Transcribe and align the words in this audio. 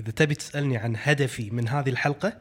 إذا 0.00 0.10
تبي 0.10 0.34
تسألني 0.34 0.76
عن 0.76 0.96
هدفي 1.02 1.50
من 1.50 1.68
هذه 1.68 1.88
الحلقة 1.88 2.32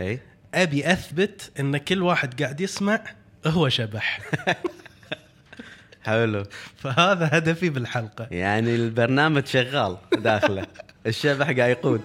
اي 0.00 0.18
أبي 0.54 0.92
أثبت 0.92 1.50
إن 1.60 1.76
كل 1.76 2.02
واحد 2.02 2.42
قاعد 2.42 2.60
يسمع 2.60 3.02
هو 3.46 3.68
شبح. 3.68 4.20
حلو. 6.06 6.44
فهذا 6.76 7.28
هدفي 7.32 7.70
بالحلقة. 7.70 8.26
يعني 8.30 8.74
البرنامج 8.74 9.46
شغال 9.46 9.96
داخله. 10.12 10.66
الشبح 11.06 11.46
قاعد 11.46 11.70
يقود. 11.70 12.00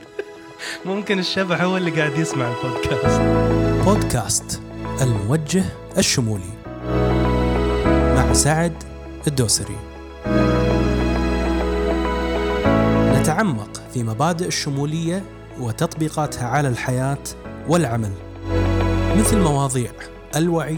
ممكن 0.85 1.19
الشبح 1.19 1.61
هو 1.61 1.77
اللي 1.77 1.91
قاعد 1.91 2.17
يسمع 2.17 2.53
البودكاست. 2.57 3.21
بودكاست 3.85 4.61
الموجه 5.01 5.63
الشمولي 5.97 6.53
مع 8.15 8.33
سعد 8.33 8.83
الدوسري. 9.27 9.77
نتعمق 13.19 13.76
في 13.97 14.03
مبادئ 14.03 14.47
الشمولية 14.47 15.23
وتطبيقاتها 15.59 16.47
على 16.47 16.67
الحياة 16.67 17.23
والعمل. 17.67 18.11
مثل 19.17 19.37
مواضيع 19.37 19.91
الوعي 20.35 20.77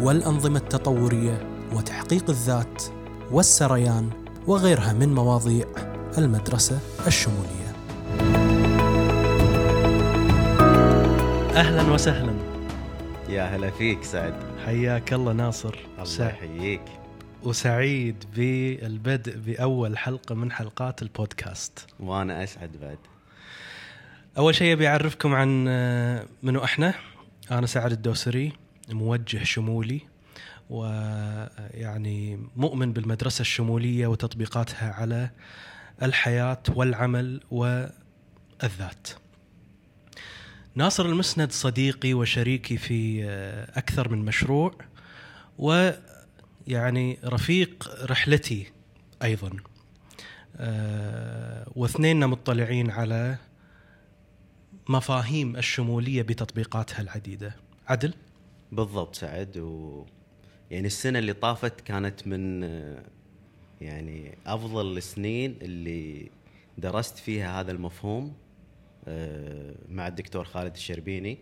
والأنظمة 0.00 0.58
التطورية 0.58 1.48
وتحقيق 1.72 2.30
الذات 2.30 2.82
والسريان 3.30 4.10
وغيرها 4.46 4.92
من 4.92 5.14
مواضيع 5.14 5.66
المدرسة 6.18 6.78
الشمولية. 7.06 7.72
أهلا 11.56 11.92
وسهلا. 11.92 12.34
يا 13.28 13.42
هلا 13.56 13.70
فيك 13.70 14.04
سعد. 14.04 14.34
حياك 14.66 15.12
الله 15.12 15.32
ناصر. 15.32 15.74
الله 15.98 16.28
يحييك. 16.28 16.82
وسعيد 17.42 18.24
بالبدء 18.36 19.36
بأول 19.36 19.98
حلقة 19.98 20.34
من 20.34 20.52
حلقات 20.52 21.02
البودكاست. 21.02 21.86
وأنا 22.00 22.44
أسعد 22.44 22.76
بعد. 22.80 22.98
أول 24.38 24.54
شيء 24.54 24.72
أبي 24.72 24.88
أعرفكم 24.88 25.34
عن 25.34 25.66
آه، 25.68 26.26
منو 26.42 26.64
إحنا. 26.64 26.94
أنا 27.50 27.66
سعد 27.66 27.92
الدوسري 27.92 28.52
موجه 28.88 29.44
شمولي 29.44 30.00
ويعني 30.70 32.48
مؤمن 32.56 32.92
بالمدرسة 32.92 33.40
الشمولية 33.40 34.06
وتطبيقاتها 34.06 34.92
على 34.92 35.30
الحياة 36.02 36.62
والعمل 36.68 37.40
والذات. 37.50 39.08
ناصر 40.74 41.06
المسند 41.06 41.52
صديقي 41.52 42.14
وشريكي 42.14 42.76
في 42.76 43.24
آه، 43.24 43.78
أكثر 43.78 44.08
من 44.08 44.24
مشروع 44.24 44.74
ويعني 46.68 47.18
رفيق 47.24 47.88
رحلتي 48.04 48.66
أيضا. 49.22 49.50
آه، 50.56 51.72
واثنيننا 51.76 52.26
مطلعين 52.26 52.90
على 52.90 53.38
مفاهيم 54.88 55.56
الشمولية 55.56 56.22
بتطبيقاتها 56.22 57.00
العديدة. 57.00 57.56
عدل؟ 57.86 58.14
بالضبط 58.72 59.14
سعد 59.14 59.58
و 59.58 60.04
يعني 60.70 60.86
السنة 60.86 61.18
اللي 61.18 61.32
طافت 61.32 61.80
كانت 61.80 62.26
من 62.26 62.64
آه، 62.64 63.02
يعني 63.80 64.38
أفضل 64.46 64.96
السنين 64.96 65.58
اللي 65.62 66.30
درست 66.78 67.18
فيها 67.18 67.60
هذا 67.60 67.72
المفهوم 67.72 68.34
آه، 69.08 69.74
مع 69.88 70.06
الدكتور 70.06 70.44
خالد 70.44 70.74
الشربيني. 70.74 71.38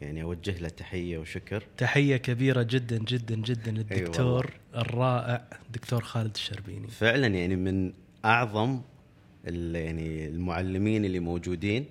يعني 0.00 0.22
أوجه 0.22 0.58
له 0.58 0.68
تحية 0.68 1.18
وشكر 1.18 1.64
تحية 1.76 2.16
كبيرة 2.16 2.62
جدا 2.62 2.98
جدا 2.98 3.34
جدا 3.36 3.70
للدكتور 3.70 4.26
والله. 4.74 4.82
الرائع 4.82 5.44
دكتور 5.72 6.02
خالد 6.02 6.34
الشربيني 6.34 6.88
فعلا 6.88 7.26
يعني 7.26 7.56
من 7.56 7.92
أعظم 8.24 8.80
ال- 9.46 9.76
يعني 9.76 10.26
المعلمين 10.26 11.04
اللي 11.04 11.20
موجودين 11.20 11.86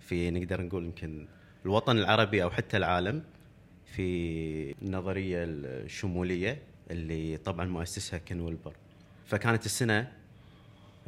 في 0.00 0.30
نقدر 0.30 0.62
نقول 0.62 0.84
يمكن 0.84 1.26
الوطن 1.64 1.98
العربي 1.98 2.42
أو 2.42 2.50
حتى 2.50 2.76
العالم 2.76 3.22
في 3.86 4.74
النظرية 4.82 5.44
الشمولية 5.44 6.58
اللي 6.90 7.36
طبعا 7.36 7.64
مؤسسها 7.66 8.18
كين 8.18 8.40
ويلبر 8.40 8.72
فكانت 9.26 9.66
السنة 9.66 10.12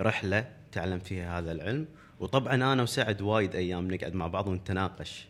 رحلة 0.00 0.48
تعلم 0.72 0.98
فيها 0.98 1.38
هذا 1.38 1.52
العلم 1.52 1.86
وطبعا 2.20 2.54
أنا 2.54 2.82
وسعد 2.82 3.22
وايد 3.22 3.54
أيام 3.54 3.90
نقعد 3.94 4.14
مع 4.14 4.26
بعض 4.26 4.48
ونتناقش. 4.48 5.26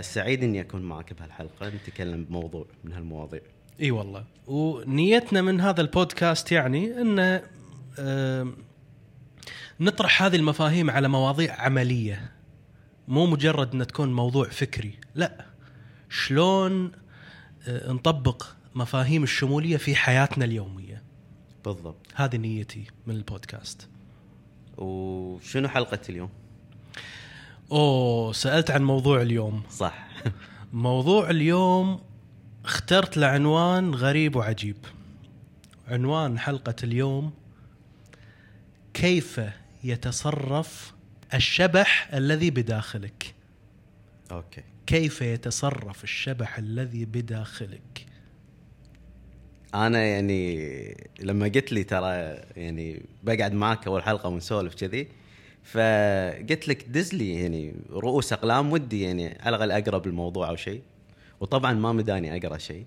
سعيد 0.00 0.42
إني 0.42 0.60
أكون 0.60 0.82
معك 0.82 1.12
بهالحلقة 1.12 1.68
نتكلم 1.68 2.24
بموضوع 2.24 2.66
من 2.84 2.92
هالمواضيع. 2.92 3.40
إي 3.80 3.90
والله. 3.90 4.24
ونيتنا 4.46 5.42
من 5.42 5.60
هذا 5.60 5.80
البودكاست 5.80 6.52
يعني 6.52 7.00
إن 7.00 7.40
نطرح 9.80 10.22
هذه 10.22 10.36
المفاهيم 10.36 10.90
على 10.90 11.08
مواضيع 11.08 11.60
عملية. 11.60 12.32
مو 13.08 13.26
مجرد 13.26 13.74
إن 13.74 13.86
تكون 13.86 14.12
موضوع 14.12 14.48
فكري. 14.48 14.94
لا. 15.14 15.46
شلون 16.08 16.92
آه، 17.68 17.92
نطبق 17.92 18.46
مفاهيم 18.74 19.22
الشمولية 19.22 19.76
في 19.76 19.94
حياتنا 19.94 20.44
اليومية. 20.44 21.02
بالضبط. 21.64 22.06
هذه 22.14 22.36
نيتي 22.36 22.84
من 23.06 23.14
البودكاست. 23.14 23.88
وشنو 24.78 25.68
حلقة 25.68 26.00
اليوم؟ 26.08 26.30
أوه 27.72 28.32
سألت 28.32 28.70
عن 28.70 28.82
موضوع 28.82 29.22
اليوم. 29.22 29.62
صح. 29.70 30.08
موضوع 30.72 31.30
اليوم 31.30 32.00
اخترت 32.64 33.16
له 33.16 33.26
عنوان 33.26 33.94
غريب 33.94 34.36
وعجيب. 34.36 34.76
عنوان 35.88 36.38
حلقة 36.38 36.74
اليوم 36.84 37.32
كيف 38.94 39.40
يتصرف 39.84 40.92
الشبح 41.34 42.08
الذي 42.14 42.50
بداخلك؟ 42.50 43.34
أوكي. 44.32 44.62
كيف 44.86 45.22
يتصرف 45.22 46.04
الشبح 46.04 46.58
الذي 46.58 47.04
بداخلك؟ 47.04 48.06
أنا 49.74 50.04
يعني 50.04 50.96
لما 51.20 51.46
قلت 51.46 51.72
لي 51.72 51.84
ترى 51.84 52.12
يعني 52.56 53.02
بقعد 53.22 53.52
معك 53.52 53.86
أول 53.86 54.02
حلقة 54.02 54.28
ونسولف 54.28 54.74
كذي 54.74 55.21
فقلت 55.62 56.68
لك 56.68 56.84
دز 56.88 57.14
لي 57.14 57.42
يعني 57.42 57.74
رؤوس 57.90 58.32
أقلام 58.32 58.72
ودي 58.72 59.02
يعني 59.02 59.38
على 59.40 59.56
الاقل 59.56 59.70
اقرا 59.70 59.98
بالموضوع 59.98 60.48
أو 60.48 60.56
شيء. 60.56 60.82
وطبعا 61.40 61.72
ما 61.72 61.92
مداني 61.92 62.36
أقرأ 62.36 62.58
شيء. 62.58 62.86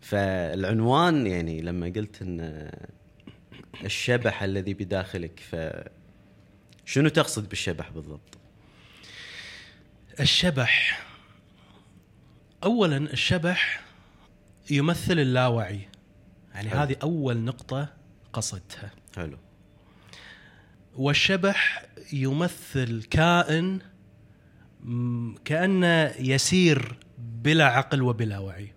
فالعنوان 0.00 1.26
يعني 1.26 1.60
لما 1.60 1.86
قلت 1.86 2.22
إن 2.22 2.70
الشبح 3.84 4.42
الذي 4.42 4.74
بداخلك 4.74 5.40
ف 5.40 5.56
شنو 6.84 7.08
تقصد 7.08 7.48
بالشبح 7.48 7.90
بالضبط؟ 7.90 8.38
الشبح 10.20 11.06
اولا 12.64 12.96
الشبح 12.96 13.84
يمثل 14.70 15.18
اللاوعي. 15.18 15.80
يعني. 16.54 16.68
هذه 16.68 16.96
أول 17.02 17.36
نقطة 17.36 17.88
قصدتها 18.32 18.90
حلو. 19.16 19.38
والشبح 20.96 21.86
يمثل 22.12 23.02
كائن 23.02 23.78
كأنه 25.44 26.14
يسير 26.18 26.98
بلا 27.18 27.64
عقل 27.64 28.02
وبلا 28.02 28.38
وعي. 28.38 28.72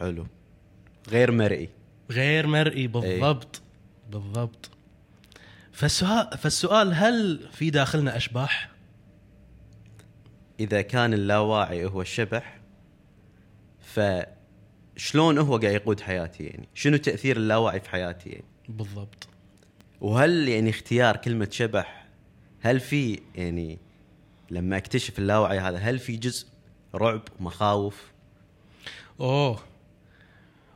حلو. 0.00 0.26
غير 1.08 1.32
مرئي. 1.32 1.68
غير 2.10 2.46
مرئي 2.46 2.86
بالضبط 2.86 3.62
بالضبط. 4.10 4.70
فالسؤال 5.72 6.38
فالسؤال 6.38 6.94
هل 6.94 7.48
في 7.52 7.70
داخلنا 7.70 8.16
أشباح؟ 8.16 8.70
إذا 10.60 10.82
كان 10.82 11.14
اللاواعي 11.14 11.84
هو 11.84 12.00
الشبح 12.00 12.60
فشلون 13.80 15.38
هو 15.38 15.56
قاعد 15.58 15.74
يقود 15.74 16.00
حياتي 16.00 16.44
يعني؟ 16.44 16.68
شنو 16.74 16.96
تأثير 16.96 17.36
اللاواعي 17.36 17.80
في 17.80 17.90
حياتي 17.90 18.30
يعني؟ 18.30 18.44
بالضبط. 18.68 19.28
وهل 20.04 20.48
يعني 20.48 20.70
اختيار 20.70 21.16
كلمة 21.16 21.48
شبح 21.50 22.06
هل 22.60 22.80
في 22.80 23.20
يعني 23.34 23.78
لما 24.50 24.76
أكتشف 24.76 25.18
اللاواعي 25.18 25.58
هذا 25.58 25.78
هل 25.78 25.98
في 25.98 26.16
جزء 26.16 26.46
رعب 26.94 27.22
مخاوف؟ 27.40 28.12
أوه. 29.20 29.60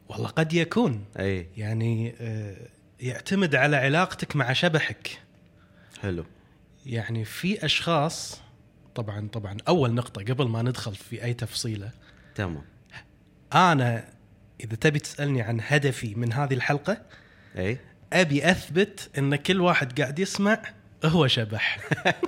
والله 0.09 0.29
قد 0.29 0.53
يكون. 0.53 1.05
أي. 1.19 1.49
يعني 1.57 2.15
آه، 2.21 2.57
يعتمد 3.01 3.55
على 3.55 3.77
علاقتك 3.77 4.37
مع 4.37 4.53
شبحك. 4.53 5.23
حلو. 6.03 6.25
يعني 6.87 7.25
في 7.25 7.65
أشخاص 7.65 8.41
طبعا 8.95 9.29
طبعا 9.29 9.57
أول 9.69 9.95
نقطة 9.95 10.25
قبل 10.25 10.49
ما 10.49 10.63
ندخل 10.63 10.95
في 10.95 11.25
أي 11.25 11.35
تفصيلة. 11.35 11.91
تمام. 12.35 12.65
أنا 13.55 14.09
إذا 14.61 14.77
تبي 14.77 14.99
تسألني 14.99 15.43
عن 15.43 15.61
هدفي 15.67 16.15
من 16.15 16.33
هذه 16.33 16.55
الحلقة 16.55 17.03
أي. 17.59 17.79
أبي 18.13 18.51
أثبت 18.51 19.11
إن 19.19 19.37
كل 19.37 19.61
واحد 19.61 20.01
قاعد 20.01 20.19
يسمع 20.19 20.63
هو 21.05 21.27
شبح. 21.27 21.79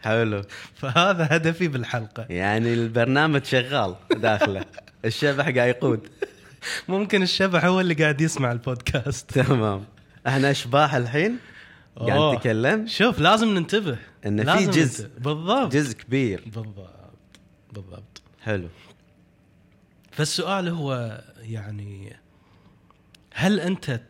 حلو. 0.00 0.42
فهذا 0.74 1.28
هدفي 1.30 1.68
بالحلقة. 1.68 2.26
يعني 2.30 2.74
البرنامج 2.74 3.44
شغال 3.44 3.94
داخله. 4.10 4.64
الشبح 5.04 5.44
قاعد 5.44 5.68
يقود. 5.68 6.08
ممكن 6.88 7.22
الشبح 7.22 7.64
هو 7.64 7.80
اللي 7.80 7.94
قاعد 7.94 8.20
يسمع 8.20 8.52
البودكاست. 8.52 9.30
تمام. 9.32 9.84
إحنا 10.26 10.50
اشباح 10.50 10.94
الحين. 10.94 11.38
قاعد 11.96 12.36
نتكلم. 12.36 12.86
شوف 12.86 13.18
لازم 13.20 13.48
ننتبه. 13.54 13.98
ان 14.26 14.56
في 14.58 14.66
جزء. 14.66 15.04
أنت- 15.06 15.20
بالضبط. 15.20 15.72
جزء 15.72 15.96
كبير. 15.96 16.42
بالضبط. 16.46 16.90
بالضبط. 17.72 18.22
حلو. 18.42 18.68
فالسؤال 20.12 20.68
هو 20.68 21.20
يعني 21.40 22.16
هل 23.34 23.60
أنت 23.60 24.00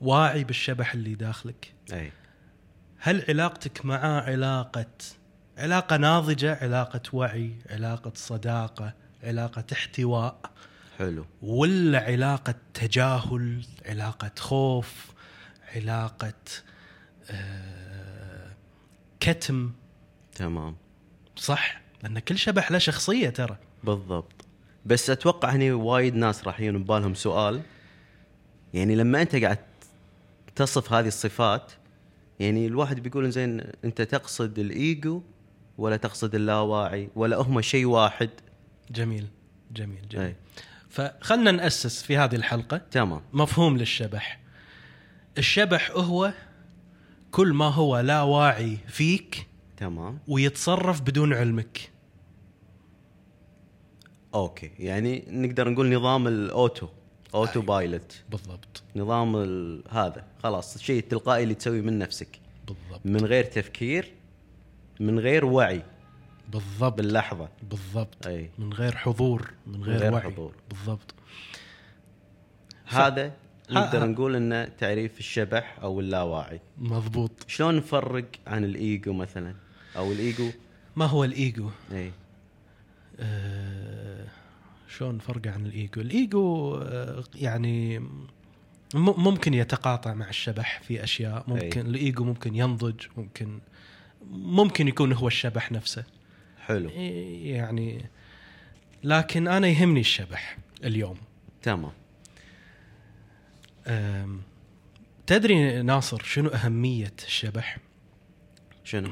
واعي 0.00 0.44
بالشبح 0.44 0.94
اللي 0.94 1.14
داخلك؟ 1.14 1.74
أي 1.92 2.12
هل 2.98 3.24
علاقتك 3.28 3.86
معاه 3.86 4.20
علاقة 4.20 4.86
علاقة 5.58 5.96
ناضجة، 5.96 6.58
علاقة 6.62 7.00
وعي، 7.12 7.54
علاقة 7.70 8.12
صداقة، 8.14 8.94
علاقة 9.22 9.64
احتواء، 9.72 10.40
حلو 10.98 11.26
ولا 11.42 12.04
علاقة 12.04 12.54
تجاهل، 12.74 13.64
علاقة 13.86 14.30
خوف، 14.38 15.12
علاقة 15.76 16.32
آه 17.30 18.50
كتم، 19.20 19.72
تمام 20.34 20.76
صح؟ 21.36 21.80
لأن 22.02 22.18
كل 22.18 22.38
شبح 22.38 22.70
له 22.70 22.78
شخصية 22.78 23.30
ترى. 23.30 23.56
بالضبط 23.84 24.44
بس 24.86 25.10
أتوقع 25.10 25.50
هني 25.50 25.72
وايد 25.72 26.14
ناس 26.14 26.46
راح 26.46 26.60
يجون 26.60 26.82
ببالهم 26.82 27.14
سؤال 27.14 27.62
يعني 28.74 28.96
لما 28.96 29.22
أنت 29.22 29.36
قاعد 29.36 29.58
تصف 30.56 30.92
هذه 30.92 31.08
الصفات 31.08 31.72
يعني 32.40 32.66
الواحد 32.66 33.00
بيقول 33.00 33.30
زين 33.30 33.62
أنت 33.84 34.02
تقصد 34.02 34.58
الإيجو 34.58 35.22
ولا 35.78 35.96
تقصد 35.96 36.34
اللاواعي 36.34 37.08
ولا 37.16 37.36
هم 37.36 37.60
شيء 37.60 37.86
واحد؟ 37.86 38.30
جميل 38.90 39.26
جميل 39.72 40.08
جميل. 40.08 40.34
فخلنا 40.88 41.50
نأسس 41.50 42.02
في 42.02 42.16
هذه 42.16 42.36
الحلقة 42.36 42.76
تمام. 42.76 43.20
مفهوم 43.32 43.76
للشبح. 43.76 44.40
الشبح 45.38 45.90
هو 45.90 46.32
كل 47.30 47.52
ما 47.52 47.68
هو 47.68 48.00
لا 48.00 48.22
واعي 48.22 48.78
فيك 48.88 49.46
تمام. 49.76 50.18
ويتصرف 50.28 51.00
بدون 51.00 51.34
علمك. 51.34 51.90
okay 54.34 54.70
يعني 54.78 55.24
نقدر 55.28 55.68
نقول 55.68 55.94
نظام 55.94 56.26
ال 56.28 56.88
auto. 57.34 57.60
autopilot 57.60 58.22
بالضبط. 58.30 58.82
نظام 58.96 59.36
هذا. 59.90 60.24
خلاص 60.42 60.74
الشيء 60.74 60.98
التلقائي 60.98 61.42
اللي 61.42 61.54
تسويه 61.54 61.80
من 61.80 61.98
نفسك. 61.98 62.38
بالضبط. 62.66 63.00
من 63.04 63.24
غير 63.24 63.44
تفكير 63.44 64.12
من 65.00 65.18
غير 65.18 65.44
وعي. 65.44 65.82
بالضبط. 66.52 66.96
باللحظة. 66.96 67.48
بالضبط. 67.70 68.26
أي. 68.26 68.50
من 68.58 68.72
غير 68.72 68.96
حضور 68.96 69.50
من 69.66 69.84
غير, 69.84 69.98
غير 69.98 70.12
وعي. 70.12 70.22
حضور. 70.22 70.54
بالضبط. 70.68 71.14
هذا 72.86 73.32
نقدر 73.70 74.06
نقول 74.06 74.36
إنه 74.36 74.64
تعريف 74.64 75.18
الشبح 75.18 75.78
أو 75.82 76.00
اللاواعي. 76.00 76.60
مضبوط. 76.78 77.30
شلون 77.46 77.76
نفرق 77.76 78.24
عن 78.46 78.64
الإيجو 78.64 79.12
مثلا؟ 79.12 79.54
أو 79.96 80.12
الإيجو؟ 80.12 80.50
ما 80.96 81.06
هو 81.06 81.24
الإيجو؟ 81.24 81.70
أي. 81.92 82.12
آه 83.20 84.26
شلون 84.98 85.18
فرق 85.18 85.46
عن 85.46 85.66
الإيجو؟ 85.66 86.00
الإيجو 86.00 86.76
آه 86.76 87.24
يعني 87.34 88.08
ممكن 88.94 89.54
يتقاطع 89.54 90.14
مع 90.14 90.28
الشبح 90.28 90.80
في 90.82 91.04
أشياء. 91.04 91.44
ممكن 91.48 91.80
أي. 91.84 91.90
الإيجو 91.90 92.24
ممكن 92.24 92.54
ينضج 92.54 93.06
ممكن 93.16 93.60
ممكن 94.30 94.88
يكون 94.88 95.12
هو 95.12 95.26
الشبح 95.26 95.72
نفسه. 95.72 96.04
حلو. 96.60 96.90
يعني 96.90 98.10
لكن 99.04 99.48
أنا 99.48 99.68
يهمني 99.68 100.00
الشبح 100.00 100.58
اليوم. 100.84 101.16
تمام. 101.62 101.92
تدري 105.26 105.82
ناصر 105.82 106.22
شنو 106.22 106.48
أهمية 106.48 107.14
الشبح؟ 107.26 107.78
شنو؟ 108.84 109.10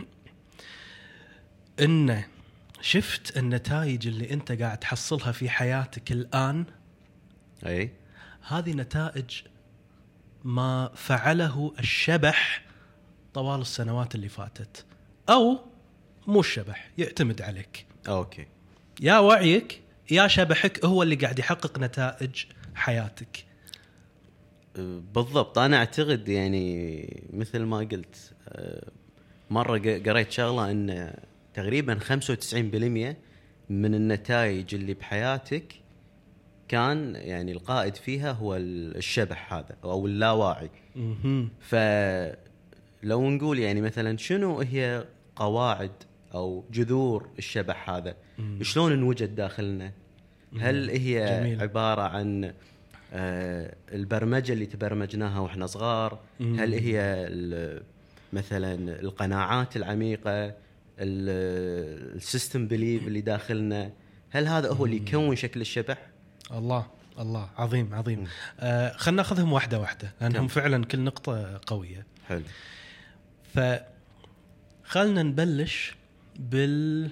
إنه 1.80 2.26
شفت 2.80 3.36
النتائج 3.36 4.06
اللي 4.06 4.30
انت 4.30 4.52
قاعد 4.52 4.78
تحصلها 4.78 5.32
في 5.32 5.50
حياتك 5.50 6.12
الآن؟ 6.12 6.64
أي. 7.66 7.90
هذه 8.48 8.72
نتائج 8.72 9.42
ما 10.44 10.90
فعله 10.94 11.72
الشبح 11.78 12.64
طوال 13.34 13.60
السنوات 13.60 14.14
اللي 14.14 14.28
فاتت. 14.28 14.84
أو 15.28 15.58
مو 16.26 16.40
الشبح 16.40 16.90
يعتمد 16.98 17.42
عليك. 17.42 17.86
أوكي. 18.08 18.46
يا 19.00 19.18
وعيك 19.18 19.82
يا 20.10 20.26
شبحك 20.26 20.84
هو 20.84 21.02
اللي 21.02 21.14
قاعد 21.14 21.38
يحقق 21.38 21.78
نتائج 21.78 22.44
حياتك. 22.74 23.44
أه، 24.76 25.02
بالضبط. 25.14 25.58
أنا 25.58 25.76
أعتقد 25.76 26.28
يعني 26.28 27.22
مثل 27.32 27.62
ما 27.62 27.78
قلت 27.78 28.32
أه، 28.48 28.90
مرة 29.50 29.78
قريت 29.78 30.32
شغلة 30.32 30.70
إن 30.70 31.14
تقريبا 31.62 31.98
95% 31.98 33.16
من 33.70 33.94
النتائج 33.94 34.74
اللي 34.74 34.94
بحياتك 34.94 35.74
كان 36.68 37.14
يعني 37.16 37.52
القائد 37.52 37.94
فيها 37.96 38.32
هو 38.32 38.56
ال- 38.56 38.96
الشبح 38.96 39.52
هذا 39.54 39.76
أو 39.84 40.06
اللاواعي. 40.06 40.70
فلو 41.60 43.30
نقول 43.30 43.58
يعني 43.58 43.80
مثلا 43.80 44.16
شنو 44.16 44.60
هي 44.60 45.04
قواعد 45.36 45.90
أو 46.34 46.64
جذور 46.72 47.28
الشبح 47.38 47.90
هذا. 47.90 48.14
شلون 48.62 48.92
انوجد 48.92 49.34
داخلنا 49.34 49.92
هل 50.60 50.90
هي 50.90 51.40
جميل. 51.40 51.60
عبارة 51.62 52.02
عن 52.02 52.52
آه، 53.12 53.74
البرمجة 53.92 54.52
اللي 54.52 54.66
تبرمجناها 54.66 55.40
وإحنا 55.40 55.66
صغار. 55.66 56.18
هل 56.40 56.74
هي 56.74 57.28
مثلا 58.32 58.74
القناعات 59.00 59.76
العميقة 59.76 60.54
ال 60.98 61.22
system 61.22 62.68
belief 62.68 63.06
اللي 63.06 63.20
داخلنا. 63.20 63.92
هل 64.30 64.46
هذا 64.46 64.72
هو 64.72 64.84
اللي 64.86 64.96
يكون 64.96 65.36
شكل 65.36 65.60
الشبح؟ 65.60 66.06
الله 66.50 66.86
الله 67.18 67.50
عظيم 67.56 67.94
عظيم. 67.94 68.26
آه 68.60 68.96
خلينا 68.96 69.16
ناخذهم 69.16 69.52
واحدة 69.52 69.80
واحدة 69.80 70.12
لأنهم 70.20 70.34
تمام. 70.34 70.48
فعلا 70.48 70.84
كل 70.84 71.00
نقطة 71.00 71.60
قوية. 71.66 72.06
حلو. 72.28 72.42
ف 73.54 73.60
خلنا 74.84 75.22
نبلش 75.22 75.94
بال 76.38 77.10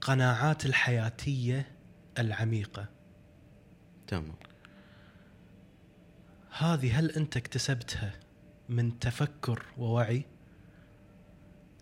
بالقناعات 0.00 0.66
الحياتية 0.66 1.66
العميقة. 2.18 2.88
تمام. 4.06 4.34
هذه 6.58 6.98
هل 6.98 7.10
أنت 7.10 7.36
اكتسبتها 7.36 8.12
من 8.72 8.98
تفكر 8.98 9.62
ووعي. 9.78 10.24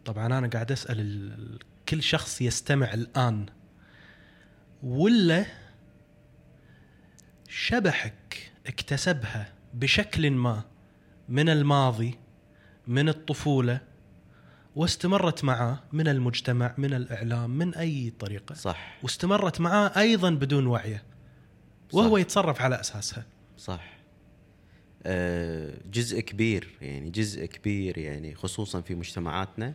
طبعا 0.05 0.27
أنا 0.27 0.49
قاعد 0.49 0.73
أسأل 0.73 1.01
ال... 1.01 1.59
كل 1.89 2.03
شخص 2.03 2.43
يستمع 2.43 2.95
الآن. 2.95 3.47
ولا 4.83 5.47
شبحك 7.49 8.53
اكتسبها 8.67 9.53
بشكل 9.75 10.31
ما 10.31 10.65
من 11.29 11.49
الماضي 11.49 12.19
من 12.87 13.09
الطفولة 13.09 13.81
واستمرت 14.77 15.45
معاه 15.45 15.79
من 15.93 16.09
المجتمع 16.09 16.75
من 16.79 16.95
الإعلام 16.95 17.51
من 17.51 17.75
أي 17.75 18.13
طريقة. 18.19 18.55
صح. 18.55 18.99
واستمرت 19.03 19.61
معاه 19.61 19.93
أيضا 19.97 20.31
بدون 20.31 20.67
وعيه 20.67 21.03
وهو 21.93 22.17
صح. 22.17 22.21
يتصرف 22.21 22.63
على 22.63 22.81
أساسها. 22.81 23.25
صح. 23.59 24.00
جزء 25.93 26.21
كبير 26.21 26.69
يعني 26.83 27.11
جزء 27.11 27.45
كبير 27.45 27.99
يعني 27.99 28.35
خصوصا 28.35 28.81
في 28.81 28.95
مجتمعاتنا. 28.95 29.73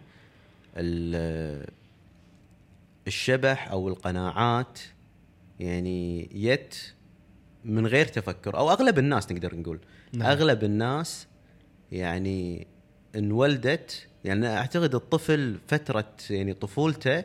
ال- 0.77 1.67
الشبح 3.07 3.71
أو 3.71 3.87
القناعات 3.87 4.79
يعني 5.59 6.29
يت 6.33 6.75
من 7.65 7.87
غير 7.87 8.05
تفكر 8.05 8.57
أو 8.57 8.71
أغلب 8.71 8.99
الناس 8.99 9.31
نقدر 9.31 9.55
نقول. 9.55 9.79
نعم. 10.13 10.27
أغلب 10.27 10.63
الناس 10.63 11.27
يعني 11.91 12.67
انولدت 13.15 14.07
يعني 14.25 14.47
أعتقد 14.47 14.95
الطفل 14.95 15.57
فترة 15.67 16.13
يعني 16.29 16.53
طفولته 16.53 17.23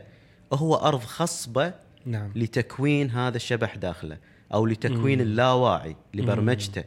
هو 0.53 0.75
أرض 0.75 1.01
خصبة 1.01 1.75
نعم. 2.07 2.33
لتكوين 2.37 3.11
هذا 3.11 3.37
الشبح 3.37 3.77
داخله 3.77 4.19
أو 4.55 4.67
لتكوين 4.67 5.19
مم. 5.19 5.25
اللاواعي 5.25 5.97
لبرمجته. 6.15 6.85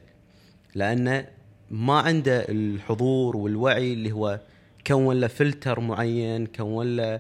لأنه 0.76 1.28
ما 1.72 2.00
عنده 2.00 2.46
الحضور 2.50 3.38
والوعي 3.38 3.94
اللي 3.94 4.12
هو 4.12 4.40
كون 4.88 5.20
له 5.20 5.28
فلتر 5.28 5.80
معين 5.80 6.46
كون 6.46 6.96
له 6.96 7.20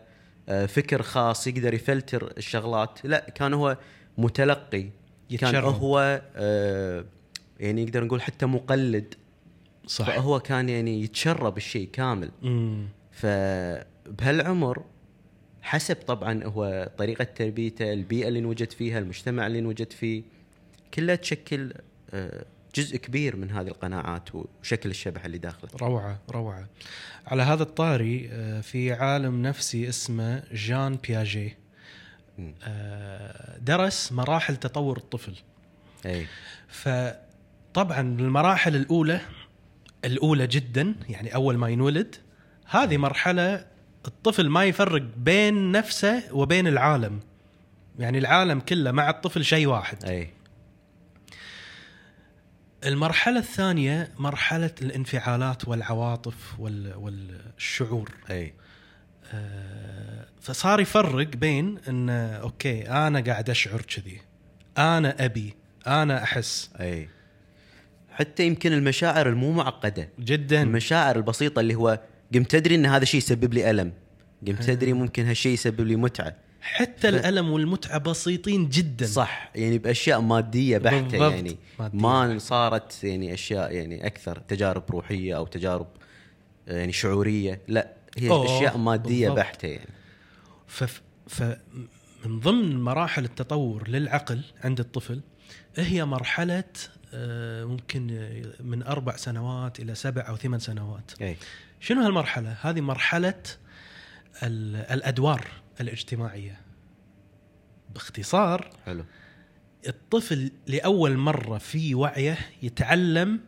آه، 0.50 0.66
فكر 0.66 1.02
خاص 1.02 1.48
يقدر 1.48 1.74
يفلتر 1.74 2.34
الشغلات. 2.38 3.00
لا 3.04 3.30
كان 3.30 3.54
هو 3.54 3.78
متلقي. 4.18 4.82
كان 4.82 4.90
يتشرب. 5.30 5.74
هو 5.74 6.22
آه، 6.36 7.06
يعني 7.60 7.86
نقدر 7.86 8.04
نقول 8.04 8.22
حتى 8.22 8.46
مقلد. 8.46 9.14
صح. 9.88 10.06
فهو 10.06 10.40
كان 10.40 10.70
يعني 10.70 11.02
يتشرب 11.04 11.58
الشيء 11.58 11.90
كامل. 11.94 12.32
مم. 12.42 12.88
فبهالعمر 13.12 14.84
حسب 15.62 15.96
طبعا 15.96 16.44
هو 16.44 16.92
طريقة 16.98 17.24
تربيته 17.24 17.94
البيئة 17.94 18.28
اللي 18.28 18.40
انوجد 18.40 18.72
فيها 18.72 19.00
المجتمع 19.00 19.48
اللي 19.48 19.60
انوجد 19.60 19.92
فيه 19.92 20.24
كلها 20.94 21.16
تشكل 21.16 21.74
آه، 22.12 22.46
جزء 22.76 22.98
كبير 22.98 23.36
من 23.36 23.52
هذه 23.52 23.68
القناعات 23.68 24.30
وشكل 24.36 24.90
الشبح 24.90 25.26
اللي 25.26 25.38
داخله. 25.38 25.70
روعة 25.82 26.20
روعة. 26.32 26.68
على 27.28 27.44
هذا 27.44 27.64
الطاري 27.64 28.30
آه، 28.32 28.62
في 28.62 28.94
عالم 28.94 29.42
نفسي 29.42 29.90
اسمه 29.90 30.44
جان 30.52 30.96
بياجي. 30.96 31.56
آه، 32.64 33.58
درس 33.58 34.12
مراحل 34.12 34.56
تطور 34.56 34.98
الطفل. 34.98 35.36
إي. 36.06 36.28
فطبعا 36.68 38.00
المراحل 38.00 38.76
الأولى 38.76 39.22
الأولى 40.06 40.48
جدا 40.48 40.96
يعني 41.10 41.36
أول 41.36 41.58
ما 41.58 41.70
ينولد 41.70 42.16
هذه 42.66 42.98
مرحلة 42.98 43.66
الطفل 44.08 44.50
ما 44.50 44.66
يفرق 44.66 45.02
بين 45.18 45.72
نفسه 45.72 46.24
وبين 46.32 46.68
العالم. 46.68 47.20
يعني 48.00 48.18
العالم 48.18 48.60
كله 48.60 48.92
مع 48.92 49.10
الطفل 49.10 49.46
شيء 49.46 49.68
واحد. 49.68 50.06
إي. 50.06 50.30
المرحلة 52.86 53.40
الثانية 53.40 54.10
مرحلة 54.18 54.72
الانفعالات 54.82 55.68
والعواطف 55.68 56.60
وال- 56.60 56.96
والشعور. 56.96 58.12
أي. 58.30 58.54
آه، 59.34 60.26
فصار 60.42 60.80
يفرق 60.80 61.28
بين 61.28 61.78
إن 61.90 62.10
أوكي 62.10 62.90
أنا 62.90 63.20
قاعد 63.20 63.50
أشعر 63.50 63.82
كذي 63.82 64.22
أنا 64.78 65.26
أبي 65.26 65.54
أنا 65.88 66.24
أحس. 66.24 66.70
أي. 66.80 67.10
حتى 68.12 68.48
يمكن 68.48 68.74
المشاعر 68.74 69.30
المو 69.30 69.52
معقدة. 69.52 70.10
جدا. 70.20 70.62
المشاعر 70.62 71.16
البسيطة 71.16 71.60
اللي 71.60 71.76
هو 71.76 72.00
قمت 72.34 72.52
تدري 72.52 72.76
إن 72.76 72.86
هذا 72.86 73.04
الشيء 73.04 73.18
يسبب 73.18 73.54
لي 73.54 73.70
ألم؟ 73.70 73.94
قمت 74.48 74.64
تدري 74.64 74.94
ممكن 74.94 75.26
هالشيء 75.26 75.54
يسبب 75.54 75.82
لي 75.82 75.96
متعة؟ 75.96 76.36
حتى 76.64 77.10
الألم 77.10 77.50
والمتعة 77.52 77.98
بسيطين 77.98 78.70
جدا 78.70 79.06
صح 79.06 79.52
يعني 79.56 79.78
بأشياء 79.78 80.22
مادية 80.22 80.78
بحتة 80.78 81.02
بالضبط. 81.02 81.32
يعني 81.34 81.58
مادية. 81.80 81.98
ما 81.98 82.38
صارت 82.40 83.04
يعني 83.04 83.34
أشياء 83.34 83.72
يعني 83.72 84.06
أكثر 84.08 84.40
تجارب 84.40 84.84
روحية 84.92 85.38
أو 85.38 85.46
تجارب 85.48 85.88
يعني 86.68 86.92
شعورية 86.92 87.62
لا 87.68 87.94
هي 88.18 88.30
أوه، 88.30 88.46
أشياء 88.58 88.78
مادية 88.78 89.28
بالضبط. 89.30 89.40
بحتة 89.46 89.68
يعني 89.68 89.90
ف 90.68 90.84
ف 91.28 91.44
من 92.26 92.40
ضمن 92.40 92.82
مراحل 92.82 93.26
التطور 93.26 93.88
للعقل 93.90 94.42
عند 94.64 94.80
الطفل 94.80 95.22
هي 95.76 96.06
مرحلة 96.06 96.64
آه، 97.14 97.64
ممكن 97.66 98.08
آه، 98.12 98.64
من 98.64 98.84
أربع 98.84 99.16
سنوات 99.16 99.80
إلى 99.80 99.96
سبع 99.96 100.28
أو 100.30 100.36
ثمان 100.38 100.60
سنوات 100.60 101.12
اي 101.22 101.38
شنو 101.80 102.02
هالمرحلة 102.02 102.56
هذه 102.62 102.82
مرحلة 102.82 103.34
ال- 104.44 104.76
الأدوار 104.76 105.48
الاجتماعية. 105.82 106.62
باختصار 107.94 108.70
حلو. 108.86 109.06
الطفل 109.88 110.52
لأول 110.68 111.18
مرة 111.18 111.58
في 111.58 111.96
وعيه 111.96 112.38
يتعلم 112.64 113.40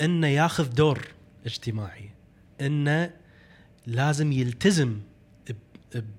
إنه 0.00 0.26
ياخذ 0.26 0.68
دور 0.74 1.08
اجتماعي 1.46 2.10
إنه 2.60 3.10
لازم 3.86 4.32
يلتزم 4.32 5.00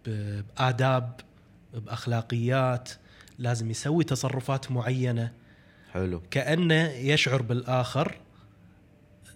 بآداب 0.05 1.19
بأخلاقيات 1.73 2.89
لازم 3.39 3.71
يسوي 3.71 4.03
تصرفات 4.03 4.71
معينة. 4.71 5.31
حلو. 5.91 6.21
كأنه 6.31 6.89
يشعر 6.89 7.41
بالآخر. 7.41 8.17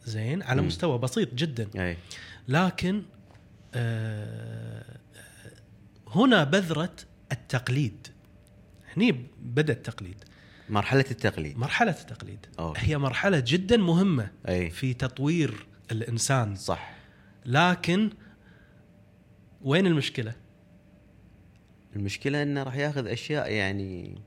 زين 0.06 0.44
على 0.44 0.62
مم. 0.62 0.68
مستوى 0.68 0.98
بسيط 0.98 1.34
جدا. 1.34 1.70
أي. 1.76 1.98
لكن 2.48 3.04
آه، 3.74 4.89
هنا 6.12 6.44
بذرة 6.44 6.96
التقليد. 7.32 8.08
هني 8.98 9.26
بدأ 9.42 9.74
التقليد. 9.74 10.24
مرحلة 10.70 11.06
التقليد. 11.12 11.58
مرحلة 11.58 11.92
التقليد. 12.02 12.46
أوكي. 12.60 12.82
هي 12.84 12.98
مرحلة 12.98 13.44
جدا 13.48 13.78
مهمة 13.78 14.32
أي. 14.48 14.70
في 14.70 14.94
تطوير 14.94 15.68
الإنسان. 15.92 16.56
صح. 16.56 16.94
لكن 17.46 18.10
وين 19.62 19.88
المشكلة؟ 19.88 20.34
المشكلة 21.96 22.44
إنه 22.44 22.64
راح 22.64 22.76
ياخذ 22.76 23.08
أشياء 23.08 23.52
يعني 23.52 24.22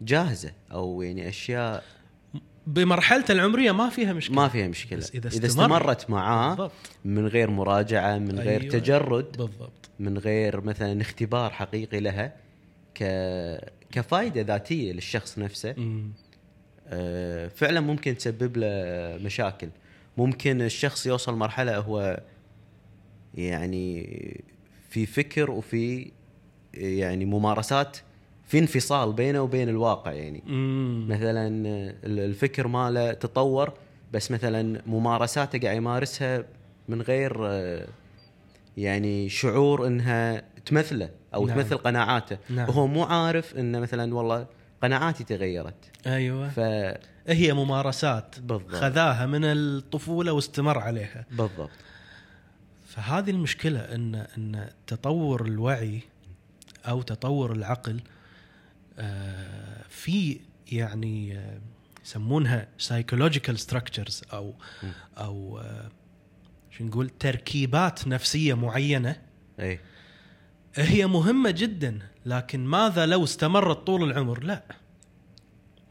جاهزة 0.00 0.52
أو 0.72 1.02
يعني 1.02 1.28
أشياء 1.28 1.84
بمرحلته 2.66 3.32
العمرية 3.32 3.72
ما 3.72 3.88
فيها 3.88 4.12
مشكلة. 4.12 4.36
ما 4.36 4.48
فيها 4.48 4.68
مشكلة. 4.68 4.98
بس 4.98 5.10
إذا 5.14 5.28
إذا 5.28 5.46
استمر- 5.46 5.46
استمرت 5.46 6.10
معاه 6.10 6.48
بالضبط. 6.48 6.72
من 7.04 7.26
غير 7.26 7.50
مراجعة 7.50 8.18
من 8.18 8.38
غير 8.38 8.60
أيوة. 8.60 8.72
تجرد 8.72 9.36
بالضبط. 9.36 9.90
من 9.98 10.18
غير 10.18 10.60
مثلا 10.60 11.00
اختبار 11.00 11.50
حقيقي 11.50 12.00
لها 12.00 12.32
ك 12.94 13.04
كفائده 13.92 14.40
ذاتية 14.42 14.92
للشخص 14.92 15.38
نفسه. 15.38 15.74
آه، 16.88 17.48
فعلا 17.48 17.80
ممكن 17.80 18.16
تسبب 18.16 18.56
له 18.56 18.66
مشاكل. 19.24 19.68
ممكن 20.16 20.62
الشخص 20.62 21.06
يوصل 21.06 21.34
مرحلة 21.34 21.78
هو 21.78 22.20
يعني 23.34 24.06
في 24.90 25.06
فكر 25.06 25.50
وفي 25.50 26.12
يعني 26.74 27.24
ممارسات 27.24 27.96
في 28.46 28.58
انفصال 28.58 29.12
بينه 29.12 29.40
وبين 29.40 29.68
الواقع 29.68 30.12
يعني 30.12 30.42
مم. 30.46 31.06
مثلا 31.08 31.48
الفكر 32.04 32.68
ماله 32.68 33.12
تطور 33.12 33.72
بس 34.12 34.30
مثلا 34.30 34.82
ممارساته 34.86 35.58
قاعد 35.58 35.76
يمارسها 35.76 36.44
من 36.88 37.02
غير 37.02 37.46
آه، 37.46 37.86
يعني 38.76 39.28
شعور 39.28 39.86
إنها 39.86 40.42
تمثله 40.66 41.10
أو 41.34 41.46
نعم. 41.46 41.56
تمثل 41.56 41.76
قناعاته 41.76 42.38
نعم. 42.50 42.68
وهو 42.68 42.86
مو 42.86 43.02
عارف 43.02 43.56
انه 43.56 43.80
مثلا 43.80 44.14
والله 44.14 44.46
قناعاتي 44.82 45.24
تغيرت 45.24 45.90
أيوه 46.06 46.48
ف 46.48 46.60
هي 47.28 47.52
ممارسات 47.52 48.34
بالضبط. 48.40 48.74
خذاها 48.74 49.26
من 49.26 49.44
الطفولة 49.44 50.32
واستمر 50.32 50.78
عليها 50.78 51.24
بالضبط 51.30 51.70
فهذه 52.86 53.30
المشكلة 53.30 53.80
ان 53.80 54.14
إن 54.14 54.68
تطور 54.86 55.44
الوعي 55.46 56.00
أو 56.88 57.02
تطور 57.02 57.52
العقل 57.52 58.00
في 59.88 60.40
يعني 60.72 61.38
آه، 61.38 61.60
يسمونها 62.04 62.68
psychological 62.78 63.56
structures 63.66 64.32
أو 64.32 64.54
أو 65.18 65.58
آه، 65.58 65.90
شو 66.70 66.84
نقول 66.84 67.08
تركيبات 67.08 68.08
نفسية 68.08 68.54
معينة. 68.54 69.16
اي 69.60 69.80
هي 70.74 71.06
مهمة 71.06 71.50
جدا 71.50 71.98
لكن 72.26 72.64
ماذا 72.64 73.06
لو 73.06 73.24
استمرت 73.24 73.86
طول 73.86 74.10
العمر؟ 74.10 74.44
لا. 74.44 74.62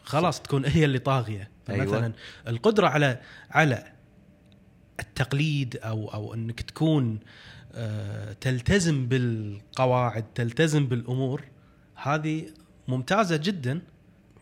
خلاص 0.04 0.42
تكون 0.42 0.66
هي 0.66 0.86
اللي 0.86 1.00
طاغية. 1.00 1.50
أيوة. 1.70 1.86
مثلا 1.86 2.14
القدرة 2.48 2.88
على 2.88 3.22
على 3.52 3.94
التقليد 5.00 5.78
أو 5.78 6.08
أو 6.14 6.34
إنك 6.34 6.62
تكون 6.62 7.20
آه، 7.74 8.34
تلتزم 8.34 9.08
بالقواعد 9.08 10.26
تلتزم 10.36 10.88
بالأمور 10.88 11.44
هذه 11.96 12.46
ممتازة 12.88 13.36
جدا 13.36 13.82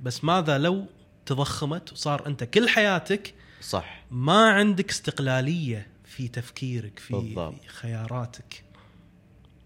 بس 0.02 0.24
ماذا 0.24 0.58
لو 0.58 0.86
تضخمت 1.26 1.92
وصار 1.94 2.28
أنت 2.28 2.44
كل 2.44 2.70
حياتك 2.70 3.34
صح 3.62 4.06
ما 4.12 4.50
عندك 4.50 4.90
استقلالية 4.90 5.88
في 6.06 6.28
تفكيرك 6.28 7.00
في, 7.00 7.14
بالضبط. 7.14 7.62
في 7.62 7.68
خياراتك 7.70 8.64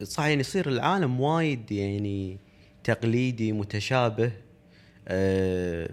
صح 0.04 0.26
يعني 0.26 0.42
يصير 0.42 0.70
العالم 0.70 1.20
وايد 1.20 1.72
يعني 1.72 2.38
تقليدي 2.84 3.52
متشابه 3.52 4.32
آه 5.08 5.90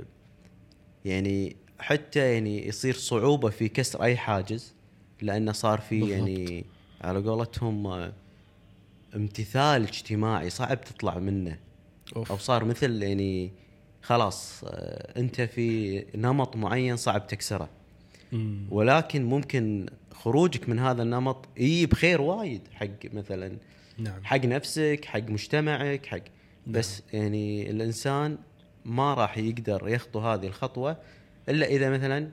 يعني 1.05 1.57
حتى 1.79 2.33
يعني 2.35 2.69
يصير 2.69 2.95
صعوبة 2.95 3.51
في 3.51 3.69
كسر 3.69 4.03
أي 4.03 4.17
حاجز 4.17 4.75
لأنه 5.23 5.53
صار 5.53 5.81
في 5.81 6.01
بالضبط. 6.01 6.19
يعني 6.19 6.65
على 7.01 7.19
قولتهم 7.19 7.87
آه، 7.87 8.13
امتثال 9.17 9.83
اجتماعي 9.83 10.51
صعب 10.51 10.81
تطلع 10.81 11.19
منه 11.19 11.59
أوف. 12.17 12.33
أو 12.33 12.39
صار 12.39 12.65
مثل 12.65 13.03
يعني 13.03 13.53
خلاص 14.03 14.65
آه، 14.65 15.21
أنت 15.21 15.41
في 15.41 15.99
نمط 16.15 16.57
معين 16.57 16.97
صعب 16.97 17.27
تكسره. 17.27 17.69
مم. 18.33 18.67
ولكن 18.71 19.25
ممكن 19.25 19.87
خروجك 20.13 20.69
من 20.69 20.79
هذا 20.79 21.03
النمط 21.03 21.49
يجيب 21.57 21.95
خير 21.95 22.21
وايد 22.21 22.61
حق 22.73 23.13
مثلا 23.13 23.57
نعم. 23.99 24.25
حق 24.25 24.45
نفسك 24.45 25.05
حق 25.05 25.31
مجتمعك 25.31 26.07
حق 26.07 26.21
بس 26.67 27.03
يعني 27.13 27.71
الإنسان 27.71 28.39
ما 28.85 29.15
راح 29.15 29.39
يقدر 29.39 29.89
يخطو 29.89 30.21
هذه 30.21 30.47
الخطوة 30.47 30.97
إلا 31.49 31.67
إذا 31.67 31.91
مثلا 31.91 32.31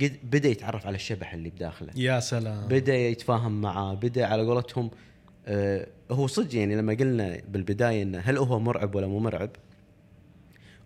قد 0.00 0.16
بدأ 0.22 0.48
يتعرف 0.48 0.86
على 0.86 0.94
الشبح 0.94 1.34
اللي 1.34 1.50
بداخله. 1.50 1.92
يا 1.96 2.20
سلام. 2.20 2.68
بدأ 2.68 2.96
يتفاهم 2.96 3.60
معاه 3.60 3.94
بدأ 3.94 4.26
على 4.26 4.42
قولتهم 4.42 4.90
آه 5.46 5.86
هو 6.10 6.26
صدق 6.26 6.54
يعني 6.54 6.76
لما 6.76 6.94
قلنا 6.94 7.40
بالبداية 7.48 8.02
إنه 8.02 8.18
هل 8.18 8.38
هو 8.38 8.58
مرعب 8.58 8.94
ولا 8.94 9.06
مو 9.06 9.18
مرعب 9.18 9.50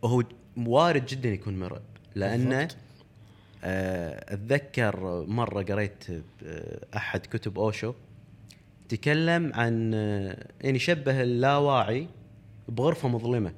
هو 0.04 0.22
وارد 0.56 1.06
جدا 1.06 1.28
يكون 1.28 1.58
مرعب 1.58 1.82
لأنه. 2.14 2.68
آه، 3.64 4.34
أتذكر 4.34 5.24
مرة 5.28 5.62
قريت 5.62 6.04
احد 6.96 7.20
كتب 7.20 7.58
أوشو 7.58 7.92
تكلم 8.88 9.52
عن 9.54 9.94
آه، 9.94 10.46
يعني 10.60 10.78
شبه 10.78 11.22
اللاواعي 11.22 12.08
بغرفة 12.68 13.08
مظلمة 13.08 13.52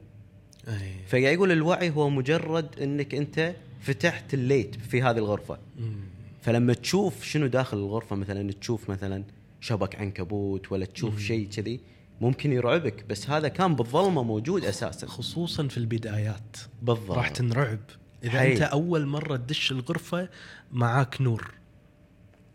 أي. 0.68 0.92
فقاعد 1.06 1.34
يقول 1.34 1.52
الوعي 1.52 1.90
هو 1.90 2.10
مجرد 2.10 2.80
إنك 2.80 3.14
أنت 3.14 3.54
فتحت 3.80 4.34
الليت 4.34 4.74
في 4.74 5.02
هذه 5.02 5.18
الغرفة 5.18 5.58
مم. 5.78 5.94
فلما 6.42 6.74
تشوف 6.74 7.24
شنو 7.24 7.46
داخل 7.46 7.76
الغرفة 7.76 8.16
مثلا 8.16 8.52
تشوف 8.52 8.90
مثلا 8.90 9.24
شبك 9.64 9.96
عنكبوت 9.96 10.72
ولا 10.72 10.86
تشوف 10.86 11.18
شيء 11.18 11.48
كذي 11.48 11.80
ممكن 12.20 12.52
يرعبك 12.52 13.04
بس 13.04 13.30
هذا 13.30 13.48
كان 13.48 13.74
بالظلمة 13.74 14.22
موجود 14.22 14.64
أساسا. 14.64 15.06
خصوصا 15.06 15.68
في 15.68 15.78
البدايات. 15.78 16.56
بالضبط 16.82 17.16
راح 17.16 17.28
تنرعب. 17.28 17.80
إذا 18.24 18.38
حيل. 18.38 18.52
أنت 18.52 18.62
أول 18.62 19.06
مرة 19.06 19.36
تدش 19.36 19.72
الغرفة 19.72 20.28
معاك 20.72 21.20
نور. 21.20 21.54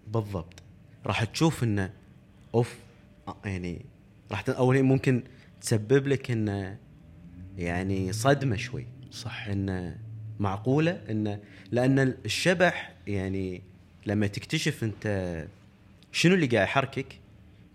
بالضبط. 0.07 0.53
راح 1.05 1.23
تشوف 1.23 1.63
إنه 1.63 1.93
أوف 2.55 2.75
آه، 3.27 3.37
يعني 3.45 3.85
راح 4.31 4.43
اول 4.49 4.83
ممكن 4.83 5.23
تسبب 5.61 6.07
لك 6.07 6.31
إنه 6.31 6.77
يعني 7.57 8.13
صدمة 8.13 8.55
شوي. 8.55 8.85
صح. 9.11 9.47
انه 9.47 9.97
معقولة 10.39 10.91
انه 11.09 11.39
لأن 11.71 11.99
الشبح 11.99 12.95
يعني 13.07 13.61
لما 14.05 14.27
تكتشف 14.27 14.83
أنت 14.83 15.47
شنو 16.11 16.35
اللي 16.35 16.47
قاعد 16.47 16.67
يحركك؟ 16.67 17.19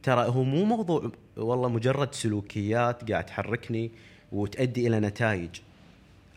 ترى 0.03 0.29
هو 0.29 0.45
مو 0.45 0.65
موضوع 0.65 1.13
والله 1.37 1.69
مجرد 1.69 2.15
سلوكيات 2.15 3.11
قاعد 3.11 3.27
تحركني 3.27 3.91
وتؤدي 4.33 4.87
إلى 4.87 5.01
نتائج. 5.01 5.51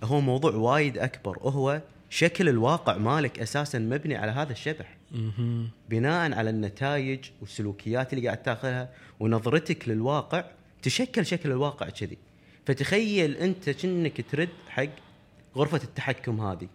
هو 0.03 0.21
موضوع 0.21 0.51
وايد 0.51 0.97
أكبر. 0.97 1.37
وهو 1.41 1.81
شكل 2.09 2.49
الواقع 2.49 2.97
مالك 2.97 3.39
أساسا 3.39 3.79
مبني 3.79 4.15
على 4.15 4.31
هذا 4.31 4.51
الشبح. 4.51 4.97
بناء 5.89 6.33
على 6.33 6.49
النتائج 6.49 7.19
والسلوكيات 7.41 8.13
اللي 8.13 8.25
قاعد 8.25 8.43
تاخذها 8.43 8.89
ونظرتك 9.19 9.89
للواقع 9.89 10.43
تشكل 10.81 11.25
شكل 11.25 11.51
الواقع 11.51 11.89
كذي. 11.89 12.17
فتخيل 12.65 13.35
أنت 13.35 13.69
كأنك 13.69 14.25
ترد 14.31 14.49
حق 14.69 14.89
غرفة 15.55 15.81
التحكم 15.83 16.41
هذه. 16.41 16.67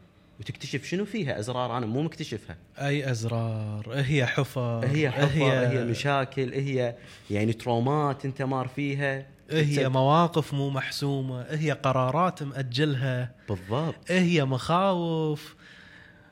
وتكتشف 0.43 0.85
شنو 0.85 1.05
فيها 1.05 1.39
أزرار 1.39 1.79
أنا 1.79 1.87
مو 1.87 2.03
مكتشفها. 2.03 2.57
أي 2.79 3.11
أزرار؟ 3.11 3.93
هي 3.95 4.27
حفر 4.27 4.87
هي 4.87 5.11
حفر 5.11 5.43
هي 5.43 5.85
مشاكل 5.85 6.53
هي 6.53 6.95
يعني 7.31 7.53
ترومات 7.53 8.25
أنت 8.25 8.43
مار 8.43 8.69
فيها. 8.69 9.27
هي 9.51 9.89
مواقف 9.89 10.55
مو 10.55 10.71
محسومة 10.71 11.43
هي 11.43 11.73
قرارات 11.73 12.43
مأجلها. 12.43 13.35
بالضبط. 13.49 14.11
هي 14.11 14.45
مخاوف. 14.45 15.55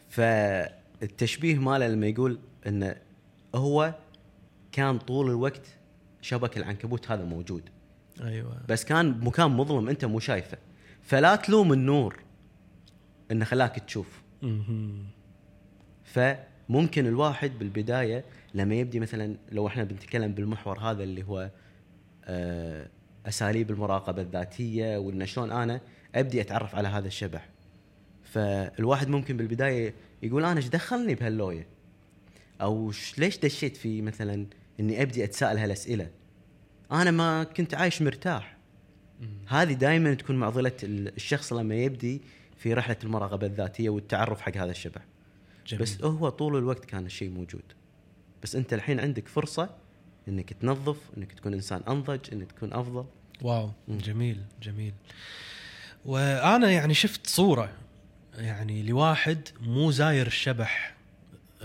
فالتشبيه 0.08 1.58
ماله 1.58 1.88
لما 1.88 2.06
يقول 2.06 2.38
انه 2.66 2.96
هو 3.54 3.94
كان 4.72 4.98
طول 4.98 5.30
الوقت 5.30 5.66
شبك 6.22 6.56
العنكبوت 6.56 7.10
هذا 7.10 7.24
موجود. 7.24 7.62
أيوه. 8.22 8.56
بس 8.68 8.84
كان 8.84 9.12
بمكان 9.12 9.50
مظلم 9.50 9.88
أنت 9.88 10.04
مو 10.04 10.20
شايفه. 10.20 10.58
فلا 11.02 11.36
تلوم 11.36 11.72
النور. 11.72 12.29
إنه 13.30 13.44
خلاك 13.44 13.78
تشوف. 13.78 14.22
فممكن 16.04 17.06
الواحد 17.06 17.58
بالبداية 17.58 18.24
لما 18.54 18.74
يبدي 18.74 19.00
مثلا 19.00 19.36
لو 19.52 19.66
إحنا 19.66 19.84
بنتكلم 19.84 20.32
بالمحور 20.32 20.78
هذا 20.78 21.02
اللي 21.02 21.22
هو 21.22 21.50
آه، 22.24 22.88
أساليب 23.26 23.70
المراقبة 23.70 24.22
الذاتية 24.22 24.96
وان 24.98 25.26
شلون 25.26 25.50
أنا 25.52 25.80
أبدي 26.14 26.40
أتعرف 26.40 26.74
على 26.74 26.88
هذا 26.88 27.06
الشبح. 27.06 27.48
فالواحد 28.24 29.08
ممكن 29.08 29.36
بالبداية 29.36 29.94
يقول 30.22 30.44
أنا 30.44 30.56
إيش 30.56 30.68
دخلني 30.68 31.14
بهاللوية؟ 31.14 31.66
أو 32.60 32.92
ليش 33.18 33.38
دشيت 33.38 33.76
في 33.76 34.02
مثلا 34.02 34.46
إني 34.80 35.02
أبدي 35.02 35.24
أتساءل 35.24 35.58
هالأسئلة؟ 35.58 36.10
أنا 36.92 37.10
ما 37.10 37.44
كنت 37.44 37.74
عايش 37.74 38.02
مرتاح. 38.02 38.56
هذه 39.48 39.72
دائما 39.72 40.14
تكون 40.14 40.36
معضلة 40.36 40.72
ال- 40.82 41.16
الشخص 41.16 41.52
لما 41.52 41.74
يبدي 41.74 42.22
في 42.60 42.74
رحلة 42.74 42.96
المراقبة 43.04 43.46
الذاتية 43.46 43.90
والتعرف 43.90 44.40
حق 44.40 44.56
هذا 44.56 44.70
الشبح 44.70 45.02
جميل. 45.66 45.82
بس 45.82 46.04
هو 46.04 46.28
طول 46.28 46.56
الوقت 46.56 46.84
كان 46.84 47.06
الشيء 47.06 47.30
موجود. 47.30 47.62
بس 48.42 48.56
أنت 48.56 48.74
الحين 48.74 49.00
عندك 49.00 49.28
فرصة 49.28 49.70
إنك 50.28 50.52
تنظف 50.52 50.96
إنك 51.16 51.32
تكون 51.32 51.54
إنسان 51.54 51.82
أنضج 51.88 52.20
إنك 52.32 52.52
تكون 52.52 52.72
أفضل. 52.72 53.04
واو 53.42 53.70
جميل 53.88 54.42
جميل. 54.62 54.92
وأنا 56.04 56.70
يعني 56.70 56.94
شفت 56.94 57.26
صورة 57.26 57.72
يعني 58.34 58.82
لواحد 58.82 59.48
مو 59.60 59.90
زاير 59.90 60.26
الشبح 60.26 60.96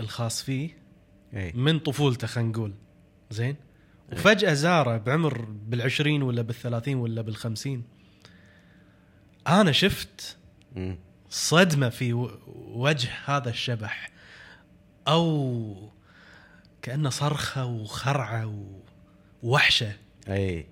الخاص 0.00 0.42
فيه 0.42 0.70
اي 1.34 1.52
من 1.52 1.78
طفولته 1.78 2.26
خلينا 2.26 2.50
نقول. 2.50 2.74
زين؟ 3.30 3.56
وفجأة 4.12 4.54
زاره 4.54 4.96
بعمر 4.96 5.44
بالعشرين 5.44 6.22
ولا 6.22 6.42
بالثلاثين 6.42 6.96
ولا 6.96 7.22
بالخمسين. 7.22 7.82
أنا 9.48 9.72
شفت. 9.72 10.35
صدمة 11.30 11.88
في 11.88 12.12
وجه 12.56 13.10
هذا 13.24 13.50
الشبح 13.50 14.10
أو 15.08 15.90
كأنه 16.82 17.10
صرخة 17.10 17.64
وخرعة 17.64 18.64
ووحشة. 19.42 19.92
أي. 20.28 20.66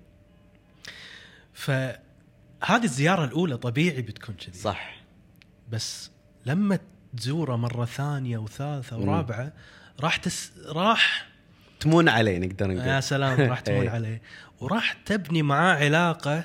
فهذه 1.53 2.83
الزيارة 2.83 3.25
الأولى 3.25 3.57
طبيعي 3.57 4.01
بتكون 4.01 4.35
كذي. 4.35 4.57
صح. 4.57 4.95
بس 5.69 6.11
لما 6.45 6.79
تزوره 7.17 7.55
مرة 7.55 7.85
ثانية 7.85 8.37
وثالثة. 8.37 8.97
ورابعة 8.97 9.53
راح 9.99 10.15
تس 10.17 10.51
راح 10.65 11.27
تمون 11.79 12.09
عليه 12.09 12.37
نقدر 12.37 12.71
يا 12.71 12.75
نقول 12.75 13.03
سلام 13.03 13.41
راح 13.41 13.59
تمون 13.67 13.81
إيه. 13.81 13.89
عليه. 13.89 14.21
وراح 14.59 14.93
تبني 14.93 15.41
معاه 15.41 15.75
علاقة 15.75 16.43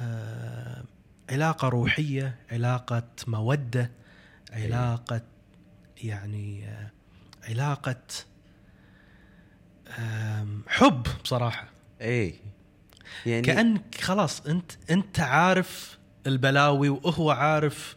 آه 0.00 0.67
علاقة 1.30 1.68
روحية 1.68 2.36
علاقة 2.52 3.02
مودة 3.26 3.90
علاقة 4.52 5.20
يعني 6.02 6.68
آه 6.68 6.90
علاقة 7.48 7.96
حب 10.66 11.06
بصراحة. 11.24 11.68
اي 12.00 12.34
يعني 13.26 13.42
كانك 13.42 14.00
خلاص 14.00 14.46
أنت 14.46 14.72
أنت 14.90 15.20
عارف 15.20 15.98
البلاوي 16.26 16.88
وهو 16.88 17.30
عارف 17.30 17.96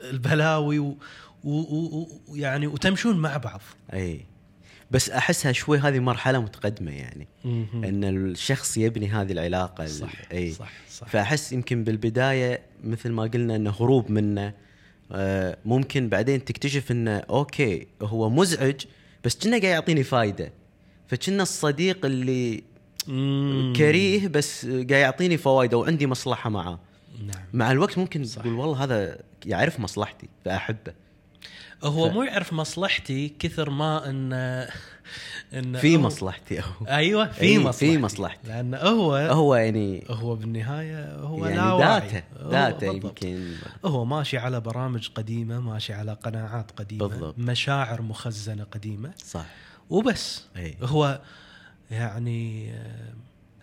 البلاوي 0.00 0.96
ويعني 1.44 2.66
وتمشون 2.66 3.18
مع 3.18 3.36
بعض. 3.36 3.60
اي 3.92 4.26
بس 4.90 5.10
أحسها 5.10 5.52
شوي 5.52 5.78
هذه 5.78 5.98
مرحلة 5.98 6.40
متقدمة 6.40 6.90
يعني. 6.92 7.28
إن 7.74 8.04
الشخص 8.04 8.76
يبني 8.76 9.08
هذه 9.08 9.32
العلاقة 9.32 9.84
ال- 9.84 9.90
صح 9.90 10.12
إي. 10.32 10.52
صح 10.52 10.72
صح. 10.90 11.08
فأحس 11.08 11.52
يمكن 11.52 11.84
بالبداية 11.84 12.60
مثل 12.84 13.10
ما 13.10 13.22
قلنا 13.22 13.56
إنه 13.56 13.70
هروب 13.70 14.10
منه. 14.10 14.52
آه، 15.12 15.56
ممكن 15.64 16.08
بعدين 16.08 16.44
تكتشف 16.44 16.90
إنه 16.90 17.16
okay 17.18 17.86
هو 18.02 18.30
مزعج 18.30 18.80
بس 19.24 19.36
كنه 19.36 19.50
قاعد 19.58 19.64
يعطيني 19.64 20.02
فايدة. 20.02 20.52
فكنه 21.08 21.42
الصديق 21.42 22.06
اللي 22.06 22.62
مم. 23.08 23.72
كريه 23.76 24.28
بس 24.28 24.66
قاعد 24.66 24.90
يعطيني 24.90 25.36
فوائد 25.36 25.74
وعندي 25.74 26.06
مصلحة 26.06 26.50
معاه. 26.50 26.78
نعم. 27.26 27.42
مع 27.52 27.72
الوقت 27.72 27.98
ممكن 27.98 28.24
صح. 28.24 28.42
تقول 28.42 28.54
والله 28.54 28.84
هذا 28.84 29.18
يعرف 29.46 29.80
مصلحتي 29.80 30.28
فأحبه. 30.44 30.92
هو 31.84 32.10
ف- 32.10 32.12
مو 32.12 32.22
يعرف 32.22 32.52
مصلحتي 32.52 33.28
كثر 33.38 33.70
ما 33.70 34.10
إن 34.10 34.32
إن 35.54 35.76
في 35.78 35.98
مصلحتي 35.98 36.60
هو 36.60 36.86
أيوه 36.88 37.26
في 37.26 37.40
إي، 37.42 37.48
في 37.48 37.58
مصلحتي. 37.58 37.98
مصلحتي. 37.98 38.48
لأن 38.48 38.74
هو 38.74 39.16
هو 39.16 39.54
يعني 39.54 40.04
هو 40.10 40.34
بالنهاية 40.36 41.14
هو 41.16 41.44
يعني 41.46 41.56
لا 41.56 41.72
واعي. 41.72 42.00
data 42.00 42.22
data. 42.50 42.86
يمكن. 42.86 43.54
هو 43.84 44.04
ماشي 44.04 44.38
على 44.38 44.60
برامج 44.60 45.08
قديمة 45.14 45.60
ماشي 45.60 45.92
على 45.92 46.12
قناعات 46.12 46.70
قديمة 46.70 47.06
بالضبط. 47.06 47.34
مشاعر 47.38 48.02
مخزنة 48.02 48.64
قديمة. 48.64 49.10
صح. 49.24 49.44
وبس. 49.90 50.44
أي. 50.56 50.76
هو 50.82 51.20
يعني 51.90 52.72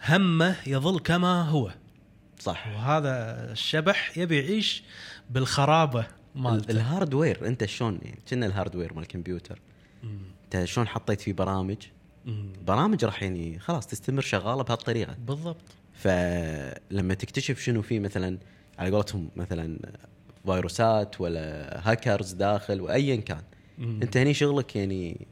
همه 0.06 0.56
يظل 0.68 1.00
كما 1.00 1.42
هو. 1.50 1.72
صح. 2.40 2.68
وهذا 2.68 3.12
الشبح 3.52 4.18
يبي 4.18 4.40
يعيش 4.40 4.84
بالخرابة. 5.30 6.00
ال- 6.00 6.23
مالته 6.36 6.72
ال 6.72 6.80
hardware 6.80 7.48
انت 7.48 7.66
شلون 7.66 8.00
يعني؟ 8.02 8.20
كنه 8.30 8.46
ال 8.46 8.51
hardware 8.51 8.94
مال 8.94 9.04
الكمبيوتر. 9.04 9.60
انت 10.44 10.64
شلون 10.64 10.88
حطيت 10.88 11.22
فيه 11.22 11.34
برامج. 11.34 11.78
برامج 12.68 13.06
راح 13.06 13.24
يعني 13.24 13.60
خلاص 13.60 13.88
تستمر 13.88 14.22
شغالة 14.22 14.64
بهالطريقة. 14.64 15.16
بالضبط. 15.28 15.62
فلما 15.94 17.14
تكتشف 17.14 17.60
شنو 17.60 17.82
فيه 17.82 18.00
مثلا 18.00 18.38
على 18.80 18.92
قولتهم 18.92 19.30
مثلا 19.36 19.80
فيروسات 20.46 21.22
ولا 21.22 21.80
هاكرز 21.92 22.32
داخل 22.32 22.82
وأيا 22.82 23.16
كان 23.16 23.42
مم. 23.78 24.00
انت 24.04 24.18
هني 24.18 24.34
شغلك 24.34 24.76
يعني 24.76 25.28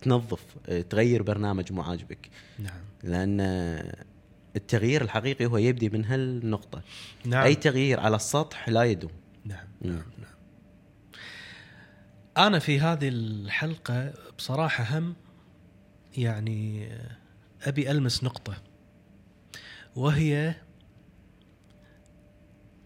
تنظف 0.00 0.44
تغير 0.90 1.22
برنامج 1.22 1.72
مو 1.72 1.82
عاجبك. 1.82 2.28
نعم. 2.58 2.80
لأن 3.02 3.40
التغيير 4.56 5.02
الحقيقي 5.02 5.46
هو 5.46 5.56
يبدي 5.56 5.88
من 5.88 6.04
هالنقطة. 6.04 6.82
نعم. 7.24 7.42
أي 7.42 7.54
تغيير 7.54 8.00
على 8.00 8.16
السطح 8.16 8.68
لا 8.68 8.82
يدوم. 8.82 9.10
نعم. 9.44 9.66
نعم 9.80 9.92
نعم. 9.94 10.32
أنا 12.36 12.58
في 12.58 12.80
هذه 12.80 13.08
الحلقة 13.08 14.12
بصراحة 14.38 14.98
هم 14.98 15.16
يعني 16.16 16.88
أبي 17.62 17.90
ألمس 17.90 18.24
نقطة 18.24 18.62
وهي 19.96 20.54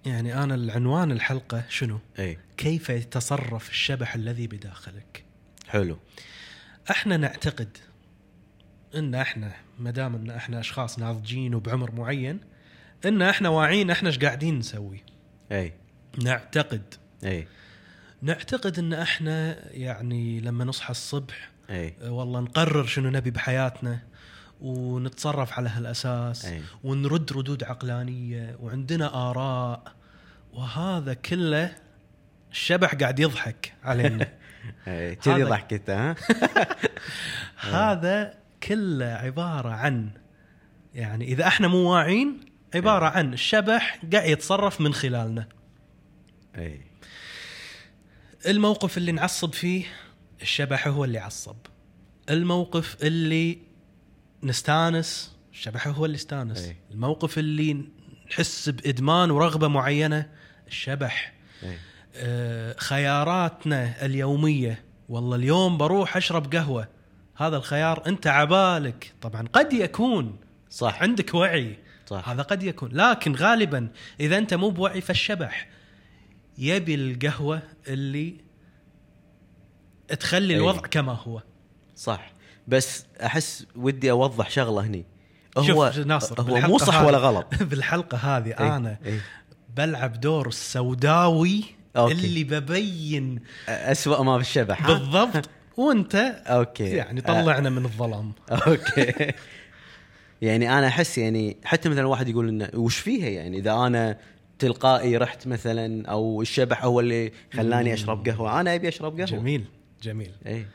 يعني 0.06 0.42
أنا 0.42 0.54
العنوان 0.54 1.12
الحلقة 1.12 1.64
شنو؟ 1.68 1.98
إي. 2.18 2.38
كيف 2.56 2.88
يتصرف 2.90 3.70
الشبح 3.70 4.14
الذي 4.14 4.46
بداخلك؟ 4.46 5.24
حلو. 5.68 5.98
إحنا 6.90 7.16
نعتقد 7.16 7.78
إن 8.94 9.14
إحنا 9.14 9.52
ما 9.78 9.90
دام 9.90 10.14
إن 10.14 10.30
إحنا 10.30 10.60
أشخاص 10.60 10.98
ناضجين 10.98 11.54
وبعمر 11.54 11.92
معين 11.92 12.40
إن 13.04 13.22
إحنا 13.22 13.48
واعيين 13.48 13.90
إحنا 13.90 14.08
إيش 14.08 14.18
قاعدين 14.18 14.58
نسوي؟ 14.58 15.02
إي. 15.52 15.72
نعتقد 16.24 16.94
إي. 17.24 17.48
نعتقد 18.22 18.78
إن 18.78 18.92
إحنا 18.92 19.56
يعني 19.70 20.40
لما 20.40 20.64
نصحى 20.64 20.90
الصبح 20.90 21.50
أي. 21.70 21.94
أه، 22.02 22.10
والله 22.10 22.40
نقرر 22.40 22.86
شنو 22.86 23.10
نبي 23.10 23.30
بحياتنا 23.30 23.98
ونتصرف 24.60 25.52
على 25.52 25.68
هالأساس 25.68 26.44
أي. 26.44 26.62
ونرد 26.84 27.32
ردود 27.32 27.64
عقلانية 27.64 28.56
وعندنا 28.60 29.30
آراء 29.30 29.92
وهذا 30.52 31.14
كله 31.14 31.76
الشبح 32.50 32.94
قاعد 32.94 33.18
يضحك 33.18 33.74
علينا. 33.84 34.28
كذي 35.22 35.42
ضحكته 35.42 36.10
ها؟ 36.10 36.16
هذا 37.92 38.34
كله 38.62 39.06
عبارة 39.06 39.68
عن 39.68 40.10
يعني 40.94 41.24
إذا 41.24 41.46
إحنا 41.46 41.68
مو 41.68 41.92
واعين 41.92 42.40
عبارة 42.74 43.06
عن 43.06 43.32
الشبح 43.32 44.00
قاعد 44.12 44.28
يتصرف 44.28 44.80
من 44.80 44.94
خلالنا. 44.94 45.48
أي. 46.56 46.85
الموقف 48.46 48.96
اللي 48.96 49.12
نعصب 49.12 49.52
فيه 49.52 49.84
الشبح 50.42 50.88
هو 50.88 51.04
اللي 51.04 51.18
عصب. 51.18 51.56
الموقف 52.30 52.96
اللي 53.02 53.58
نستانس 54.42 55.36
الشبح 55.52 55.88
هو 55.88 56.04
اللي 56.04 56.14
استانس. 56.14 56.64
أي. 56.64 56.76
الموقف 56.90 57.38
اللي 57.38 57.84
نحس 58.30 58.68
بإدمان 58.68 59.30
ورغبة 59.30 59.68
معينة 59.68 60.30
الشبح. 60.66 61.32
أي. 61.62 61.78
آه، 62.14 62.76
خياراتنا 62.78 64.04
اليومية. 64.04 64.84
والله 65.08 65.36
اليوم 65.36 65.78
بروح 65.78 66.16
أشرب 66.16 66.54
قهوة. 66.54 66.88
هذا 67.36 67.56
الخيار 67.56 68.02
أنت 68.06 68.26
عبالك. 68.26 69.12
طبعا 69.22 69.48
قد 69.52 69.72
يكون 69.72 70.38
صح. 70.70 71.02
عندك 71.02 71.34
وعي. 71.34 71.78
صح. 72.06 72.28
هذا 72.28 72.42
قد 72.42 72.62
يكون. 72.62 72.90
لكن 72.92 73.34
غالبا 73.34 73.88
إذا 74.20 74.38
أنت 74.38 74.54
مو 74.54 74.70
بوعي 74.70 75.00
فالشبح. 75.00 75.68
يبي 76.58 76.94
القهوه 76.94 77.62
اللي 77.88 78.34
تخلي 80.20 80.54
أي. 80.54 80.58
الوضع 80.58 80.80
كما 80.80 81.12
هو. 81.12 81.42
صح. 81.96 82.32
بس 82.68 83.04
أحس 83.22 83.66
ودي 83.76 84.10
أوضح 84.10 84.50
شغلة 84.50 84.86
هني. 84.86 85.04
شوف 85.60 85.98
ناصر 85.98 86.40
هو 86.40 86.60
مو 86.60 86.78
صح 86.78 87.02
ولا 87.02 87.18
غلط. 87.18 87.54
بالحلقة 87.70 88.18
هذه 88.18 88.48
إي، 88.48 88.76
أنا 88.76 88.98
إي. 89.06 89.20
بلعب 89.76 90.20
دور 90.20 90.48
السوداوي 90.48 91.64
okay. 91.96 92.12
اللي 92.12 92.44
ببين 92.44 93.40
اسوء 93.68 94.22
ما 94.22 94.36
بالشبح؟ 94.36 94.86
بالضبط. 94.86 95.48
وأنت 95.76 96.14
okay. 96.46 96.88
يعني 96.88 97.20
طلعنا 97.20 97.70
من 97.70 97.84
الظلام. 97.84 98.32
okay. 98.66 99.32
يعني 100.42 100.78
أنا 100.78 100.86
أحس 100.86 101.18
يعني 101.18 101.56
حتى 101.64 101.88
مثلا 101.88 102.06
واحد 102.06 102.28
يقول 102.28 102.48
إنه 102.48 102.68
وش 102.74 102.98
فيها 102.98 103.28
يعني؟ 103.28 103.58
إذا 103.58 103.72
أنا 103.72 104.18
تلقائي 104.58 105.16
رحت 105.16 105.46
مثلا 105.46 106.06
أو 106.08 106.42
الشبح 106.42 106.84
هو 106.84 107.00
اللي 107.00 107.32
خلاني 107.54 107.94
أشرب 107.94 108.28
قهوة. 108.28 108.60
أنا 108.60 108.74
أبي 108.74 108.88
أشرب 108.88 109.12
قهوة. 109.20 109.26
جميل 109.40 109.64
جميل. 110.02 110.32
اي 110.46 110.66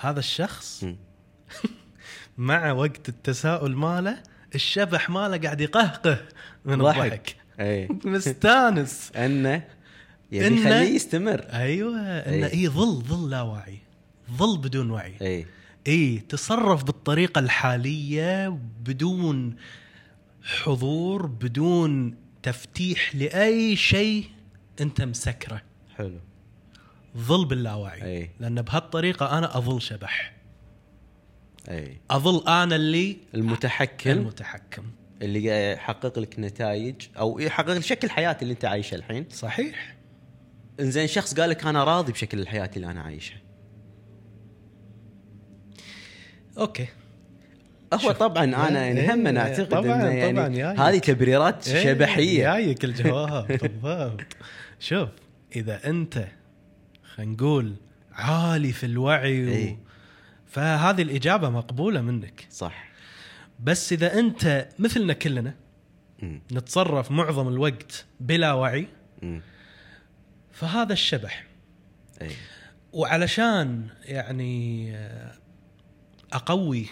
هذا 0.00 0.18
الشخص. 0.18 0.84
مع 2.38 2.72
وقت 2.72 3.08
التساؤل 3.08 3.76
ماله 3.76 4.22
الشبح 4.54 5.10
ماله 5.10 5.36
قاعد 5.38 5.60
يقهقه 5.60 6.18
من 6.64 6.78
ضحك. 6.78 7.02
الضحك. 7.04 7.36
اي 7.60 7.88
مستانس. 8.04 9.12
إنه 9.16 9.64
يبي 10.32 10.48
إنه- 10.48 10.52
يخليه 10.60 10.94
يستمر. 10.94 11.40
أيوه. 11.52 11.96
إنه. 12.00 12.46
اي 12.46 12.68
ظل 12.68 13.02
ظل 13.02 13.30
لا 13.30 13.42
وعي. 13.42 13.78
ظل 14.36 14.58
بدون 14.58 14.90
وعي. 14.90 15.14
اي 15.22 15.46
اي 15.86 16.18
تصرف 16.28 16.84
بالطريقة 16.84 17.38
الحالية 17.38 18.58
بدون 18.84 19.56
حضور 20.62 21.26
بدون 21.26 22.14
تفتيح 22.42 23.14
لأي 23.14 23.76
شيء 23.76 24.24
أنت 24.80 25.02
مسكره. 25.02 25.62
حلو. 25.96 26.20
ظل 27.16 27.44
باللاوعي. 27.44 28.02
أي. 28.02 28.30
لأن 28.40 28.62
بهالطريقة 28.62 29.38
أنا 29.38 29.58
أظل 29.58 29.82
شبح. 29.82 30.34
أي. 31.68 32.00
أظل 32.10 32.48
أنا 32.48 32.76
اللي 32.76 33.16
المتحكم. 33.34 34.10
المتحكم. 34.10 34.90
اللي 35.22 35.72
يحقق 35.72 36.18
لك 36.18 36.38
نتائج 36.38 36.94
أو 37.18 37.38
يحقق 37.38 37.70
لك 37.72 37.82
شكل 37.82 38.06
الحياة 38.06 38.36
اللي 38.42 38.52
أنت 38.52 38.64
عايشه 38.64 38.94
الحين. 38.94 39.26
صحيح. 39.30 39.96
إنزين 40.80 41.06
شخص 41.06 41.34
قال 41.34 41.50
لك 41.50 41.66
أنا 41.66 41.84
راضي 41.84 42.12
بشكل 42.12 42.40
الحياة 42.40 42.70
اللي 42.76 42.90
أنا 42.90 43.02
عايشها 43.02 43.40
أوكي. 46.58 46.86
هو. 47.94 48.12
طبعا 48.12 48.44
أنا 48.44 48.86
يعني 48.86 49.00
إيه، 49.00 49.14
هم 49.14 49.26
أنا 49.26 49.40
أعتقد 49.40 49.68
طبعاً، 49.68 49.94
إنه 49.94 50.10
يعني 50.10 50.62
طبعاً،. 50.74 50.88
هذه 50.88 50.98
تبريرات 50.98 51.68
إيه، 51.68 51.84
شبحيه 51.84 52.52
جايك 52.52 52.84
الجواب 52.84 53.46
بالضبط 53.46 54.36
شوف 54.80 55.08
إذا 55.56 55.90
أنت 55.90 56.24
خلينا 57.14 57.32
نقول 57.32 57.74
عالي 58.12 58.72
في 58.72 58.86
الوعي 58.86 59.44
و... 59.44 59.48
إيه. 59.48 59.78
فهذه 60.46 61.02
الإجابة 61.02 61.50
مقبولة 61.50 62.00
منك 62.00 62.46
صح 62.50 62.88
بس 63.60 63.92
إذا 63.92 64.18
أنت 64.18 64.68
مثلنا 64.78 65.12
كلنا. 65.12 65.54
نتصرف 66.52 67.10
معظم 67.10 67.48
الوقت 67.48 68.04
بلا 68.20 68.52
وعي. 68.52 68.86
فهذا 70.52 70.92
الشبح 70.92 71.44
اي 72.22 72.30
وعلشان 72.92 73.86
يعني 74.04 74.96
أقوي 76.32 76.86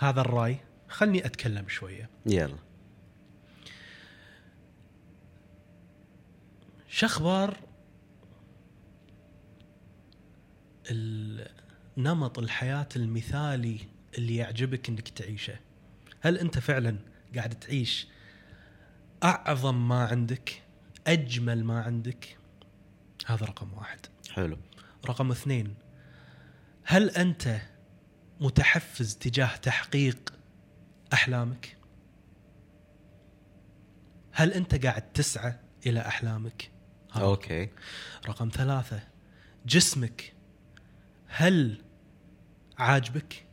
هذا 0.00 0.20
الرأي. 0.20 0.58
خلني 0.88 1.26
أتكلم 1.26 1.68
شوية. 1.68 2.10
يلا. 2.26 2.56
شخبار 6.88 7.56
نمط 11.96 12.38
الحياة 12.38 12.88
المثالي 12.96 13.78
اللي 14.18 14.36
يعجبك 14.36 14.88
إنك 14.88 15.08
تعيشه. 15.08 15.58
هل 16.20 16.38
أنت 16.38 16.58
فعلا 16.58 16.98
قاعد 17.34 17.54
تعيش 17.54 18.08
أعظم 19.24 19.88
ما 19.88 20.04
عندك 20.04 20.62
أجمل 21.06 21.64
ما 21.64 21.82
عندك؟ 21.82 22.36
هذا 23.26 23.46
رقم 23.46 23.72
واحد. 23.72 24.00
حلو. 24.30 24.56
رقم 25.08 25.30
اثنين 25.30 25.74
هل 26.84 27.10
أنت 27.10 27.60
متحفز 28.40 29.14
تجاه 29.14 29.56
تحقيق 29.56 30.34
أحلامك. 31.12 31.76
هل 34.32 34.52
أنت 34.52 34.86
قاعد 34.86 35.12
تسعى 35.12 35.54
إلى 35.86 36.00
أحلامك؟ 36.00 36.70
أوكي. 37.16 37.68
رقم 38.28 38.50
ثلاثة 38.54 39.00
جسمك 39.66 40.32
هل 41.26 41.82
عاجبك؟ 42.78 43.44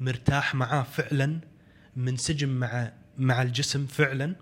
مرتاح 0.00 0.54
معاه 0.54 0.82
فعلا؟ 0.82 1.40
منسجم 1.96 2.48
مع 2.48 2.92
مع 3.18 3.42
الجسم 3.42 3.86
فعلا؟ 3.86 4.36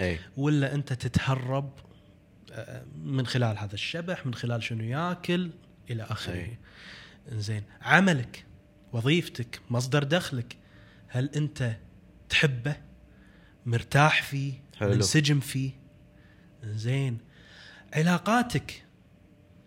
أي. 0.00 0.18
ولا 0.36 0.74
أنت 0.74 0.92
تتهرب 0.92 1.72
آه، 2.52 2.84
من 2.96 3.26
خلال 3.26 3.58
هذا 3.58 3.74
الشبح 3.74 4.26
من 4.26 4.34
خلال 4.34 4.62
شنو 4.62 4.84
ياكل 4.84 5.50
إلى 5.90 6.02
آخره. 6.02 6.56
زين 7.28 7.62
عملك 7.82 8.44
وظيفتك 8.94 9.60
مصدر 9.70 10.04
دخلك. 10.04 10.56
هل 11.08 11.30
أنت 11.36 11.76
تحبه؟ 12.28 12.76
مرتاح 13.66 14.22
فيه؟ 14.22 14.52
حلو. 14.76 14.90
منسجم 14.90 15.40
فيه؟ 15.40 15.70
زين. 16.64 17.18
علاقاتك 17.94 18.84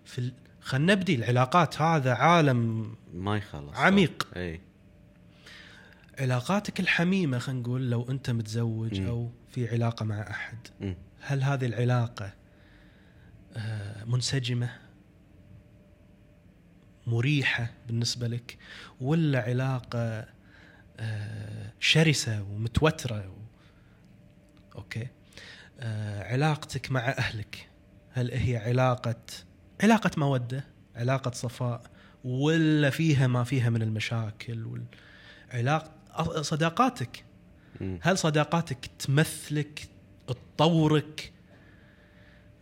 في 0.06 0.20
ال... 0.20 0.34
خلينا 0.62 0.94
نبدي 0.94 1.16
العلاقات 1.16 1.82
هذا 1.82 2.14
عالم 2.14 2.96
ما 3.14 3.38
يخلص. 3.38 3.76
عميق. 3.76 4.28
إي. 4.36 4.62
علاقاتك 6.20 6.80
الحميمة 6.80 7.40
خلينا 7.40 7.62
نقول 7.62 7.90
لو 7.90 8.10
أنت 8.10 8.30
متزوج 8.30 9.00
مم. 9.00 9.08
أو 9.08 9.32
في 9.50 9.70
علاقة 9.70 10.06
مع 10.06 10.22
أحد. 10.22 10.58
مم. 10.82 10.96
هل 11.22 11.44
هذه 11.44 11.66
العلاقة 11.66 12.34
آه، 13.58 14.06
منسجمة 17.08 17.16
مريحة 17.16 17.70
بالنسبة 17.88 18.28
لك 18.28 18.58
ولا 19.02 19.42
علاقة 19.42 20.26
آه، 21.00 21.72
شرسة 21.80 22.44
ومتوترة 22.44 23.30
و... 23.30 23.36
أوكي؟ 24.78 25.08
آه، 25.80 26.34
علاقتك 26.34 26.92
مع 26.92 27.10
أهلك 27.10 27.70
هل 28.12 28.32
هي 28.32 28.58
علاقة 28.58 29.16
علاقة 29.84 30.12
مودة 30.18 30.64
علاقة 30.96 31.32
صفاء 31.32 31.82
ولا 32.24 32.90
فيها 32.90 33.28
ما 33.28 33.44
فيها 33.44 33.70
من 33.70 33.82
المشاكل 33.82 34.66
أ- 36.14 36.42
صداقاتك. 36.42 37.26
هل 38.02 38.18
صداقاتك 38.18 38.86
تمثلك 39.00 39.88
تطورك؟ 40.28 41.34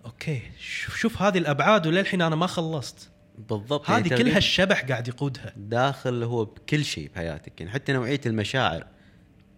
أوكي 0.05 0.41
شوف 0.59 0.97
شوف 0.97 1.21
هذه 1.21 1.37
الأبعاد 1.37 1.87
وللحين 1.87 2.21
أنا 2.21 2.35
ما 2.35 2.47
خلصت. 2.47 3.09
بالضبط 3.37 3.89
هذه 3.89 4.07
يعني 4.07 4.23
كلها 4.23 4.37
الشبح 4.37 4.85
قاعد 4.85 5.07
يقودها. 5.07 5.53
داخل 5.57 6.23
هو 6.23 6.45
بكل 6.45 6.85
شيء 6.85 7.09
بحياتك 7.15 7.61
يعني 7.61 7.71
حتى 7.73 7.93
نوعية 7.93 8.21
المشاعر 8.25 8.87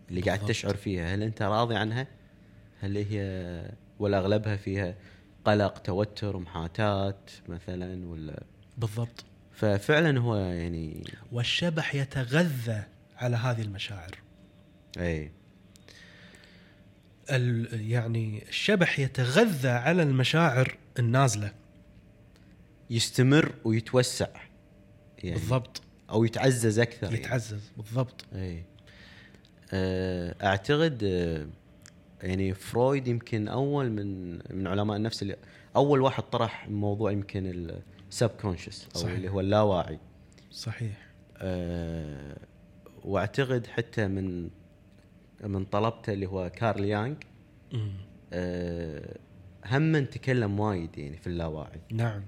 اللي 0.10 0.22
قاعد. 0.22 0.46
تشعر 0.46 0.76
فيها. 0.76 1.16
هل 1.16 1.24
أنت 1.24 1.42
راضي 1.42 1.76
عنها؟ 1.76 2.08
هل 2.82 2.98
هي 2.98 3.72
ولا 4.00 4.18
أغلبها 4.18 4.56
فيها 4.56 4.96
قلق 5.46 5.78
توتر 5.78 6.38
محاتاه 6.38 7.18
مثلا 7.50 8.08
ولا؟ 8.08 8.44
بالضبط. 8.78 9.26
ففعلا 9.52 10.20
هو 10.20 10.36
يعني 10.36 11.04
والشبح 11.32 11.96
يتغذى 11.96 12.84
على 13.18 13.36
هذه 13.36 13.62
المشاعر. 13.62 14.12
إي. 15.00 15.32
ال- 17.32 17.92
يعني 17.92 18.44
الشبح 18.50 19.00
يتغذى 19.00 19.70
على 19.70 20.04
المشاعر 20.04 20.78
النازلة. 21.00 21.52
يستمر 22.90 23.54
ويتوسع 23.66 24.28
يعني 25.24 25.36
بالضبط. 25.40 25.82
أو 26.10 26.24
يتعزز 26.26 26.80
أكثر 26.80 27.08
يعني. 27.08 27.18
يتعزز 27.18 27.72
بالضبط. 27.78 28.26
إي. 28.36 28.64
آه، 29.74 30.36
أعتقد 30.44 31.04
آه، 31.04 31.48
يعني 32.28 32.54
فرويد 32.54 33.08
يمكن 33.08 33.48
أول 33.48 33.90
من 33.92 34.34
من 34.34 34.68
علماء 34.68 34.98
النفس 34.98 35.22
اللي 35.22 35.36
أول 35.76 36.02
واحد 36.02 36.24
طرح 36.24 36.70
موضوع 36.70 37.12
يمكن 37.12 37.72
السب 38.10 38.30
كونشس 38.30 38.88
أو 38.96 39.02
صحيح. 39.02 39.16
اللي 39.16 39.30
هو 39.30 39.40
اللاواعي. 39.40 40.00
صحيح. 40.52 41.08
آه، 41.38 42.38
وأعتقد 43.04 43.68
حتى 43.68 44.08
من 44.08 44.50
من 45.44 45.66
طلبته 45.66 46.14
اللي 46.14 46.26
هو 46.26 46.52
كارل 46.56 46.86
يانغ. 46.86 47.16
آه، 48.34 49.18
هم 49.66 49.82
من 49.82 50.10
تكلم 50.10 50.60
وايد 50.60 50.98
يعني 50.98 51.18
في 51.18 51.28
اللاواعي. 51.28 51.80
نعم. 51.92 52.22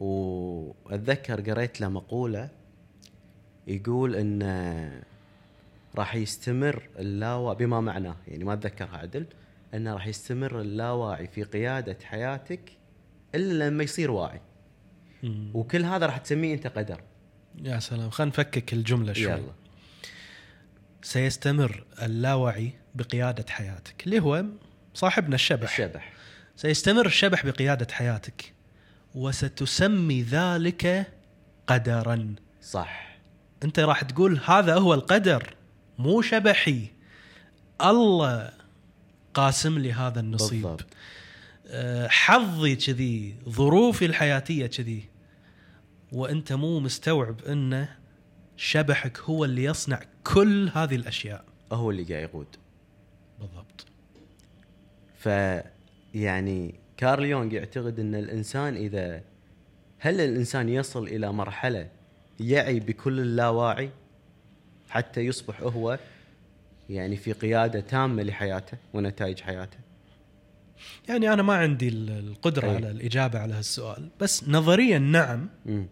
وأتذكر 0.00 1.50
قريت 1.50 1.80
له 1.80 1.88
مقولة 1.88 2.48
يقول 3.66 4.16
إن 4.16 5.02
راح 5.94 6.14
يستمر 6.14 6.88
اللاواعي 6.98 7.56
بما 7.56 7.80
معناه 7.80 8.16
يعني 8.28 8.44
ما 8.44 8.52
أتذكرها 8.52 8.96
عدل 8.96 9.26
انه 9.74 9.94
راح 9.94 10.06
يستمر 10.06 10.60
اللاواعي 10.60 11.26
في 11.26 11.42
قيادة 11.42 11.96
حياتك 12.04 12.72
إلا 13.34 13.68
لما 13.68 13.84
يصير 13.84 14.10
واعي. 14.10 14.40
مم. 15.22 15.50
وكل 15.54 15.84
هذا 15.84 16.06
راح 16.06 16.16
تسميه 16.16 16.54
أنت 16.54 16.66
قدر. 16.66 17.00
يا 17.62 17.78
سلام 17.78 18.10
خلينا 18.10 18.30
نفكك 18.30 18.72
الجملة 18.72 19.12
شوي. 19.12 19.24
يلا. 19.24 19.52
سيستمر 21.02 21.84
اللاوعي 22.02 22.72
بقيادة 22.94 23.44
حياتك 23.48 24.06
اللي 24.06 24.20
هو 24.20 24.44
صاحبنا 24.94 25.34
الشبح. 25.34 25.70
الشبح. 25.70 26.12
سيستمر 26.56 27.06
الشبح 27.06 27.46
بقيادة 27.46 27.86
حياتك. 27.90 28.52
وستسمي 29.14 30.22
ذلك 30.22 31.12
قدرا. 31.66 32.34
صح. 32.62 33.18
أنت 33.62 33.78
راح 33.80 34.02
تقول 34.02 34.40
هذا 34.44 34.74
هو 34.78 34.94
القدر 34.94 35.54
مو 35.98 36.22
شبحي. 36.22 36.86
الله 37.80 38.50
قاسم 39.34 39.78
لي 39.78 39.92
هذا 39.92 40.20
النصيب. 40.20 40.62
بالضبط. 40.62 40.86
أه، 41.66 42.08
حظي 42.08 42.76
كذي 42.76 43.34
ظروفي 43.48 44.06
الحياتية 44.06 44.66
كذي. 44.66 45.04
وأنت 46.12 46.52
مو 46.52 46.80
مستوعب 46.80 47.44
أن 47.44 47.88
شبحك 48.56 49.18
هو 49.18 49.44
اللي 49.44 49.64
يصنع 49.64 50.00
كل 50.24 50.70
هذه 50.74 50.96
الأشياء. 50.96 51.44
هو 51.72 51.90
اللي 51.90 52.04
قاعد 52.04 52.22
يقود. 52.22 52.46
بالضبط. 53.40 53.86
ف 55.18 55.26
يعني 56.14 56.79
كارل 57.00 57.24
يونغ 57.24 57.52
يعتقد 57.54 58.00
أن 58.00 58.14
الإنسان 58.14 58.76
اذا 58.76 59.20
هل 59.98 60.20
الإنسان 60.20 60.68
يصل 60.68 61.06
إلى 61.06 61.32
مرحلة 61.32 61.88
يعي 62.40 62.80
بكل 62.80 63.20
اللاواعي 63.20 63.90
حتى 64.88 65.20
يصبح 65.20 65.60
هو 65.62 65.98
يعني 66.90 67.16
في 67.16 67.32
قيادة 67.32 67.80
تامة 67.80 68.22
لحياته 68.22 68.78
ونتائج 68.94 69.40
حياته 69.40 69.78
يعني 71.08 71.32
أنا 71.32 71.42
ما 71.42 71.54
عندي 71.54 71.88
ال- 71.88 72.10
القدرة 72.10 72.70
أي. 72.70 72.74
على 72.74 72.90
الإجابة 72.90 73.38
على 73.38 73.54
هالسؤال 73.54 74.08
بس 74.20 74.48
نظريا 74.48 74.98
نعم 74.98 75.48
امم 75.68 75.86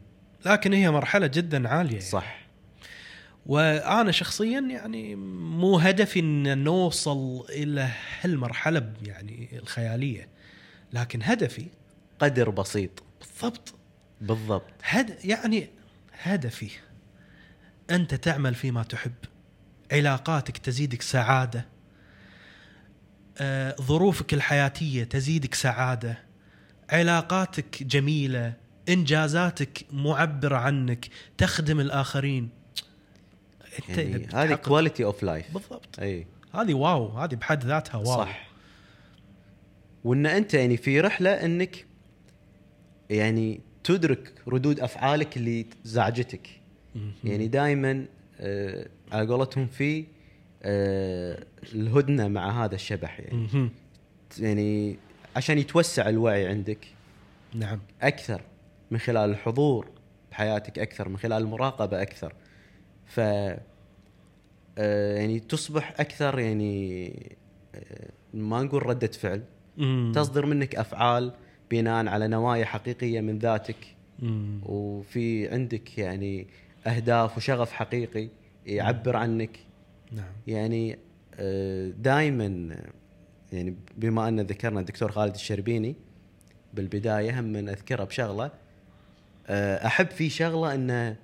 لكن 0.47 0.73
هي 0.73 0.91
مرحلة 0.91 1.27
جدا 1.27 1.69
عالية 1.69 1.91
يعني. 1.91 2.01
صح 2.05 2.47
وأنا 3.47 4.13
شخصيا 4.13 4.61
يعني 4.61 5.15
مو 5.15 5.79
هدفي 5.79 6.21
إن 6.21 6.59
نوصل 6.65 7.45
إلى 7.51 7.89
هالمرحلة 8.21 8.93
يعني 9.07 9.49
الخيالية 9.59 10.29
لكن 10.93 11.23
هدفي 11.23 11.67
قدر 12.19 12.51
بسيط. 12.51 13.03
بالضبط. 13.21 13.75
بالضبط. 14.21 14.65
هد 14.83 15.25
يعني 15.25 15.69
هدفي 16.23 16.71
أنت 17.91 18.15
تعمل 18.15 18.55
فيما 18.55 18.83
تحب. 18.83 19.13
علاقاتك 19.93 20.59
تزيدك 20.59 21.03
سعادة. 21.03 21.67
آه، 23.39 23.77
ظروفك 23.81 24.35
الحياتية 24.35 25.05
تزيدك 25.05 25.55
سعادة. 25.55 26.19
علاقاتك 26.91 27.83
جميلة. 27.83 28.53
إنجازاتك 28.89 29.87
معبرة 29.93 30.57
عنك. 30.57 31.09
تخدم 31.39 31.81
الآخرين. 31.81 32.51
أنت 33.79 33.99
يعني 33.99 34.29
هذه 34.35 34.55
quality 34.55 35.05
of 35.05 35.23
life 35.23 35.53
بالضبط. 35.53 36.01
إي. 36.01 36.27
هذه 36.55 36.75
wow. 36.75 37.19
هذه 37.19 37.35
بحد 37.35 37.65
ذاتها 37.65 37.97
wow. 37.97 38.25
صح. 38.25 38.48
وإن 40.05 40.27
أنت 40.27 40.55
يعني 40.55 40.77
في 40.77 41.01
رحلة 41.01 41.31
إنك 41.31 41.87
يعني 43.11 43.61
تدرك 43.85 44.33
ردود 44.49 44.81
أفعالك 44.81 45.37
اللي 45.37 45.67
زعجتك. 45.85 46.49
يعني 47.25 47.49
دائما 47.49 48.07
آه 48.41 48.87
على 49.13 49.27
قولتهم 49.29 49.67
في 49.67 50.05
آه 50.63 51.45
الهدنة 51.75 52.29
مع 52.29 52.65
هذا 52.65 52.75
الشبح 52.75 53.21
يعني. 53.21 53.71
يعني 54.39 54.97
عشان 55.37 55.59
يتوسع 55.59 56.09
الوعي 56.09 56.47
عندك. 56.47 56.87
نعم. 57.55 57.81
أكثر 58.03 58.43
من 58.91 58.99
خلال 58.99 59.31
الحضور 59.31 59.89
بحياتك 60.31 60.79
أكثر 60.79 61.09
من 61.09 61.17
خلال 61.17 61.43
المراقبة 61.43 62.03
أكثر. 62.03 62.33
ف 63.07 63.21
آه، 64.81 65.17
يعني 65.17 65.41
تصبح 65.41 65.95
أكثر 66.01 66.39
يعني 66.39 67.13
ما 68.35 68.63
نقول 68.63 68.87
ردة 68.87 69.07
فعل 69.07 69.43
مم. 69.79 70.13
تصدر 70.15 70.47
منك 70.47 70.77
أفعال 70.77 71.33
بناء 71.71 72.07
على 72.07 72.29
نوايا 72.29 72.65
حقيقية 72.65 73.21
من 73.21 73.39
ذاتك 73.39 73.97
مم. 74.19 74.61
وفي 74.63 75.49
عندك 75.49 75.99
يعني 75.99 76.47
أهداف 76.87 77.37
وشغف 77.37 77.73
حقيقي 77.73 78.29
يعبر 78.67 79.17
عنك 79.17 79.59
نعم 80.13 80.33
يعني 80.47 80.99
دائما 82.03 82.77
يعني 83.53 83.77
بما 83.97 84.29
أن 84.29 84.41
ذكرنا 84.41 84.81
الدكتور 84.81 85.13
خالد 85.13 85.35
الشربيني 85.35 85.97
بالبداية 86.75 87.41
هم 87.41 87.45
من 87.45 87.69
أذكره 87.69 88.05
بشغلة 88.05 88.51
آه، 89.47 89.87
أحب 89.87 90.11
فيه 90.11 90.29
شغلة 90.29 90.75
أنه 90.75 91.17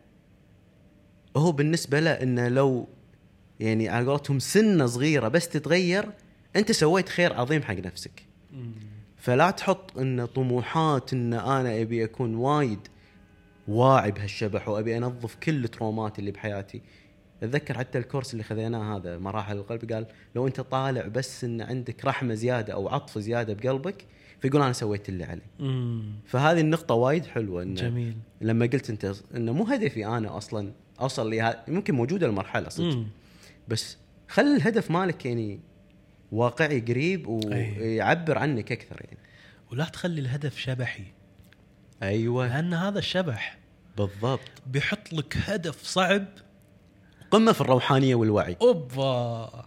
هو 1.37 1.53
بالنسبة 1.53 2.01
له 2.01 2.11
أنه 2.11 2.49
لو 2.49 2.89
يعني 3.61 3.89
على 3.89 4.07
قولتهم 4.07 4.39
سنة 4.39 4.87
صغيرة 4.87 5.29
بس 5.29 5.49
تتغير 5.49 6.09
أنت 6.57 6.73
سويت 6.73 7.09
خير 7.09 7.33
عظيم 7.33 7.63
حق 7.63 7.75
نفسك. 7.75 8.23
فلا 9.17 9.51
تحط 9.51 9.99
إن 9.99 10.27
طموحات 10.27 11.13
إن 11.13 11.33
أنا 11.35 11.81
أبي 11.83 12.05
أكون 12.05 12.35
وايد 12.35 12.79
واعي 13.69 14.11
بهالشبح 14.11 14.69
وأبي 14.69 14.97
أنظف 14.97 15.35
كل 15.35 15.65
التروما 15.65 16.10
ت 16.10 16.19
اللي 16.19 16.31
بحياتي 16.31 16.83
أتذكر 17.43 17.79
حتى 17.79 17.99
الكورس 17.99 18.33
اللي 18.33 18.45
خذيناه 18.45 18.97
هذا 18.97 19.19
مراحل 19.19 19.57
القلب 19.57 19.93
قال 19.93 20.07
لو 20.35 20.47
أنت 20.47 20.61
طالع 20.61 21.07
بس 21.07 21.45
إن 21.45 21.61
عندك 21.61 22.05
رحمة 22.05 22.35
زيادة 22.35 22.73
أو 22.73 22.89
عطف 22.89 23.19
زيادة 23.19 23.55
بقلبك 23.55 24.05
فيقول 24.41 24.63
أنا 24.63 24.73
سويت 24.73 25.09
اللي 25.09 25.25
علي 25.25 25.43
مم. 25.59 26.13
فهذه 26.27 26.61
النقطة 26.61 26.95
وايد 26.95 27.27
حلوة 27.27 27.63
إن 27.63 27.75
جميل 27.75 28.17
لما 28.41 28.67
قلت 28.67 28.91
أنت 28.91 29.15
إنه 29.37 29.53
مو 29.53 29.65
هدفي 29.65 30.07
أنا 30.07 30.37
أصلا 30.37 30.73
أوصل 31.01 31.31
لها 31.31 31.65
ممكن 31.69 31.95
موجودة 31.95 32.27
المرحلة 32.27 32.69
صدق. 32.69 33.05
بس 33.69 33.97
خلي 34.29 34.57
الهدف 34.57 34.91
مالك 34.91 35.27
يعني 35.27 35.61
واقعي 36.35 36.81
قريب 36.81 37.29
أي. 37.53 37.77
ويعبر 37.81 38.39
عنك 38.39 38.73
أكثر 38.73 39.01
يعني. 39.05 39.19
ولا 39.73 39.85
تخلي 39.85 40.21
الهدف 40.21 40.59
شبحي. 40.59 41.05
أيوه. 42.03 42.47
لأن 42.49 42.75
هذا 42.75 42.99
الشبح 42.99 43.59
بالضبط. 43.97 44.41
بيحط 44.67 45.13
لك 45.13 45.37
هدف 45.47 45.83
صعب. 45.83 46.25
قمة 47.31 47.53
في 47.53 47.61
الروحانية 47.61 48.15
والوعي. 48.15 48.57
أوبا. 48.63 49.65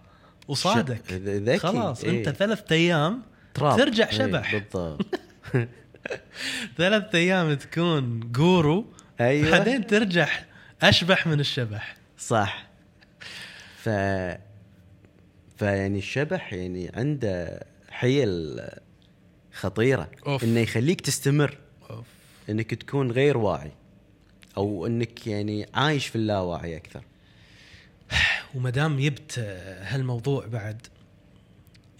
ذ- 1.12 1.50
ذكي. 1.50 1.58
خلاص 1.58 2.04
إيه. 2.04 2.18
انت 2.20 2.30
ثلاث 2.30 2.72
أيام 2.72 3.22
تراب. 3.54 3.78
ترجع 3.78 4.06
إيه، 4.06 4.12
شبح. 4.18 4.56
بالضبط. 4.56 5.06
ثلاث 6.78 7.16
أيام 7.16 7.54
تكون 7.54 8.20
جورو. 8.32 8.86
أيوه. 9.22 9.52
بعدين 9.52 9.88
ترجع 9.88 10.28
أشبح 10.82 11.28
من 11.28 11.40
الشبح. 11.40 11.96
صح. 12.18 12.68
ف 13.78 13.90
فيعني 15.58 15.98
الشبح 15.98 16.54
يعني 16.54 16.92
عنده 16.94 17.66
حيل 17.90 18.60
خطيرة. 19.54 20.12
أوف. 20.28 20.44
إنه 20.44 20.60
يخليك 20.60 21.02
تستمر. 21.02 21.58
أوف. 21.90 22.06
إنك 22.50 22.74
تكون 22.74 23.12
غير 23.12 23.38
واعي. 23.38 23.72
أو 24.58 24.86
إنك 24.86 25.28
يعني 25.28 25.68
عايش 25.74 26.08
في 26.08 26.16
اللاواعي 26.16 26.78
أكثر. 26.78 27.04
وما 28.56 28.70
دام 28.70 29.00
جبت 29.00 29.40
هالموضوع 29.82 30.46
بعد 30.46 30.88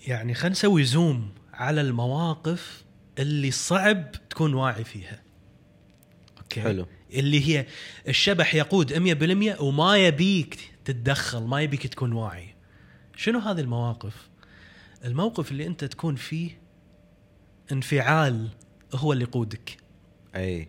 يعني 0.08 0.34
خلينا 0.34 0.52
نسوي 0.52 0.84
زوم 0.84 1.30
على 1.54 1.82
المواقف 1.82 2.84
اللي 3.20 3.52
صعب 3.52 4.12
تكون 4.30 4.54
واعي 4.54 4.84
فيها. 4.84 5.22
أوكي؟ 6.38 6.62
حلو. 6.62 6.86
اللي 7.14 7.48
هي 7.48 7.66
الشبح 8.08 8.56
يقود 8.56 8.94
100% 8.94 9.62
وما 9.62 9.98
يبيك 9.98 10.58
تتدخل 10.86 11.44
ما 11.44 11.62
يبيك 11.62 11.88
تكون 11.88 12.14
واعي. 12.14 12.47
شنو 13.18 13.40
هذه 13.40 13.60
المواقف؟ 13.60 14.30
الموقف 15.06 15.52
اللي 15.52 15.68
أنت 15.68 15.84
تكون 15.84 16.16
فيه 16.16 16.58
انفعال 17.72 18.50
هو 18.96 19.14
اللي 19.14 19.24
يقودك. 19.24 19.78
أي. 20.36 20.68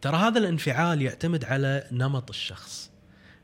ترى 0.00 0.16
هذا 0.16 0.38
الانفعال 0.38 1.02
يعتمد 1.02 1.44
على 1.44 1.88
نمط 1.92 2.30
الشخص. 2.30 2.90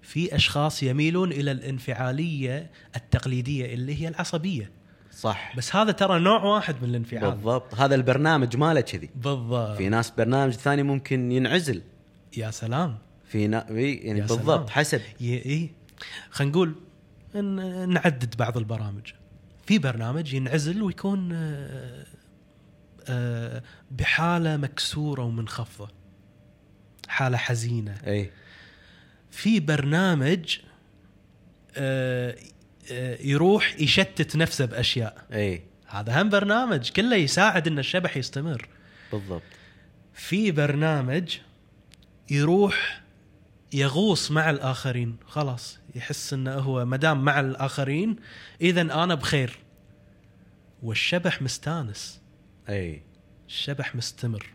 في 0.03 0.37
أشخاص 0.37 0.83
يميلون 0.83 1.33
إلى 1.33 1.51
الانفعالية 1.51 2.71
التقليدية 2.97 3.75
اللي 3.75 4.03
هي 4.03 4.09
العصبية. 4.09 4.71
صح. 5.13 5.57
بس 5.57 5.77
هذا 5.77 5.93
ترى 5.93 6.21
نوع 6.21 6.45
واحد 6.45 6.83
من 6.83 6.91
الانفعال. 6.91 7.31
بالضبط. 7.31 7.75
هذا 7.75 7.95
البرنامج 7.95 8.57
ماله 8.57 8.81
كذي؟ 8.81 9.11
بالضبط. 9.15 9.77
في 9.77 9.89
ناس 9.89 10.11
برنامج 10.11 10.53
ثاني 10.53 10.83
ممكن 10.83 11.33
ينعزل. 11.33 11.83
يا 12.37 12.51
سلام. 12.51 12.99
في 13.25 13.47
نا... 13.47 13.67
يعني 13.71 14.19
يا 14.19 14.27
بالضبط 14.27 14.45
سلام. 14.45 14.69
حسب. 14.69 15.01
إي. 15.21 15.71
خلينا 16.31 16.53
نقول 16.53 16.75
نعدد 17.35 18.37
بعض 18.37 18.57
البرامج. 18.57 19.13
في 19.67 19.79
برنامج 19.79 20.35
ينعزل 20.35 20.83
ويكون 20.83 21.33
آه، 21.33 22.07
آه، 23.09 23.63
بحالة 23.91 24.57
مكسورة 24.57 25.23
ومنخفضة. 25.23 25.89
حالة 27.09 27.37
حزينة. 27.37 27.99
إي. 28.07 28.31
في 29.31 29.61
برنامج 29.61 30.59
آه، 31.77 32.37
يروح 33.21 33.81
يشتت 33.81 34.37
نفسه 34.37 34.65
بأشياء. 34.65 35.27
إي. 35.33 35.63
هذا 35.87 36.23
هم 36.23 36.29
برنامج 36.29 36.91
كله 36.91 37.17
يساعد 37.17 37.67
إن 37.67 37.79
الشبح 37.79 38.17
يستمر. 38.17 38.69
بالضبط. 39.13 39.43
في 40.15 40.51
برنامج 40.51 41.39
يروح 42.31 43.01
يغوص 43.73 44.31
مع 44.31 44.51
الآخرين. 44.51 45.17
خلاص 45.27 45.79
يحس 45.95 46.33
إنه 46.33 46.55
هو 46.55 46.85
مدام 46.85 47.25
مع 47.25 47.41
الآخرين 47.41 48.17
اذا 48.61 48.81
أنا 48.81 49.15
بخير. 49.15 49.59
والشبح 50.83 51.43
مستانس. 51.43 52.21
أي. 52.69 53.03
الشبح 53.49 53.95
مستمر. 53.95 54.47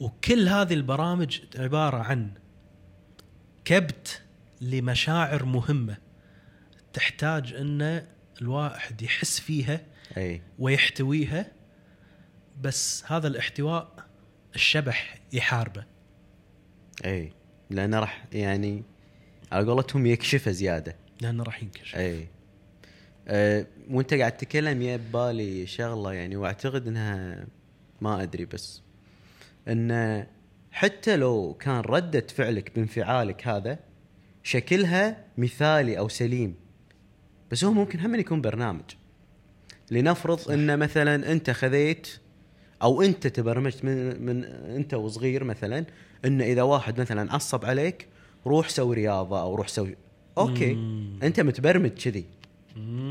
وكل 0.00 0.48
هذه 0.48 0.74
البرامج 0.74 1.40
عبارة 1.56 1.96
عن 1.96 2.30
كبت 3.64 4.22
لمشاعر 4.60 5.44
مهمة. 5.44 5.96
تحتاج 6.92 7.52
إن 7.52 8.06
الواحد 8.42 9.02
يحس 9.02 9.40
فيها 9.40 9.80
أي. 10.16 10.42
ويحتويها 10.58 11.52
بس 12.60 13.04
هذا 13.06 13.28
الاحتواء 13.28 14.06
الشبح 14.54 15.18
يحاربه. 15.32 15.97
اي 17.04 17.32
لأنه 17.70 18.00
راح 18.00 18.24
يعني 18.32 18.82
على 19.52 19.66
قولتهم 19.66 20.06
يكشفه 20.06 20.50
زيادة. 20.50 20.96
لأنه 21.20 21.42
راح 21.42 21.62
ينكشف. 21.62 21.96
اي 21.96 22.28
أه 23.28 23.66
وأنت 23.90 24.14
قاعد 24.14 24.36
تتكلم 24.36 24.82
يا 24.82 24.96
ببالي 24.96 25.66
شغلة 25.66 26.12
يعني 26.12 26.36
وأعتقد 26.36 26.86
إنها 26.86 27.46
ما 28.00 28.22
أدري 28.22 28.44
بس. 28.44 28.82
إن 29.68 30.26
حتى 30.70 31.16
لو 31.16 31.56
كان 31.60 31.80
ردة 31.80 32.26
فعلك 32.34 32.74
بانفعالك 32.74 33.48
هذا 33.48 33.78
شكلها 34.42 35.24
مثالي 35.38 35.98
أو 35.98 36.08
سليم. 36.08 36.54
بس 37.50 37.64
هو 37.64 37.72
ممكن 37.72 38.00
هم 38.00 38.14
يكون 38.14 38.40
برنامج. 38.40 38.84
لنفرض. 39.90 40.50
إن 40.50 40.78
مثلا 40.78 41.32
أنت 41.32 41.50
خذيت 41.50 42.08
أو 42.82 43.02
أنت 43.02 43.26
تبرمجت 43.26 43.84
من 43.84 44.22
من 44.26 44.44
أنت 44.44 44.94
وصغير 44.94 45.44
مثلا 45.44 45.84
ان 46.24 46.40
إذا 46.40 46.62
واحد 46.62 47.00
مثلا 47.00 47.34
عصب 47.34 47.64
عليك 47.64 48.08
روح 48.46 48.68
سوي 48.68 48.96
رياضة 48.96 49.40
أو 49.42 49.54
روح 49.54 49.68
سوي 49.68 49.96
okay 50.38 50.74
مم. 50.74 51.18
أنت 51.22 51.40
متبرمج 51.40 51.90
كذي. 51.90 52.24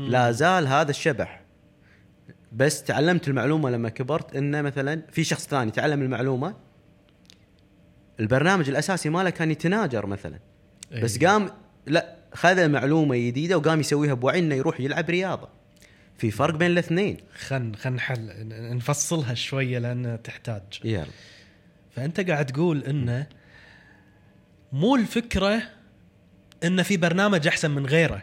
لا 0.08 0.32
زال 0.32 0.66
هذا 0.66 0.90
الشبح. 0.90 1.42
بس 2.52 2.82
تعلمت 2.82 3.28
المعلومة 3.28 3.70
لما 3.70 3.88
كبرت 3.88 4.36
إنه 4.36 4.62
مثلا 4.62 5.02
في 5.12 5.24
شخص 5.24 5.46
ثاني 5.46 5.70
تعلم 5.70 6.02
المعلومة 6.02 6.54
البرنامج 8.20 8.68
الأساسي 8.68 9.08
ماله 9.08 9.30
كان 9.30 9.50
يتناجر 9.50 10.06
مثلا. 10.06 10.38
بس 11.02 11.18
أي. 11.18 11.26
قام 11.26 11.50
لا 11.86 12.16
خذ 12.34 12.68
معلومه 12.68 13.16
جديده 13.16 13.58
وقام 13.58 13.80
يسويها 13.80 14.14
بوعي 14.14 14.38
إنه 14.38 14.54
يروح 14.54 14.80
يلعب 14.80 15.10
رياضة. 15.10 15.48
في 16.18 16.30
فرق 16.30 16.54
بين 16.54 16.70
الاثنين. 16.70 17.16
خن 17.34 17.74
خن 17.74 17.92
نحل 17.92 18.48
نفصلها 18.76 19.34
شوية 19.34 19.78
لأن 19.78 20.18
تحتاج. 20.24 20.62
يلا. 20.84 21.06
فأنت 21.96 22.20
قاعد 22.20 22.46
تقول 22.46 22.84
إنه 22.84 23.26
مو 24.72 24.96
الفكرة 24.96 25.62
إن 26.64 26.82
في 26.82 26.96
برنامج 26.96 27.46
أحسن 27.46 27.70
من 27.70 27.86
غيره. 27.86 28.22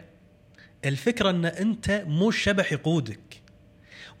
الفكرة 0.84 1.30
إن 1.30 1.44
أنت 1.44 2.04
مو 2.06 2.28
الشبح 2.28 2.72
يقودك. 2.72 3.42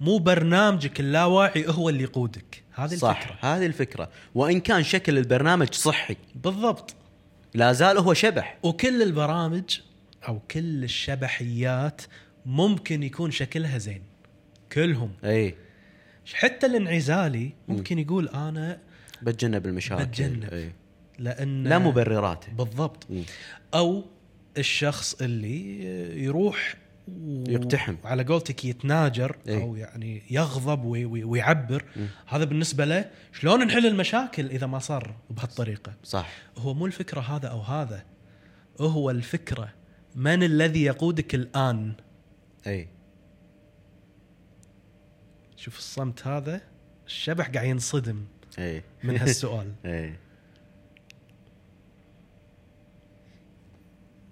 مو 0.00 0.18
برنامجك 0.18 1.00
اللاواعي 1.00 1.64
هو 1.68 1.88
اللي 1.88 2.02
يقودك. 2.02 2.62
هذه 2.74 2.94
صح 2.94 3.16
الفكرة. 3.16 3.38
هذه 3.40 3.66
الفكرة. 3.66 4.10
وإن 4.34 4.60
كان 4.60 4.82
شكل 4.82 5.18
البرنامج 5.18 5.74
صحي. 5.74 6.16
بالضبط. 6.34 6.94
لا 7.54 7.72
زال 7.72 7.98
هو 7.98 8.14
شبح. 8.14 8.58
وكل 8.62 9.02
البرامج 9.02 9.80
أو 10.28 10.38
كل 10.50 10.84
الشبحيات 10.84 12.02
ممكن 12.46 13.02
يكون 13.02 13.30
شكلها 13.30 13.78
زين 13.78 14.02
كلهم 14.72 15.10
أي 15.24 15.54
حتى 16.34 16.66
الانعزالي 16.66 17.52
ممكن 17.68 17.98
يقول 17.98 18.28
أنا 18.28 18.78
بتجنب 19.22 19.66
المشاكل 19.66 20.04
بتجنب. 20.04 20.44
أي. 20.44 20.72
لأن 21.18 21.64
لا 21.64 21.78
مبررات 21.78 22.44
بالضبط 22.50 23.06
مم. 23.10 23.22
أو 23.74 24.04
الشخص 24.58 25.22
اللي 25.22 25.84
يروح 26.24 26.74
و- 27.08 27.44
يقتحم. 27.48 27.94
على 28.04 28.24
قولتك 28.24 28.64
يتناجر 28.64 29.36
إيه. 29.48 29.62
أو 29.62 29.76
يعني 29.76 30.22
يغضب 30.30 30.84
وي- 30.84 31.04
وي- 31.04 31.24
ويعبر 31.24 31.84
مم. 31.96 32.06
هذا 32.26 32.44
بالنسبة 32.44 32.84
له 32.84 33.10
شلون 33.32 33.66
نحل 33.66 33.86
المشاكل 33.86 34.46
إذا 34.46 34.66
ما 34.66 34.78
صار 34.78 35.14
بهالطريقة 35.30 35.92
صح 36.04 36.28
هو 36.58 36.74
مو 36.74 36.86
الفكرة 36.86 37.20
هذا 37.20 37.48
أو 37.48 37.60
هذا 37.60 38.04
هو 38.80 39.10
الفكرة 39.10 39.68
من 40.16 40.42
الذي 40.42 40.84
يقودك 40.84 41.34
الآن 41.34 41.92
اي 42.66 42.88
شوف 45.56 45.78
الصمت 45.78 46.26
هذا 46.26 46.60
الشبح 47.06 47.48
قاعد 47.50 47.66
ينصدم 47.66 48.24
اي 48.58 48.82
من 49.04 49.16
هالسؤال. 49.20 49.72
اي 49.84 50.14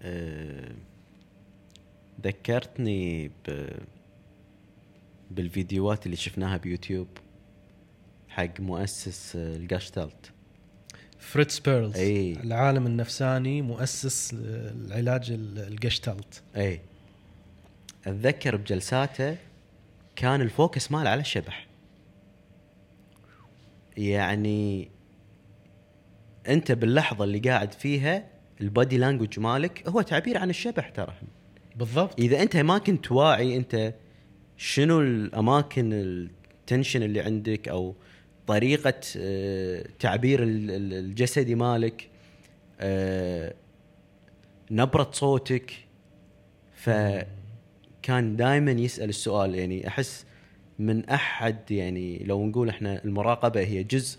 أه، 0.02 0.72
ذكرتني 2.24 3.28
ب 3.28 3.68
بالفيديوهات 5.30 6.06
اللي 6.06 6.16
شفناها 6.16 6.56
بيوتيوب 6.56 7.08
حق 8.28 8.60
مؤسس 8.60 9.36
آه، 9.36 9.56
الجاشتالت 9.56 10.30
فريتز 11.18 11.58
بيرلز 11.58 11.96
إيه. 11.96 12.40
العالم 12.40 12.86
النفساني 12.86 13.62
مؤسس 13.62 14.30
العلاج 14.34 15.30
ال- 15.30 15.58
الجشتالت 15.58 16.42
اي 16.56 16.80
أتذكر 18.06 18.56
بجلساته 18.56 19.36
كان 20.16 20.40
ال 20.40 20.49
focus 20.49 20.92
ماله 20.92 21.10
على 21.10 21.20
الشبح. 21.20 21.66
يعني 23.96 24.88
أنت 26.48 26.72
باللحظة 26.72 27.24
اللي 27.24 27.38
قاعد 27.38 27.72
فيها 27.72 28.26
ال 28.60 28.68
body 28.68 28.96
language 28.98 29.40
مالك 29.40 29.88
هو 29.88 30.00
تعبير 30.02 30.38
عن 30.38 30.50
الشبح 30.50 30.88
ترى. 30.88 31.14
بالضبط. 31.76 32.20
إذا 32.20 32.42
أنت 32.42 32.56
ما 32.56 32.78
كنت 32.78 33.12
واعي 33.12 33.56
أنت 33.56 33.94
شنو 34.56 35.00
الأماكن 35.00 35.92
ال 35.92 36.06
tension 36.06 37.02
اللي 37.02 37.20
عندك 37.20 37.68
أو 37.68 37.94
طريقة 38.46 39.00
آه، 39.16 39.84
تعبير 39.98 40.42
ال- 40.42 40.70
ال- 40.70 40.94
الجسدي 40.94 41.54
مالك 41.54 42.08
آه، 42.80 43.54
نبرة 44.70 45.10
صوتك 45.12 45.72
فكان 48.04 48.36
دائما 48.36 48.70
يسأل 48.70 49.08
السؤال 49.08 49.54
يعني 49.54 49.88
أحس 49.88 50.24
من 50.78 51.08
أحد 51.08 51.70
يعني 51.70 52.24
لو 52.24 52.46
نقول 52.46 52.68
إحنا 52.68 53.04
المراقبة 53.04 53.60
هي 53.60 53.82
جزء 53.82 54.18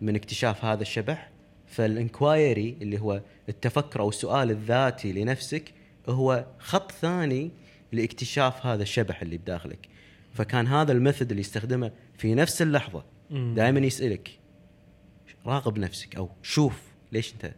من 0.00 0.16
اكتشاف 0.16 0.64
هذا 0.64 0.82
الشبح 0.82 1.30
فال 1.66 1.90
inquiry 1.90 2.76
اللي 2.82 3.00
هو 3.00 3.22
التفكر 3.48 4.00
أو 4.00 4.08
السؤال 4.08 4.50
الذاتي 4.50 5.12
لنفسك 5.12 5.72
هو 6.08 6.46
خط 6.58 6.92
ثاني 6.92 7.50
لاكتشاف 7.92 8.66
هذا 8.66 8.82
الشبح 8.82 9.22
اللي 9.22 9.38
بداخلك 9.38 9.88
فكان 10.34 10.66
هذا 10.66 10.92
ال 10.92 10.97
method 10.97 11.30
اللي 11.30 11.40
يستخدمه 11.40 11.92
في 12.18 12.34
نفس 12.34 12.62
اللحظة. 12.62 13.04
دائما 13.30 13.80
يسألك 13.80 14.30
راقب 15.46 15.78
نفسك 15.78 16.16
أو 16.16 16.30
شوف 16.42 16.82
ليش 17.12 17.32
أنت 17.32 17.54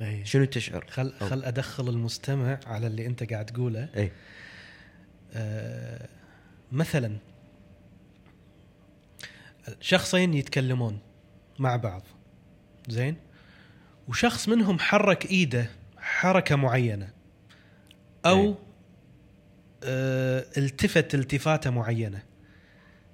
أي. 0.00 0.24
شنو 0.24 0.44
تشعر 0.44 0.86
خل 0.88 1.12
خل 1.12 1.44
أدخل 1.44 1.88
المستمع 1.88 2.60
على 2.66 2.86
اللي 2.86 3.06
أنت 3.06 3.32
قاعد 3.32 3.46
تقوله 3.46 3.88
آه 3.94 4.10
مثلا 6.72 7.16
شخصين 9.80 10.34
يتكلمون 10.34 10.98
مع 11.58 11.76
بعض 11.76 12.02
زين 12.88 13.16
وشخص 14.08 14.48
منهم 14.48 14.78
حرك 14.78 15.26
إيده 15.26 15.70
حركة 15.98 16.56
معينة 16.56 17.08
أو 18.26 18.40
إيه. 18.40 18.54
آه 19.84 20.46
التفت 20.56 21.14
التفاتة 21.14 21.70
معينة 21.70 22.22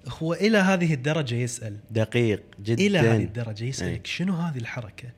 هو 0.08 0.34
إلى 0.34 0.58
هذه 0.58 0.94
الدرجة 0.94 1.34
يسأل 1.34 1.78
دقيق 1.90 2.42
جدا 2.60 2.86
إلى 2.86 2.98
هذه 2.98 3.24
الدرجة 3.24 3.64
يسالك 3.64 4.06
إيه. 4.06 4.12
شنو 4.12 4.34
هذه 4.34 4.58
الحركة. 4.58 5.08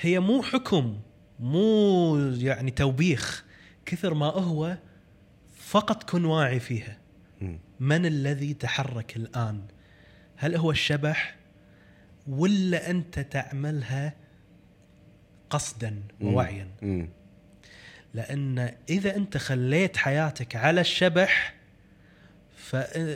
هي 0.00 0.20
مو 0.20 0.42
حكم 0.42 1.00
مو 1.40 2.16
يعني 2.18 2.70
توبيخ 2.70 3.44
كثر 3.86 4.14
ما 4.14 4.26
هو 4.26 4.76
فقط 5.66 6.10
كن 6.10 6.24
واعي 6.24 6.60
فيها. 6.60 6.98
من 7.80 8.06
الذي 8.06 8.54
تحرك 8.54 9.16
الآن؟ 9.16 9.62
هل 10.36 10.56
هو 10.56 10.70
الشبح 10.70 11.36
ولا 12.28 12.90
أنت 12.90 13.18
تعملها 13.18 14.14
قصدا 15.50 16.02
ووعيا؟ 16.20 16.68
مم. 16.82 17.08
لأن 18.14 18.74
إذا 18.88 19.16
أنت 19.16 19.36
خليت 19.36 19.96
حياتك 19.96 20.56
على 20.56 20.80
الشبح 20.80 21.54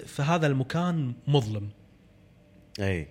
فهذا 0.06 0.46
المكان 0.46 1.12
مظلم. 1.26 1.68
أي. 2.80 3.08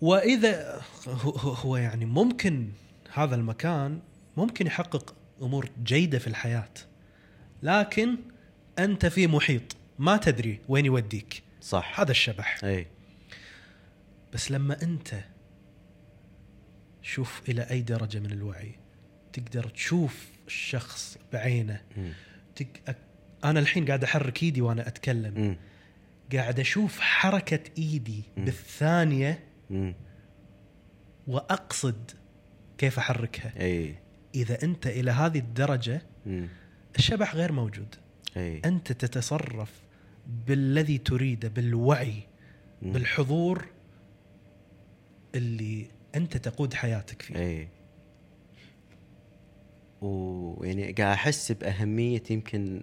وإذا 0.00 0.82
هو 1.40 1.76
يعني 1.76 2.04
ممكن 2.04 2.68
هذا 3.12 3.34
المكان 3.34 4.00
ممكن 4.36 4.66
يحقق 4.66 5.14
أمور 5.42 5.68
جيدة 5.82 6.18
في 6.18 6.26
الحياة. 6.26 6.70
لكن 7.64 8.16
أنت 8.78 9.06
في 9.06 9.26
محيط 9.26 9.76
ما 9.98 10.16
تدري 10.16 10.60
وين 10.68 10.86
يوديك 10.86 11.42
صح 11.60 12.00
هذا 12.00 12.10
الشبح 12.10 12.64
أي 12.64 12.86
بس 14.32 14.50
لما 14.50 14.82
أنت 14.82 15.14
شوف 17.02 17.42
إلى 17.48 17.62
أي 17.70 17.80
درجة 17.82 18.18
من 18.18 18.30
الوعي 18.32 18.74
تقدر 19.32 19.64
تشوف 19.68 20.28
الشخص 20.46 21.18
بعينه. 21.32 21.80
أك- 22.60 22.94
أنا 23.44 23.60
الحين 23.60 23.86
قاعد 23.86 24.04
أحرك 24.04 24.42
إيدي 24.42 24.60
وأنا 24.60 24.88
أتكلم 24.88 25.34
مم. 25.40 25.56
قاعد 26.32 26.60
أشوف 26.60 27.00
حركة 27.00 27.60
إيدي 27.78 28.22
مم. 28.36 28.44
بالثانية 28.44 29.44
مم. 29.70 29.94
وأقصد 31.26 32.10
كيف 32.78 32.98
أحركها 32.98 33.52
أي 33.60 33.94
إذا 34.34 34.62
أنت 34.62 34.86
إلى 34.86 35.10
هذه 35.10 35.38
الدرجة 35.38 36.02
مم. 36.26 36.48
الشبح 36.98 37.34
غير 37.34 37.52
موجود. 37.52 37.94
أي. 38.36 38.62
أنت 38.64 38.92
تتصرف 38.92 39.72
بالذي 40.46 40.98
تريده 40.98 41.48
بالوعي 41.48 42.22
مم. 42.82 42.92
بالحضور 42.92 43.66
اللي 45.34 45.86
أنت 46.14 46.36
تقود 46.36 46.74
حياتك 46.74 47.22
فيه. 47.22 47.36
أي. 47.36 47.68
ويعني 50.02 50.92
قاعد 50.92 51.12
أحس 51.12 51.52
بأهمية 51.52 52.22
يمكن 52.30 52.82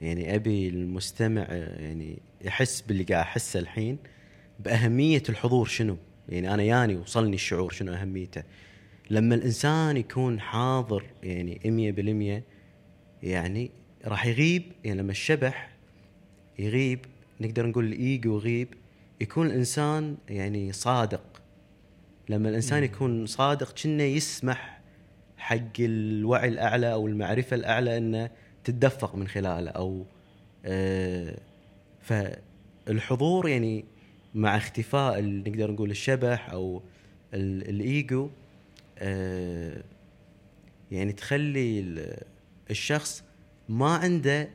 يعني 0.00 0.34
أبي 0.34 0.68
المستمع 0.68 1.42
يعني 1.42 2.18
يحس 2.42 2.80
باللي 2.80 3.04
قاعد 3.04 3.22
أحسه 3.24 3.60
الحين 3.60 3.98
بأهمية 4.60 5.22
الحضور 5.28 5.66
شنو؟ 5.66 5.96
يعني 6.28 6.54
أنا 6.54 6.62
ياني 6.62 6.96
وصلني 6.96 7.34
الشعور 7.34 7.72
شنو 7.72 7.92
أهميته؟ 7.92 8.42
لما 9.10 9.34
الإنسان 9.34 9.96
يكون 9.96 10.40
حاضر 10.40 11.04
يعني 11.22 12.40
100% 12.42 12.59
يعني 13.22 13.70
راح 14.04 14.26
يغيب 14.26 14.62
يعني 14.84 15.00
لما 15.02 15.10
الشبح 15.10 15.70
يغيب 16.58 16.98
نقدر 17.40 17.66
نقول 17.66 17.84
الإيجو 17.84 18.36
يغيب 18.38 18.68
يكون 19.20 19.46
الإنسان 19.46 20.16
يعني 20.28 20.72
صادق. 20.72 21.22
لما 22.28 22.48
الإنسان 22.48 22.84
يكون 22.84 23.26
صادق 23.26 23.72
كأنه 23.72 24.02
يسمح 24.02 24.80
حق 25.38 25.80
الوعي 25.80 26.48
الأعلى 26.48 26.92
أو 26.92 27.06
المعرفة 27.06 27.56
الأعلى 27.56 27.96
إنه 27.98 28.30
تتدفق 28.64 29.14
من 29.16 29.28
خلاله 29.28 29.70
أو 29.70 30.04
آه 30.64 31.36
فالحضور 32.00 33.48
يعني 33.48 33.84
مع 34.34 34.56
اختفاء 34.56 35.22
نقدر 35.24 35.70
نقول 35.70 35.90
الشبح 35.90 36.50
أو 36.50 36.82
ال- 37.34 37.68
الإيجو 37.68 38.30
آه 38.98 39.82
يعني 40.92 41.12
تخلي 41.12 41.80
الشخص 42.70 43.24
ما 43.68 43.88
عنده 43.94 44.48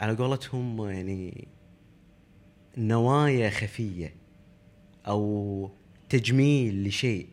على 0.00 0.16
قولتهم 0.16 0.90
يعني 0.90 1.48
نوايا 2.78 3.50
خفية 3.50 4.14
أو 5.06 5.70
تجميل 6.08 6.84
لشيء. 6.88 7.28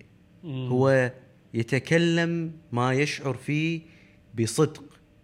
هو 0.46 1.12
يتكلم 1.54 2.52
ما 2.72 2.94
يشعر 2.94 3.34
فيه 3.34 3.82
بصدق. 4.40 4.84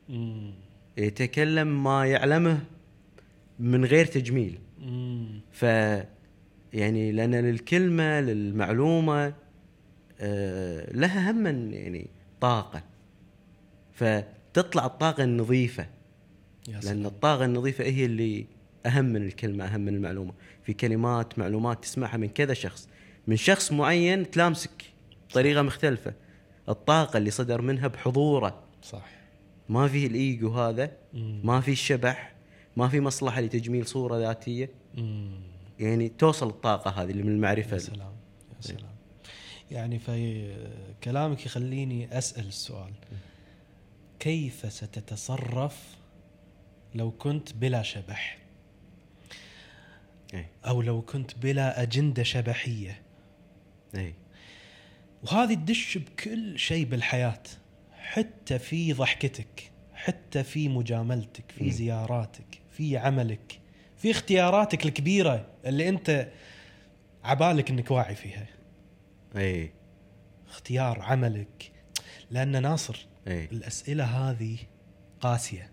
مم. 0.09 0.53
يتكلم 0.97 1.83
ما 1.83 2.05
يعلمه 2.05 2.59
من 3.59 3.85
غير 3.85 4.05
تجميل. 4.05 4.59
مم. 4.79 5.41
ف 5.51 5.63
يعني 6.73 7.11
لأن 7.11 7.35
للكلمة 7.35 8.19
للمعلومة 8.19 9.33
آه، 10.19 10.93
لها 10.93 11.31
هم 11.31 11.47
يعني 11.73 12.07
طاقة. 12.41 12.83
فتطلع 14.53 14.85
الطاقة 14.85 15.23
النظيفة. 15.23 15.87
لأن. 16.67 17.05
الطاقة 17.05 17.45
النظيفة 17.45 17.83
هي 17.83 18.05
اللي 18.05 18.45
أهم 18.85 19.05
من 19.05 19.25
الكلمة 19.25 19.65
أهم 19.65 19.81
من 19.81 19.95
المعلومة. 19.95 20.33
في 20.63 20.73
كلمات 20.73 21.39
معلومات 21.39 21.83
تسمعها 21.83 22.17
من 22.17 22.27
كذا 22.27 22.53
شخص. 22.53 22.89
من 23.27 23.35
شخص 23.35 23.71
معين 23.71 24.31
تلامسك 24.31 24.83
بطريقة 25.29 25.61
مختلفة. 25.61 26.13
الطاقة 26.69 27.17
اللي 27.17 27.31
صدر 27.31 27.61
منها 27.61 27.87
بحضوره. 27.87 28.63
صح. 28.83 29.05
ما 29.69 29.87
في 29.87 30.05
الإيجو 30.05 30.49
هذا 30.49 30.91
مم. 31.13 31.41
ما 31.43 31.61
في 31.61 31.71
الشبح 31.71 32.33
ما 32.77 32.87
في 32.87 32.99
مصلحة 32.99 33.41
لتجميل 33.41 33.85
صورة 33.87 34.17
ذاتية. 34.17 34.69
مم. 34.97 35.31
يعني 35.79 36.09
توصل 36.09 36.47
الطاقة 36.47 36.91
هذه 36.91 37.11
اللي 37.11 37.23
من 37.23 37.31
المعرفة. 37.31 37.73
يا 37.73 37.79
سلام 37.79 38.13
يا 38.57 38.61
سلام. 38.61 38.91
يعني 39.71 39.99
في 39.99 40.47
كلامك 41.03 41.45
يخليني 41.45 42.17
أسأل 42.17 42.47
السؤال. 42.47 42.91
كيف 44.21 44.73
ستتصرف 44.73 45.95
لو 46.95 47.11
كنت 47.11 47.53
بلا 47.53 47.81
شبح؟ 47.81 48.37
اي 50.33 50.45
أو 50.65 50.81
لو 50.81 51.01
كنت 51.01 51.37
بلا 51.37 51.81
أجندة 51.81 52.23
شبحية. 52.23 53.01
اي 53.95 54.13
وهذه 55.23 55.53
تدش 55.53 55.97
بكل 55.97 56.59
شيء 56.59 56.85
بالحياة 56.85 57.43
حتى 57.93 58.59
في 58.59 58.93
ضحكتك 58.93 59.71
حتى 59.93 60.43
في 60.43 60.69
مجاملتك 60.69 61.51
في. 61.51 61.71
زياراتك 61.71 62.61
في 62.71 62.97
عملك 62.97 63.59
في 63.97 64.11
اختياراتك 64.11 64.85
الكبيرة 64.85 65.47
اللي 65.65 65.89
أنت 65.89 66.31
عبالك 67.23 67.69
إنك 67.69 67.91
واعي 67.91 68.15
فيها. 68.15 68.47
اي 69.35 69.71
اختيار 70.49 71.01
عملك. 71.01 71.71
لأن 72.31 72.61
ناصر 72.61 73.10
اي 73.27 73.45
الأسئلة 73.51 74.03
هذه 74.03 74.57
قاسية. 75.21 75.69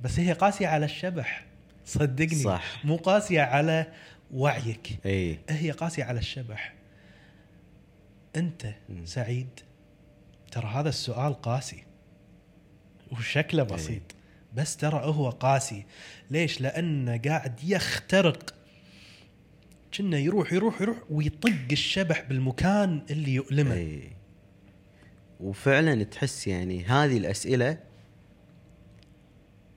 بس 0.00 0.18
هي 0.18 0.32
قاسية 0.32 0.66
على 0.66 0.84
الشبح. 0.84 1.44
صدقني. 1.86 2.42
صح. 2.42 2.84
مو 2.84 2.96
قاسية 2.96 3.40
على 3.40 3.86
وعيك. 4.30 4.98
اي 5.06 5.38
هي 5.48 5.70
قاسية 5.70 6.04
على 6.04 6.18
الشبح. 6.18 6.74
أنت 8.36 8.66
مم. 8.88 9.06
سعيد؟ 9.06 9.60
ترى 10.50 10.66
هذا 10.66 10.88
السؤال 10.88 11.34
قاسي. 11.34 11.82
وشكله 13.12 13.62
بسيط. 13.62 14.02
بس 14.54 14.76
ترى 14.76 15.00
هو 15.04 15.30
قاسي. 15.30 15.84
ليش؟ 16.30 16.60
لأنه 16.60 17.16
قاعد 17.16 17.64
يخترق. 17.64 18.54
كنا 19.94 20.18
يروح 20.18 20.52
يروح 20.52 20.80
يروح 20.80 20.96
ويطق 21.10 21.52
الشبح 21.72 22.20
بالمكان 22.20 23.02
اللي 23.10 23.34
يؤلمه. 23.34 23.74
اي 23.74 24.10
وفعلا 25.44 26.04
تحس 26.04 26.46
يعني 26.46 26.84
هذه 26.84 27.16
الأسئلة 27.18 27.78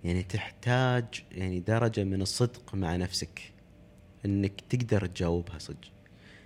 يعني 0.03 0.24
تحتاج 0.24 1.05
يعني 1.32 1.59
درجة 1.59 2.03
من 2.03 2.22
الصدق 2.22 2.76
مع 2.76 2.95
نفسك 2.95 3.41
إنك 4.26 4.61
تقدر 4.70 5.05
تجاوبها 5.05 5.57
صدق. 5.59 5.91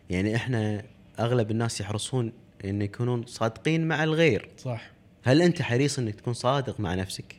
يعني 0.09 0.35
إحنا 0.35 0.83
أغلب 1.19 1.51
الناس 1.51 1.81
يحرصون 1.81 2.33
إن 2.65 2.81
يكونون 2.81 3.25
صادقين 3.25 3.87
مع 3.87 4.03
الغير. 4.03 4.49
صح. 4.57 4.91
هل 5.23 5.41
أنت 5.41 5.61
حريص 5.61 5.99
إنك 5.99 6.15
تكون 6.15 6.33
صادق 6.33 6.79
مع 6.79 6.95
نفسك؟ 6.95 7.35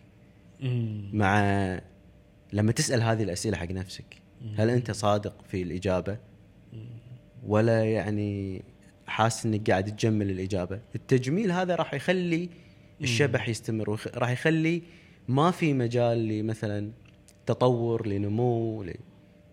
مم. 0.60 1.10
مع 1.12 1.40
لما 2.52 2.72
تسأل 2.72 3.02
هذه 3.02 3.22
الأسئلة 3.22 3.56
حق 3.56 3.70
نفسك 3.70 4.22
هل 4.56 4.70
أنت 4.70 4.90
صادق 4.90 5.44
في 5.48 5.62
الإجابة؟ 5.62 6.18
ولا 7.46 7.84
يعني 7.84 8.62
حاسس 9.12 9.46
إنك 9.46 9.70
قاعد 9.70 9.96
تجمل 9.96 10.30
الإجابة. 10.30 10.80
التجميل 10.94 11.52
هذا 11.52 11.74
راح 11.74 11.94
يخلي 11.94 12.48
الشبح 13.00 13.48
يستمر 13.48 13.90
وخ- 13.90 14.08
راح 14.14 14.30
يخلي 14.30 14.82
ما 15.28 15.50
في 15.50 15.72
مجال 15.74 16.28
لمثلا 16.28 16.90
تطور 17.46 18.06
لنمو 18.06 18.82
ل... 18.82 18.94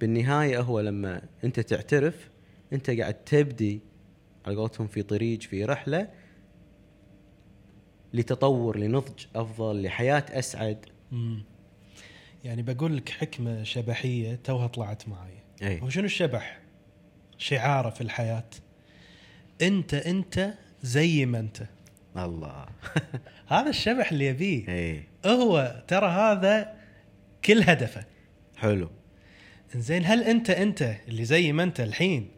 بالنهاية 0.01 0.59
هو 0.59 0.79
لما 0.79 1.21
أنت 1.43 1.59
تعترف 1.59 2.29
أنت 2.73 2.89
قاعد 2.89 3.13
تبدي 3.13 3.79
على 4.45 4.55
قولتهم 4.55 4.87
في 4.87 5.01
طريق 5.03 5.41
في 5.41 5.65
رحلة 5.65 6.07
لتطور 8.13 8.77
لنضج 8.77 9.25
أفضل 9.35 9.81
لحياة 9.83 10.25
أسعد. 10.29 10.85
مم. 11.11 11.43
يعني 12.43 12.61
بقول 12.61 12.97
لك 12.97 13.09
حكمة 13.09 13.63
شبحية 13.63 14.35
توها 14.43 14.67
طلعت 14.67 15.07
معي. 15.09 15.33
اي 15.61 15.81
هو 15.81 15.89
شنو 15.89 16.05
الشبح؟ 16.05 16.59
شعاره 17.37 17.89
في 17.89 18.01
الحياة. 18.01 18.43
انت 19.61 19.93
انت 19.93 20.53
زي 20.81 21.25
ما 21.25 21.39
انت. 21.39 21.65
الله. 22.17 22.65
هذا 23.47 23.69
الشبح 23.69 24.11
اللي 24.11 24.25
يبيه. 24.25 24.69
اي 24.69 25.03
هو 25.25 25.83
ترى 25.87 26.07
هذا 26.07 26.75
كل 27.45 27.63
هدفه. 27.63 28.05
حلو. 28.57 28.89
زين 29.75 30.05
هل 30.05 30.23
انت 30.23 30.49
انت 30.49 30.95
اللي 31.07 31.25
زي 31.25 31.51
ما 31.51 31.63
انت 31.63 31.79
الحين 31.79 32.31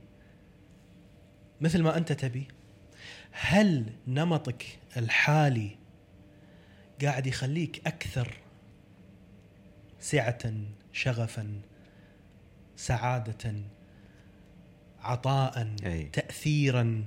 مثل 1.62 1.82
ما 1.82 1.98
انت 1.98 2.12
تبي؟ 2.12 2.48
هل 3.32 3.86
نمطك 4.08 4.66
الحالي 4.98 5.78
قاعد 7.02 7.28
يخليك 7.28 7.88
أكثر 7.88 8.38
سعة 10.00 10.54
شغفا 10.94 11.62
سعادة 12.76 13.54
عطاء 15.02 15.76
أي. 15.86 16.04
تاثيرا 16.04 17.06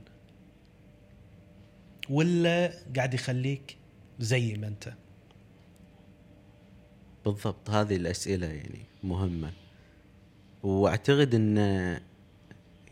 ولا 2.11 2.72
قاعد 2.97 3.14
يخليك 3.14 3.76
زي 4.18 4.55
ما 4.55 4.66
أنت 4.66 4.95
بالضبط 7.24 7.70
هذه 7.70 7.97
الأسئلة 7.97 8.47
يعني 8.47 8.80
مهمة 9.05 9.53
وأعتقد 10.62 11.34
إن 11.34 11.57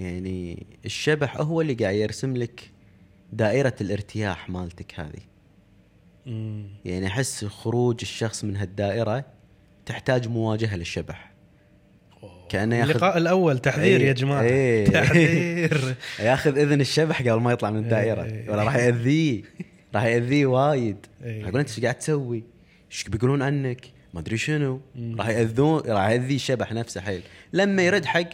يعني 0.00 0.66
الشبح 0.84 1.36
هو 1.36 1.60
اللي 1.60 1.74
قاعد 1.74 1.94
يرسم 1.94 2.36
لك 2.36 2.70
دائرة 3.32 3.74
الارتياح 3.80 4.50
مالتك 4.50 5.00
هذه 5.00 5.22
مم. 6.26 6.66
يعني 6.84 7.06
أحس 7.06 7.44
خروج 7.44 7.98
الشخص 8.02 8.44
من 8.44 8.56
هالدائرة 8.56 9.24
تحتاج 9.86 10.28
مواجهة 10.28 10.76
للشبح 10.76 11.31
كأنه 12.52 12.76
ياخذ 12.76 12.90
اللقاء 12.90 13.18
الأول 13.18 13.58
تحذير 13.58 14.00
إيه، 14.00 14.06
يا 14.06 14.12
جماعة 14.12 14.42
إيه. 14.42 14.84
تحذير 15.00 15.94
ياخذ 16.20 16.58
إذن 16.58 16.80
الشبح 16.80 17.20
قبل 17.20 17.40
ما 17.40 17.52
يطلع 17.52 17.70
من 17.70 17.94
إيه. 17.94 18.50
ولا 18.50 18.62
راح 18.62 18.76
يأذيه 18.76 19.42
راح 19.94 20.04
يأذيه 20.04 20.46
وايد. 20.46 20.96
راح 21.22 21.30
يقول 21.30 21.60
انت 21.60 21.68
إيش 21.68 21.80
قاعد 21.80 21.94
تسوي؟ 21.94 22.44
إيش 22.90 23.08
بيقولون 23.08 23.42
عنك؟ 23.42 23.86
ما 24.14 24.20
أدري 24.20 24.36
شنو. 24.36 24.80
راح 25.18 25.28
يأذون 25.28 25.80
راح 25.86 26.08
يأذي 26.08 26.34
الشبح 26.34 26.72
نفسه 26.72 27.00
حيل 27.00 27.22
لما 27.52 27.82
يرد 27.82 28.04
حق 28.04 28.30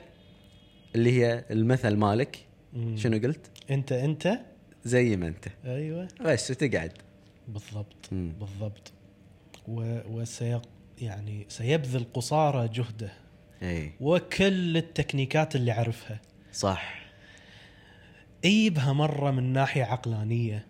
اللي 0.94 1.12
هي 1.12 1.44
المثل 1.50 1.96
مالك. 1.96 2.38
شنو 2.94 3.18
قلت؟ 3.18 3.50
أنت 3.70 3.92
أنت 3.92 4.38
زي 4.84 5.16
ما 5.16 5.28
أنت 5.28 5.48
أيوه 5.66 6.08
بس 6.20 6.50
وتقعد 6.50 6.92
بالضبط 7.48 8.08
مم. 8.12 8.32
بالضبط 8.40 8.92
و... 9.68 9.98
وسي 10.10 10.60
يعني 11.00 11.46
سيبذل 11.48 12.04
قصارى 12.14 12.68
جهده 12.68 13.27
اي 13.62 13.92
وكل 14.00 14.76
التكنيكات 14.76 15.56
اللي 15.56 15.70
عرفها 15.72 16.20
صح. 16.52 16.98
يجيبها 18.44 18.92
مرة 18.92 19.30
من 19.30 19.52
ناحية 19.52 19.84
عقلانية. 19.84 20.66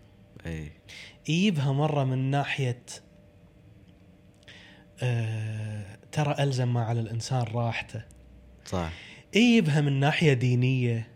اي 0.47 0.72
يجيبها 1.28 1.72
مرة 1.72 2.05
من 2.05 2.30
ناحية 2.30 2.82
آه... 5.03 5.99
ترى 6.12 6.36
ألزم 6.39 6.72
ما 6.72 6.84
على 6.84 7.01
الإنسان 7.01 7.43
راحته. 7.43 8.03
صح. 8.64 8.93
يجيبها 9.34 9.80
من 9.80 10.01
ناحية 10.01 10.32
دينية. 10.32 11.09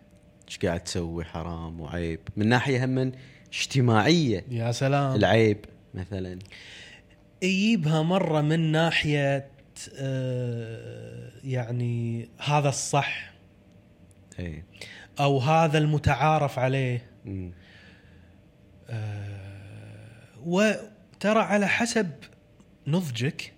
إيش 0.49 0.59
قاعد 0.59 0.81
تسوي؟ 0.81 1.25
حرام 1.25 1.81
وعيب. 1.81 2.20
من 2.37 2.49
ناحية 2.49 2.85
هم 2.85 2.89
من 2.89 3.12
اجتماعية. 3.53 4.45
يا 4.51 4.73
سلام. 4.73 5.16
العيب 5.16 5.64
مثلا. 5.95 6.39
يجيبها 7.43 8.03
مرة 8.03 8.41
من 8.41 8.73
ناحية 8.73 9.51
يعني 11.45 12.29
هذا 12.39 12.68
الصح. 12.68 13.33
إي. 14.39 14.64
أو 15.20 15.39
هذا 15.39 15.79
المتعارف 15.79 16.59
عليه. 16.59 17.11
مم. 17.25 17.53
آه، 18.91 20.23
وترى 20.45 21.41
على 21.41 21.68
حسب 21.68 22.11
نضجك 22.87 23.53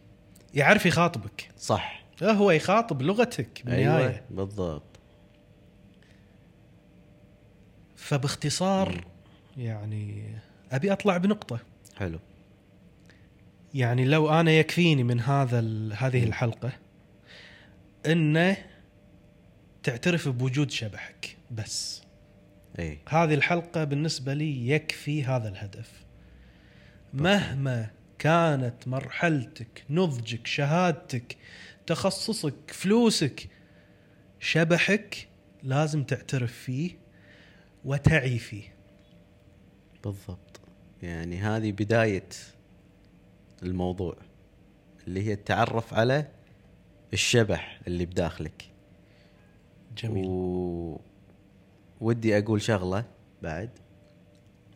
يعرف 0.54 0.86
يخاطبك. 0.86 1.50
صح. 1.58 2.04
هو 2.22 2.50
يخاطب 2.50 3.02
لغتك 3.02 3.62
بالنهاية. 3.64 4.06
أيوه 4.06 4.20
بالضبط. 4.30 4.82
فباختصار 7.96 9.04
يعني 9.56 10.24
أبي 10.72 10.92
أطلع 10.92 11.16
بنقطة. 11.16 11.58
حلو. 11.96 12.18
يعني 13.74 14.04
لو 14.04 14.30
أنا 14.40 14.50
يكفيني 14.50 15.02
من 15.02 15.20
هذا 15.20 15.58
هذه 15.94 16.24
الحلقة 16.24 16.72
إنه 18.06 18.56
تعترف 19.82 20.28
بوجود 20.28 20.70
شبحك 20.70 21.36
بس. 21.50 22.02
إي. 22.78 22.98
هذه 23.08 23.34
الحلقة 23.34 23.84
بالنسبة 23.84 24.34
لي 24.34 24.68
يكفي 24.68 25.24
هذا 25.24 25.48
الهدف. 25.48 25.90
مهما 27.14 27.90
كانت 28.18 28.88
مرحلتك 28.88 29.84
نضجك 29.90 30.46
شهادتك 30.46 31.36
تخصصك 31.86 32.54
فلوسك 32.68 33.48
شبحك 34.40 35.28
لازم 35.62 36.04
تعترف 36.04 36.52
فيه 36.52 36.98
وتعي 37.84 38.38
فيه. 38.38 38.74
بالضبط. 40.04 40.60
يعني 41.02 41.38
هذه 41.40 41.72
بداية 41.72 42.28
الموضوع 43.62 44.16
اللي 45.06 45.22
هي 45.26 45.32
التعرف 45.32 45.94
على 45.94 46.26
الشبح 47.12 47.80
اللي 47.86 48.06
بداخلك. 48.06 48.64
جميل. 49.96 50.24
و... 50.26 51.00
ودي 52.00 52.38
أقول 52.38 52.62
شغلة 52.62 53.04
بعد. 53.42 53.70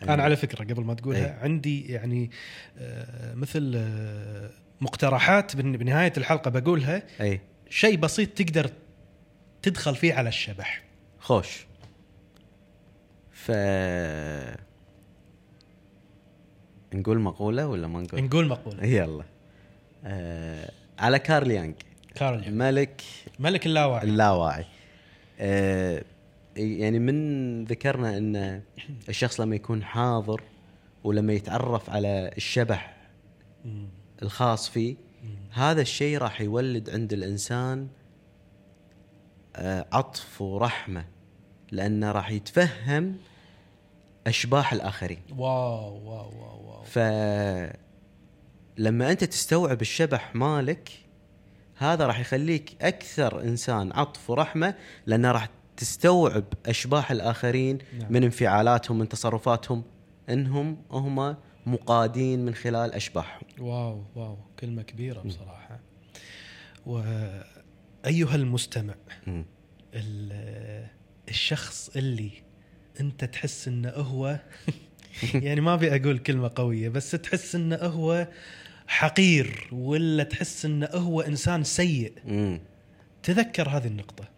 أنا 0.02 0.22
على 0.22 0.36
فكرة 0.36 0.64
قبل 0.64 0.84
ما 0.84 0.94
تقولها 0.94 1.26
إيه. 1.26 1.38
عندي 1.42 1.92
يعني 1.92 2.30
آه، 2.78 3.34
مثل 3.34 3.72
آه، 3.76 4.50
مقترحات 4.80 5.56
بن- 5.56 5.76
بنهاية 5.76 6.12
الحلقة 6.16 6.50
بقولها. 6.50 7.02
اي 7.20 7.40
شيء 7.70 7.96
بسيط 7.96 8.28
تقدر 8.38 8.70
تدخل 9.62 9.96
فيه 9.96 10.14
على 10.14 10.28
الشبح. 10.28 10.82
خوش. 11.18 11.66
ف 13.32 13.50
نقول 16.94 17.20
مقولة 17.20 17.66
ولا 17.66 17.86
ما 17.86 18.02
نقول؟ 18.02 18.24
نقول 18.24 18.48
مقولة. 18.48 18.84
يلا. 18.84 19.24
آه 20.04 20.70
على 20.98 21.18
كارل 21.18 21.50
يانج. 21.50 21.74
كارل 22.14 22.44
يونغ. 22.44 22.58
ملك 22.58 23.02
ملك 23.38 23.66
اللاواعي. 23.66 24.04
اللاواعي. 24.04 24.64
آه 25.40 26.02
يعني 26.56 26.98
من 26.98 27.64
ذكرنا 27.64 28.18
إن 28.18 28.62
الشخص 29.08 29.40
لما 29.40 29.56
يكون 29.56 29.84
حاضر 29.84 30.42
ولما 31.04 31.32
يتعرف 31.32 31.90
على 31.90 32.30
الشبح. 32.36 32.96
الخاص 34.22 34.68
فيه 34.68 34.96
هذا 35.50 35.80
الشيء 35.80 36.18
راح 36.18 36.40
يولد 36.40 36.90
عند 36.90 37.12
الإنسان 37.12 37.88
آه، 39.56 39.86
عطف 39.92 40.42
ورحمة 40.42 41.04
لأنه 41.72 42.12
راح 42.12 42.30
يتفهم 42.30 43.16
أشباح 44.28 44.72
الآخرين. 44.72 45.20
واو 45.38 45.94
واو 45.94 46.30
واو 46.40 46.66
واو. 46.70 46.82
ف 46.82 46.98
لما 48.78 49.10
أنت 49.10 49.24
تستوعب 49.24 49.80
الشبح 49.80 50.34
مالك 50.34 50.88
هذا 51.76 52.06
راح 52.06 52.18
يخليك 52.20 52.76
أكثر 52.82 53.40
إنسان 53.42 53.92
عطف 53.92 54.30
ورحمة 54.30 54.74
لأنه 55.06 55.32
راح 55.32 55.48
تستوعب 55.76 56.44
أشباح 56.66 57.10
الآخرين 57.10 57.78
نعم. 57.98 58.12
من 58.12 58.24
انفعالاتهم 58.24 58.98
من 58.98 59.08
تصرفاتهم. 59.08 59.82
إنهم 60.28 60.82
هم 60.90 61.36
مقادين 61.66 62.44
من 62.44 62.54
خلال 62.54 62.92
أشباحهم. 62.94 63.42
واو 63.60 64.04
واو. 64.16 64.38
كلمة 64.60 64.82
كبيرة 64.82 65.20
بصراحة. 65.20 65.80
وايها 66.86 68.34
المستمع. 68.34 68.94
ال- 69.94 70.86
الشخص 71.28 71.90
اللي 71.96 72.30
أنت 73.00 73.24
تحس 73.24 73.68
انه 73.68 73.88
هو 73.90 74.38
يعني 75.34 75.60
ما 75.60 75.74
أبي 75.74 75.96
أقول 75.96 76.18
كلمة 76.18 76.50
قوية 76.54 76.88
بس 76.88 77.10
تحس 77.10 77.54
انه 77.54 77.76
هو 77.76 78.28
حقير 78.86 79.68
ولا 79.72 80.22
تحس 80.24 80.64
انه 80.64 80.86
هو 80.86 81.20
إنسان 81.20 81.64
سيء. 81.64 82.12
تذكر 83.22 83.68
هذه 83.68 83.86
النقطة 83.86 84.28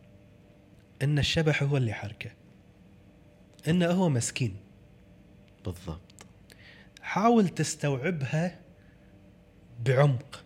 إن 1.02 1.18
الشبح 1.18 1.62
هو 1.62 1.76
اللي 1.76 1.92
حركه. 1.92 2.30
انه 3.68 3.86
هو 3.86 4.08
مسكين. 4.08 4.56
بالضبط. 5.64 6.00
حاول 7.02 7.48
تستوعبها 7.48 8.58
بعمق. 9.86 10.44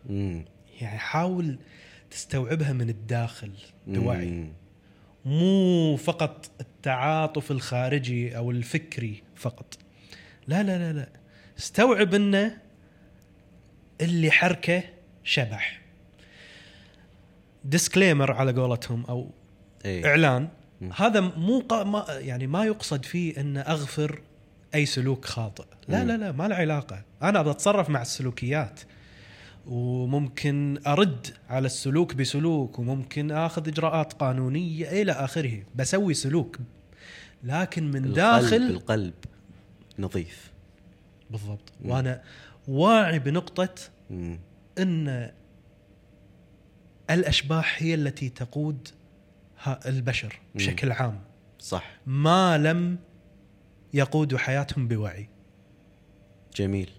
يعني 0.81 0.99
حاول 0.99 1.59
تستوعبها 2.11 2.73
من 2.73 2.89
الداخل 2.91 3.53
بوعي. 3.87 4.49
مو 5.25 5.97
فقط 5.97 6.51
التعاطف 6.61 7.51
الخارجي 7.51 8.37
أو 8.37 8.51
الفكري 8.51 9.23
فقط. 9.37 9.79
لا 10.47 10.63
لا 10.63 10.79
لا 10.79 10.93
لا. 10.93 11.09
استوعب 11.59 12.15
إنه 12.15 12.59
اللي 14.01 14.31
حركه 14.31 14.83
شبح. 15.25 15.81
ديسكليمر 17.65 18.33
على 18.33 18.53
قولتهم 18.53 19.05
أو 19.09 19.31
إيه. 19.85 20.07
إعلان. 20.07 20.49
مم. 20.81 20.91
هذا 20.97 21.21
مو 21.21 21.61
قا 21.69 21.85
ما 21.85 22.05
يعني 22.09 22.47
ما 22.47 22.65
يقصد 22.65 23.05
فيه 23.05 23.41
ان 23.41 23.57
أغفر 23.57 24.21
أي 24.75 24.87
سلوك 24.87 25.25
خاطئ. 25.25 25.65
لا 25.89 26.03
مم. 26.03 26.09
لا 26.09 26.17
لا 26.17 26.33
ما 26.33 26.49
له 26.49 26.57
علاقة. 26.57 27.03
أنا 27.23 27.43
بتصرف 27.43 27.91
مع 27.91 28.03
السلوكيات. 28.03 28.81
وممكن 29.67 30.79
أرد 30.87 31.27
على 31.49 31.67
السلوك 31.67 32.15
بسلوك 32.15 32.79
وممكن 32.79 33.31
آخذ 33.31 33.69
إجراءات 33.69 34.13
قانونية 34.13 35.03
إلى 35.03 35.13
آخره. 35.13 35.63
بسوي 35.75 36.15
سلوك 36.15 36.59
لكن 37.45 37.91
من 37.91 38.05
القلب 38.05 38.15
داخل 38.15 38.57
القلب 38.57 39.15
نظيف. 39.99 40.53
بالضبط. 41.31 41.73
مم. 41.81 41.91
وأنا 41.91 42.23
واعي 42.69 43.19
بنقطة 43.19 43.75
مم. 44.11 44.39
إن 44.79 45.31
الأشباح 47.11 47.83
هي 47.83 47.95
التي 47.95 48.29
تقود 48.29 48.89
البشر 49.87 50.41
بشكل 50.55 50.93
عام. 50.93 51.21
صح. 51.59 52.01
ما 52.07 52.59
لم 52.59 52.99
يقودوا 53.95 54.39
حياتهم 54.39 54.89
بوعي. 54.89 55.29
جميل. 56.57 56.91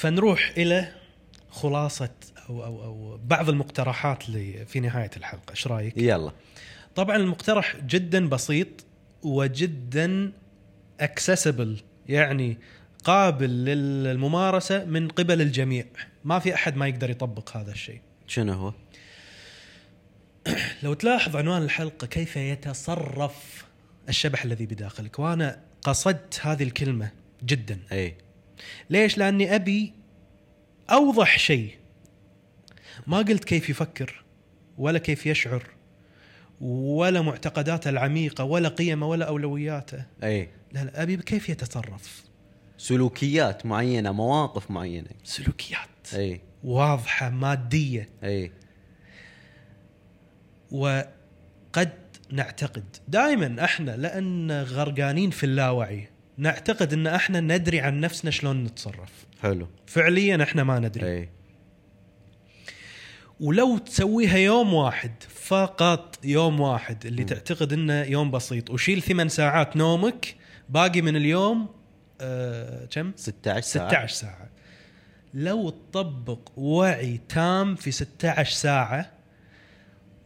فنروح 0.00 0.52
إلى 0.56 0.92
خلاصة 1.50 2.10
أو 2.48 2.64
أو 2.64 2.84
أو 2.84 3.20
بعض 3.24 3.48
المقترحات 3.48 4.28
اللي 4.28 4.66
في 4.66 4.80
نهاية 4.80 5.10
الحلقة. 5.16 5.50
إيش 5.50 5.66
رأيك؟ 5.66 5.98
يلا. 5.98 6.32
طبعا 6.94 7.16
المقترح 7.16 7.76
جدا 7.76 8.28
بسيط 8.28 8.68
وجدا 9.22 10.32
اكسسبل 11.00 11.80
يعني 12.08 12.56
قابل 13.04 13.64
للممارسة 13.64 14.84
من 14.84 15.08
قبل 15.08 15.40
الجميع. 15.40 15.84
ما 16.24 16.38
في 16.38 16.54
أحد 16.54 16.76
ما 16.76 16.88
يقدر 16.88 17.10
يطبق 17.10 17.56
هذا 17.56 17.72
الشيء. 17.72 18.00
شنو 18.26 18.52
هو؟ 18.52 18.72
لو 20.82 20.94
تلاحظ 20.94 21.36
عنوان 21.36 21.62
الحلقة 21.62 22.06
كيف 22.06 22.36
يتصرف 22.36 23.64
الشبح 24.08 24.44
الذي 24.44 24.66
بداخلك. 24.66 25.18
وأنا 25.18 25.60
قصدت 25.82 26.40
هذه 26.42 26.62
الكلمة 26.62 27.10
جدا. 27.44 27.78
أي. 27.92 28.16
ليش؟ 28.90 29.18
لأني 29.18 29.54
أبي 29.54 29.92
أوضح 30.90 31.38
شيء. 31.38 31.74
ما 33.06 33.18
قلت 33.18 33.44
كيف 33.44 33.70
يفكر 33.70 34.24
ولا 34.78 34.98
كيف 34.98 35.26
يشعر 35.26 35.66
ولا 36.60 37.22
معتقداته 37.22 37.90
العميقة 37.90 38.44
ولا 38.44 38.68
قيمه 38.68 39.06
ولا 39.06 39.24
أولوياته. 39.28 40.04
أي. 40.22 40.48
لا 40.72 40.84
لا 40.84 41.02
أبي 41.02 41.16
كيف 41.16 41.48
يتصرف؟ 41.48 42.24
سلوكيات 42.78 43.66
معينة 43.66 44.12
مواقف 44.12 44.70
معينة. 44.70 45.10
سلوكيات. 45.24 46.14
أي. 46.14 46.40
واضحة 46.64 47.30
مادية. 47.30 48.08
أي. 48.24 48.52
وقد 50.70 51.92
نعتقد 52.32 52.96
دائما 53.08 53.64
إحنا 53.64 53.96
لأن 53.96 54.52
غرقانين 54.62 55.30
في 55.30 55.44
اللاوعي. 55.44 56.08
نعتقد 56.38 56.92
إن 56.92 57.06
إحنا 57.06 57.40
ندري 57.40 57.80
عن 57.80 58.00
نفسنا 58.00 58.30
شلون 58.30 58.64
نتصرف. 58.64 59.26
حلو. 59.42 59.68
فعليا 59.86 60.42
إحنا 60.42 60.64
ما 60.64 60.78
ندري. 60.78 61.06
أي. 61.06 61.28
ولو 63.40 63.78
تسويها 63.78 64.36
يوم 64.36 64.74
واحد 64.74 65.12
فقط 65.28 66.18
يوم 66.24 66.60
واحد 66.60 67.06
اللي 67.06 67.24
تعتقد 67.24 67.72
إنه 67.72 68.02
يوم 68.02 68.30
بسيط. 68.30 68.70
وشيل 68.70 69.02
ثمان 69.02 69.28
ساعات 69.28 69.76
نومك 69.76 70.36
باقي 70.68 71.02
من 71.02 71.16
اليوم 71.16 71.68
آه 72.20 72.84
كم؟ 72.84 73.12
16 73.16 73.60
ساعه 73.60 73.88
16 73.88 74.14
ساعة. 74.14 74.50
لو 75.34 75.70
تطبق 75.70 76.50
وعي 76.56 77.20
تام 77.28 77.74
في 77.74 77.90
16 77.90 78.52
ساعة 78.52 79.12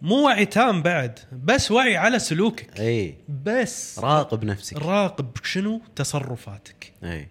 مو 0.05 0.24
وعي 0.24 0.46
تام 0.46 0.82
بعد 0.82 1.18
بس 1.32 1.70
وعي 1.70 1.96
على 1.96 2.18
سلوكك. 2.18 2.80
إي. 2.80 3.14
بس 3.28 3.98
راقب 3.98 4.44
نفسك. 4.44 4.76
راقب 4.76 5.36
شنو؟ 5.44 5.80
تصرفاتك. 5.96 6.92
إي. 7.05 7.28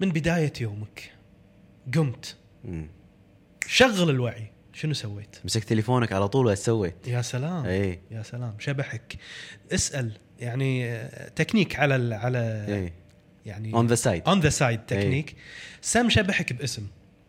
من 0.00 0.10
بداية 0.10 0.52
يومك 0.60 1.12
قمت. 1.94 2.36
مم. 2.64 2.88
شغل 3.66 4.10
الوعي. 4.10 4.50
شنو 4.72 4.94
سويت؟ 4.94 5.36
مسكت 5.44 5.68
تليفونك 5.68 6.12
على 6.12 6.28
طول 6.28 6.46
وإيش 6.46 6.58
سويت؟ 6.58 7.08
يا 7.08 7.22
سلام. 7.22 7.66
إي. 7.66 8.00
يا 8.10 8.22
سلام. 8.22 8.54
شبحك. 8.58 9.16
اسأل. 9.72 10.12
يعني 10.38 10.98
تكنيك 11.36 11.78
على 11.78 11.96
ال 11.96 12.12
على 12.12 12.66
إي. 12.68 12.92
يعني 13.46 13.74
on 13.74 13.86
the 13.86 13.94
side 13.94 14.22
on 14.28 14.40
the 14.40 14.48
side 14.48 14.86
technique. 14.86 15.36
سم 15.80 16.08
شبحك 16.08 16.52
باسم. 16.52 16.86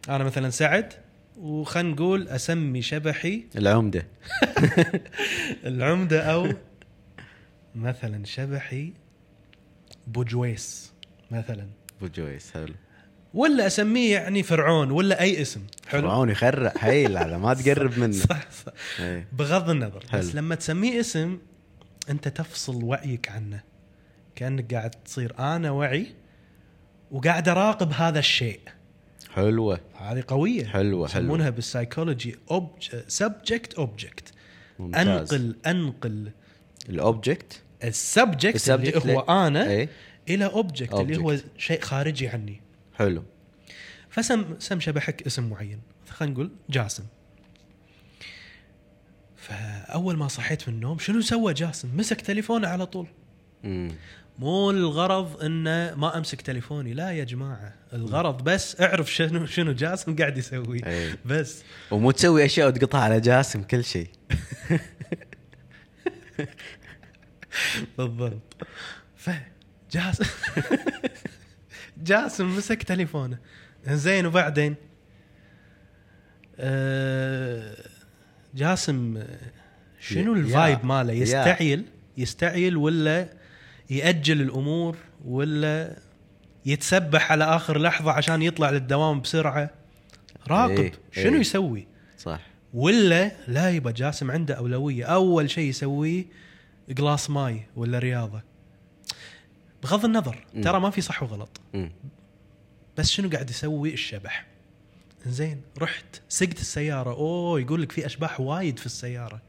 أنا 0.09 0.23
مثلا 0.23 0.49
سعد 0.49 0.93
وخلينا 1.39 1.89
نقول 1.89 2.27
أسمي 2.27 2.81
شبحي. 2.81 3.43
العمدة. 3.57 4.07
العمدة 5.65 6.21
أو 6.21 6.47
مثلا 7.75 8.25
شبحي 8.25 8.93
بوجويس 10.07 10.93
مثلا. 11.31 11.67
ابو 11.97 12.07
جويس 12.07 12.51
حلو. 12.51 12.73
ولا 13.33 13.67
أسميه 13.67 14.13
يعني 14.13 14.43
فرعون 14.43 14.91
ولا 14.91 15.21
أي 15.21 15.41
اسم 15.41 15.61
حلو؟ 15.87 16.01
فرعون 16.01 16.29
يخرع 16.29 16.73
حيل 16.77 17.17
على 17.17 17.39
ما 17.39 17.53
تقرب 17.53 17.99
منه. 17.99 18.11
صح 18.29 18.51
صح. 18.51 18.73
اي 18.99 19.25
بغض 19.31 19.69
النظر 19.69 20.03
حلو. 20.09 20.21
بس 20.21 20.35
لما 20.35 20.55
تسميه 20.55 20.99
اسم 20.99 21.37
أنت 22.09 22.27
تفصل 22.27 22.83
وعيك 22.83 23.29
عنه. 23.29 23.63
كأنك 24.35 24.73
قاعد 24.73 24.91
تصير 24.91 25.39
أنا 25.39 25.71
وعي 25.71 26.07
وقاعد 27.11 27.49
أراقب 27.49 27.93
هذا 27.93 28.19
الشيء. 28.19 28.59
حلوة. 29.29 29.79
هذه 29.97 30.23
قوية. 30.27 30.65
حلوة 30.65 31.07
يسمونها 31.07 31.49
بالسايكولوجي 31.49 32.35
subject 33.07 33.73
object. 33.73 34.33
أنقل 34.79 35.55
أنقل. 35.65 36.31
ال 36.89 36.99
object 36.99 37.61
ال 37.83 37.94
subject 37.94 38.69
اللي 38.69 39.13
هو 39.13 39.19
أنا 39.19 39.69
اي 39.69 39.89
إلى 40.29 40.45
object 40.45 40.93
اللي 40.93 41.17
هو. 41.17 41.37
شيء 41.57 41.81
خارجي 41.81 42.27
عني. 42.27 42.61
حلو. 42.93 43.23
فسم 44.09 44.55
سم 44.59 44.79
شبحك 44.79 45.25
اسم 45.25 45.49
معين. 45.49 45.81
خلينا 46.09 46.33
نقول 46.33 46.51
جاسم. 46.69 47.03
فأول 49.35 50.17
ما 50.17 50.27
صحيت 50.27 50.69
من 50.69 50.75
النوم 50.75 50.99
شنو 50.99 51.21
سوى 51.21 51.53
جاسم؟ 51.53 51.97
مسك 51.97 52.21
تليفونه 52.21 52.67
على 52.67 52.85
طول. 52.85 53.07
مم. 53.63 53.91
مو 54.39 54.71
الغرض 54.71 55.43
إنه 55.43 55.95
ما 55.95 56.17
أمسك 56.17 56.41
تليفوني. 56.41 56.93
لا 56.93 57.11
يا 57.11 57.23
جماعة 57.23 57.73
الغرض 57.93 58.43
بس 58.43 58.81
اعرف 58.81 59.13
شنو 59.13 59.45
شنو 59.45 59.71
جاسم 59.71 60.15
قاعد 60.15 60.37
يسوي. 60.37 60.85
أي. 60.85 61.15
بس. 61.25 61.63
ومو 61.91 62.11
تسوي 62.11 62.45
أشياء 62.45 62.67
وتقطها 62.67 63.01
على 63.01 63.19
جاسم 63.19 63.63
كل 63.63 63.83
شيء. 63.83 64.07
بالضبط. 67.97 68.57
فجاسم 69.17 70.25
جاسم. 72.07 72.57
مسك 72.57 72.83
تليفونه. 72.83 73.37
زين 73.87 74.25
وبعدين؟ 74.25 74.75
آه، 76.59 77.75
جاسم 78.55 79.23
شنو 79.99 80.33
الفايب 80.33 80.85
ماله. 80.85 81.13
يستعيل 81.13 81.85
يستعيل 82.17 82.77
ولا 82.77 83.38
يأجل 83.89 84.41
الأمور 84.41 84.97
ولا 85.25 85.97
يتسبح 86.65 87.31
على 87.31 87.43
آخر 87.43 87.77
لحظة 87.81 88.11
عشان 88.11 88.41
يطلع 88.41 88.69
للدوام 88.69 89.21
بسرعة؟ 89.21 89.69
راقب. 90.47 90.79
إيه، 90.79 90.93
شنو 91.11 91.33
إيه. 91.33 91.39
يسوي؟ 91.39 91.87
صح. 92.17 92.39
ولا 92.73 93.31
لا 93.47 93.69
يبقى 93.69 93.93
جاسم 93.93 94.31
عنده 94.31 94.53
أولوية. 94.53 95.05
أول 95.05 95.49
شيء 95.49 95.69
يسويه 95.69 96.25
قلاص 96.97 97.29
ماي 97.29 97.61
ولا 97.75 97.99
رياضة. 97.99 98.41
بغض 99.83 100.05
النظر 100.05 100.45
مم. 100.53 100.61
ترى 100.61 100.79
ما 100.79 100.89
في 100.89 101.01
صح 101.01 101.23
وغلط. 101.23 101.61
مم. 101.73 101.91
بس 102.97 103.09
شنو 103.09 103.29
قاعد 103.29 103.49
يسوي؟ 103.49 103.93
الشبح. 103.93 104.45
زين 105.25 105.61
رحت 105.79 106.21
سقت 106.29 106.59
السيارة. 106.59 107.09
أوه 107.09 107.61
يقول 107.61 107.81
لك 107.81 107.91
في 107.91 108.05
أشباح 108.05 108.39
وايد 108.39 108.79
في 108.79 108.85
السيارة. 108.85 109.41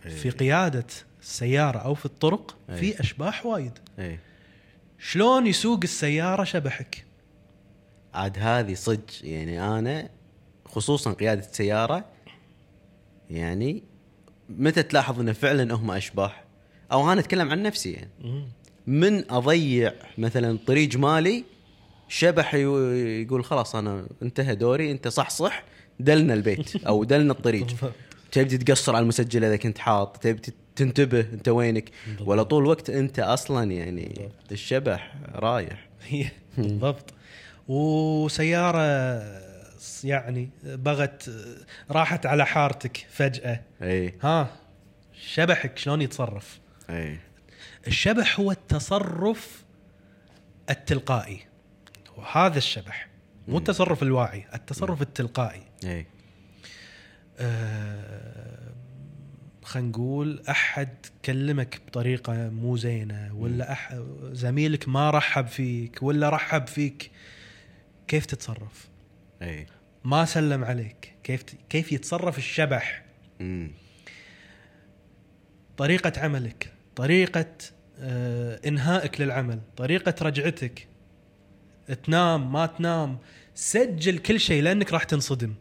في 0.00 0.30
قيادة 0.30 0.86
السيارة 1.26 1.78
أو 1.78 1.94
في 1.94 2.06
الطرق 2.06 2.56
إيه. 2.70 2.76
في 2.76 3.00
أشباح 3.00 3.46
وايد. 3.46 3.72
أي. 3.98 4.18
شلون 4.98 5.46
يسوق 5.46 5.80
السيارة 5.82 6.44
شبحك 6.44 7.04
عاد 8.14 8.38
هذه 8.38 8.74
صدق 8.74 9.04
يعني 9.22 9.62
أنا 9.62 10.10
خصوصا 10.66 11.12
قيادة 11.12 11.42
سياره 11.52 12.04
يعني 13.30 13.82
متى 14.48 14.82
تلاحظ 14.82 15.20
انه 15.20 15.32
فعلا 15.32 15.74
هم 15.74 15.90
أشباح؟ 15.90 16.44
أو 16.92 17.12
أنا 17.12 17.20
أتكلم 17.20 17.50
عن 17.50 17.62
نفسي 17.62 17.92
يعني. 17.92 18.10
من 18.86 19.30
أضيع 19.30 19.92
مثلا 20.18 20.58
طريق 20.66 20.96
مالي 20.96 21.44
شبح 22.08 22.54
يقول 22.54 23.44
خلاص 23.44 23.76
أنا 23.76 24.06
انتهى 24.22 24.54
دوري 24.54 24.90
أنت 24.90 25.08
صح 25.08 25.30
صح 25.30 25.64
دلنا 26.00 26.34
البيت 26.34 26.86
أو 26.86 27.04
دلنا 27.04 27.32
الطريق. 27.32 27.66
تبدي 28.36 28.58
تقصر 28.58 28.96
على 28.96 29.02
المسجل 29.02 29.44
إذا 29.44 29.56
كنت 29.56 29.78
حاط 29.78 30.16
تبدي 30.16 30.54
تنتبه 30.76 31.20
أنت 31.20 31.48
وينك؟ 31.48 31.90
ولا 32.20 32.42
طول 32.42 32.62
الوقت 32.62 32.90
أنت 32.90 33.18
أصلا 33.18 33.72
يعني 33.72 34.30
الشبح 34.52 35.14
رايح. 35.34 35.88
بالضبط. 36.58 37.14
وسيارة 37.68 38.80
يعني 40.04 40.48
بغت 40.64 41.30
راحت 41.90 42.26
على 42.26 42.46
حارتك 42.46 43.06
فجأة. 43.10 43.60
إي. 43.82 44.14
ها 44.22 44.48
شبحك 45.20 45.78
شلون 45.78 46.02
يتصرف؟ 46.02 46.58
إي. 46.90 47.18
الشبح 47.86 48.40
هو 48.40 48.50
التصرف 48.50 49.64
التلقائي. 50.70 51.40
وهذا 52.16 52.58
الشبح 52.58 53.08
مو 53.48 53.58
التصرف 53.58 54.02
الواعي 54.02 54.44
التصرف 54.54 55.02
التلقائي. 55.02 55.62
إي. 55.84 56.06
خلينا 59.62 59.88
نقول 59.88 60.42
أحد 60.48 60.88
كلمك 61.24 61.80
بطريقة 61.86 62.48
مو 62.48 62.76
زينة 62.76 63.34
ولا 63.34 63.72
أح... 63.72 64.00
زميلك 64.32 64.88
ما 64.88 65.10
رحب 65.10 65.46
فيك 65.46 66.02
ولا 66.02 66.28
رحب 66.28 66.66
فيك 66.66 67.10
كيف 68.08 68.26
تتصرف؟ 68.26 68.88
إي 69.42 69.66
ما 70.04 70.24
سلم 70.24 70.64
عليك 70.64 71.14
كيف 71.22 71.42
ت... 71.42 71.54
كيف 71.68 71.92
يتصرف 71.92 72.38
الشبح؟ 72.38 73.04
امم 73.40 73.70
طريقة 75.76 76.12
عملك 76.20 76.72
طريقة 76.96 77.46
آه 77.98 78.60
إنهائك 78.66 79.20
للعمل 79.20 79.60
طريقة 79.76 80.14
رجعتك 80.22 80.88
تنام 82.04 82.52
ما 82.52 82.66
تنام 82.66 83.18
سجل 83.54 84.18
كل 84.18 84.40
شيء 84.40 84.62
لأنك 84.62 84.92
راح 84.92 85.04
تنصدم 85.04 85.54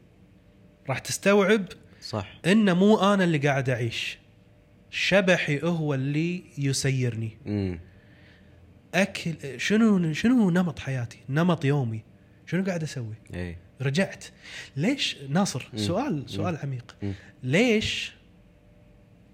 راح 0.90 1.00
تستوعب 1.00 1.66
صح. 2.02 2.40
إن 2.46 2.78
مو 2.78 3.14
أنا 3.14 3.24
اللي 3.24 3.38
قاعد 3.38 3.70
أعيش. 3.70 4.18
شبحي 4.92 5.60
هو 5.64 5.94
اللي 5.94 6.44
يسيرني. 6.58 7.38
امم 7.48 7.80
أكل 8.94 9.60
شنو 9.62 10.14
شنو 10.14 10.50
نمط 10.50 10.80
حياتي؟ 10.80 11.20
نمط 11.30 11.66
يومي. 11.66 12.04
شنو 12.46 12.64
قاعد 12.64 12.84
أسوي؟ 12.84 13.16
اي 13.34 13.58
رجعت. 13.82 14.26
ليش؟ 14.78 15.18
ناصر 15.30 15.70
مم. 15.74 15.80
سؤال 15.80 16.24
سؤال 16.28 16.58
عميق. 16.64 16.96
مم. 17.04 17.14
ليش 17.44 18.14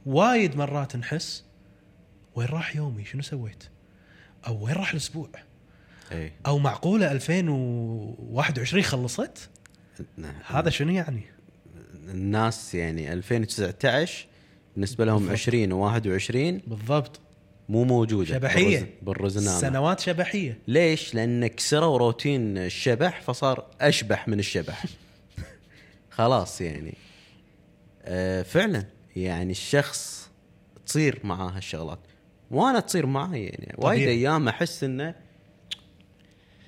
وايد 0.05 0.57
مرات 0.57 0.95
نحس 0.95 1.45
وين 2.35 2.47
راح 2.47 2.75
يومي؟ 2.75 3.05
شنو 3.05 3.21
سويت؟ 3.21 3.63
أو 4.47 4.65
وين 4.65 4.75
راح 4.75 4.91
الأسبوع؟ 4.91 5.29
اي 6.11 6.31
أو 6.45 6.59
معقولة 6.59 7.11
2021 7.11 8.83
خلصت؟ 8.83 9.49
نعم. 10.17 10.33
هذا 10.47 10.69
شنو 10.69 10.91
يعني؟ 10.91 11.21
الناس 12.11 12.75
يعني 12.75 13.13
2019 13.13 14.25
بالنسبة 14.75 15.05
لهم 15.05 15.29
20 15.29 15.69
و21 15.99 16.69
بالضبط 16.69 17.19
مو 17.69 17.83
موجودة. 17.83 18.37
بالرز- 18.39 18.85
بالرزنامة 19.01 19.59
سنوات 19.59 19.99
شبحية 19.99 20.57
ليش؟ 20.67 21.15
لأن 21.15 21.47
كسروا 21.47 21.97
روتين 21.97 22.57
الشبح 22.57 23.21
فصار 23.21 23.65
أشبح 23.81 24.27
من 24.27 24.39
الشبح. 24.39 24.85
خلاص 26.09 26.61
يعني 26.61 26.93
آه 28.03 28.41
فعلا 28.43 28.85
يعني 29.15 29.51
الشخص 29.51 30.29
تصير 30.85 31.19
معاه 31.23 31.49
هالشغلات 31.49 31.99
وأنا 32.51 32.79
تصير 32.79 33.05
معي 33.05 33.43
يعني 33.45 33.75
وايد. 33.77 34.07
أيام 34.07 34.47
أحس 34.47 34.83
إنه 34.83 35.15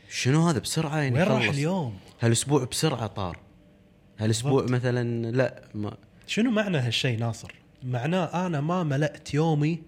شنو 0.09 0.47
هذا 0.47 0.59
بسرعة 0.59 0.97
يعني 0.97 1.15
وين 1.15 1.23
راح. 1.23 1.49
اليوم 1.49 1.97
هالأسبوع 2.21 2.63
بسرعة 2.63 3.07
طار 3.07 3.39
هالاسبوع. 4.23 4.63
مثلا 4.63 5.31
لا 5.31 5.63
ما 5.73 5.97
شنو 6.27 6.51
معنى 6.51 6.77
هالشيء 6.77 7.19
ناصر؟ 7.19 7.53
معناه 7.83 8.45
أنا 8.45 8.61
ما 8.61 8.83
ملأت 8.83 9.33
يومي 9.33 9.81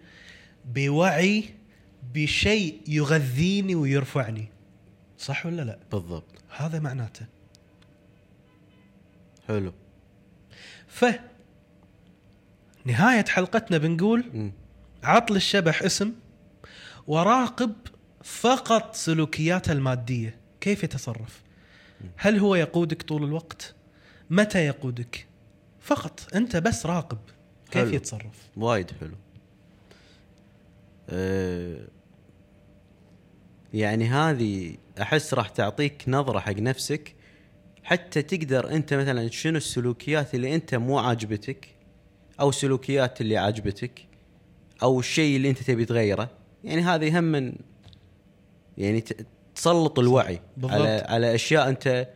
بوعي 0.66 1.50
بشيء 2.14 2.82
يغذيني 2.88 3.76
ويرفعني. 3.76 4.48
صح 5.18 5.46
ولا 5.46 5.62
لا؟ 5.62 5.80
بالضبط 5.92 6.24
هذا 6.58 6.80
معناته. 6.80 7.26
حلو 9.48 9.74
ف 10.88 11.06
نهاية 12.86 13.26
حلقتنا 13.26 13.78
بنقول 13.78 14.24
مم. 14.34 14.52
عطل 15.04 15.36
الشبح 15.36 15.84
اسم 15.84 16.14
وراقب 17.08 17.74
فقط 18.24 18.96
سلوكياته 18.96 19.72
المادية 19.72 20.38
كيف 20.62 20.84
يتصرف 20.84 21.42
هل 22.18 22.40
هو 22.40 22.56
يقودك 22.56 23.02
طول 23.02 23.24
الوقت 23.24 23.76
متى 24.30 24.66
يقودك؟ 24.66 25.28
فقط 25.80 26.36
أنت 26.36 26.58
بس 26.58 26.86
راقب. 26.86 27.18
كيف 27.72 27.84
حلو. 27.84 27.94
يتصرف؟ 27.94 28.50
وايد 28.58 28.92
حلو. 29.00 29.16
أه 31.10 31.88
يعني 33.74 34.06
هذه 34.06 34.78
أحس 35.02 35.34
راح 35.34 35.50
تعطيك 35.50 36.04
نظرة 36.08 36.40
حق 36.40 36.60
نفسك. 36.60 37.16
حتى 37.84 38.22
تقدر 38.22 38.72
أنت 38.72 38.94
مثلا 38.94 39.30
شنو 39.30 39.58
السلوكيات 39.58 40.36
اللي 40.36 40.56
أنت 40.56 40.76
مو 40.76 41.00
عاجبتك 41.00 41.68
أو 42.40 42.50
السلوكيات 42.50 43.22
اللي 43.22 43.38
عاجبتك 43.38 44.06
أو 44.84 45.00
الشيء 45.00 45.36
اللي 45.36 45.50
أنت 45.50 45.64
تبي 45.64 45.86
تغيره. 45.86 46.30
يعني 46.64 46.82
هذه 46.82 47.20
هم 47.20 47.24
من 47.24 47.56
يعني 48.78 49.04
تسلط 49.56 50.00
الوعي 50.00 50.42
بالضبط. 50.58 50.74
على 50.74 51.06
على 51.08 51.36
أشياء 51.36 51.70
أنت 51.70 52.08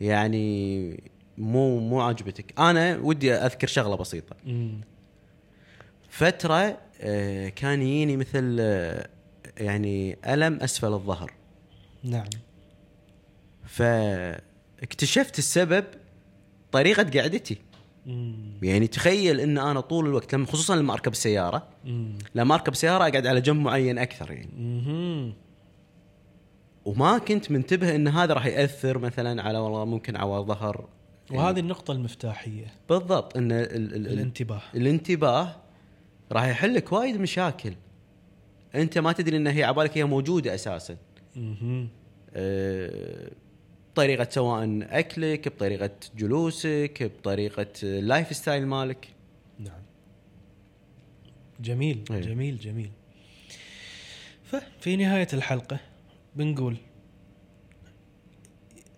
يعني 0.00 1.13
مو 1.38 1.80
مو 1.80 2.00
عاجبتك 2.00 2.60
أنا 2.60 2.96
ودي 2.96 3.34
أذكر 3.34 3.66
شغلة 3.66 3.96
بسيطة 3.96 4.36
مم. 4.46 4.80
فترة 6.08 6.78
آه، 7.00 7.48
كان 7.48 7.82
يجيني 7.82 8.16
مثل 8.16 8.56
آه، 8.60 9.08
يعني 9.56 10.18
ألم 10.26 10.58
أسفل 10.62 10.92
الظهر 10.92 11.32
نعم 12.04 12.28
فاكتشفت 13.66 15.38
السبب 15.38 15.84
طريقة 16.72 17.20
قعدتي 17.20 17.58
مم. 18.06 18.34
يعني 18.62 18.86
تخيل 18.86 19.40
إن 19.40 19.58
أنا 19.58 19.80
طول 19.80 20.06
الوقت 20.06 20.34
لما 20.34 20.46
خصوصا 20.46 20.76
لما 20.76 20.92
أركب 20.92 21.12
السيارة 21.12 21.68
مم. 21.84 22.18
لما 22.34 22.54
أركب 22.54 22.74
سيارة 22.74 23.08
أقعد 23.08 23.26
على 23.26 23.40
جنب 23.40 23.60
معين 23.60 23.98
أكثر 23.98 24.32
يعني. 24.32 25.34
وما 26.84 27.18
كنت 27.18 27.50
منتبه 27.50 27.94
إن 27.94 28.08
هذا 28.08 28.34
راح 28.34 28.46
يأثر 28.46 28.98
مثلا 28.98 29.42
على 29.42 29.58
والله 29.58 29.84
ممكن 29.84 30.16
على 30.16 30.30
ظهر 30.30 30.88
وهذه 31.30 31.60
النقطة 31.60 31.92
المفتاحية. 31.92 32.66
بالضبط 32.88 33.36
إن 33.36 33.52
ال 33.52 33.76
ال 33.76 33.94
ال 33.94 34.06
الانتباه. 34.06 34.62
الانتباه 34.74 35.56
راح 36.32 36.44
يحل 36.44 36.74
لك 36.74 36.92
وايد 36.92 37.16
مشاكل. 37.16 37.74
أنت 38.74 38.98
ما 38.98 39.12
تدري 39.12 39.36
إن 39.36 39.46
هي 39.46 39.64
عبالك 39.64 39.98
هي 39.98 40.04
موجودة 40.04 40.54
أساسا. 40.54 40.96
مهم. 41.36 41.88
أه، 42.34 43.30
بطريقة 43.92 44.28
سواء 44.30 44.78
أكلك 44.82 45.48
بطريقة 45.48 45.90
جلوسك 46.16 47.12
بطريقة 47.18 47.66
ال 47.82 48.36
lifestyle 48.36 48.66
مالك. 48.66 49.08
نعم. 49.58 49.82
جميل 51.60 52.04
أيه. 52.10 52.20
جميل 52.20 52.58
جميل. 52.58 52.90
ففي 54.44 54.96
نهاية 54.96 55.28
الحلقة 55.32 55.80
بنقول 56.36 56.76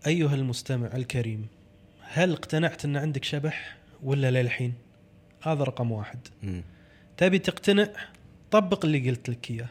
أيها 0.07 0.35
المستمع 0.35 0.87
الكريم 0.87 1.47
هل 2.09 2.33
اقتنعت 2.33 2.85
أن 2.85 2.97
عندك 2.97 3.25
شبح 3.25 3.77
ولا 4.03 4.31
للحين 4.31 4.75
هذا 5.43 5.65
رقم 5.65 5.93
واحد. 5.93 6.19
تبي 7.17 7.39
تقتنع؟ 7.39 7.89
طبق 8.51 8.85
اللي 8.85 9.11
قلت 9.11 9.29
لك 9.29 9.51
إياه. 9.51 9.69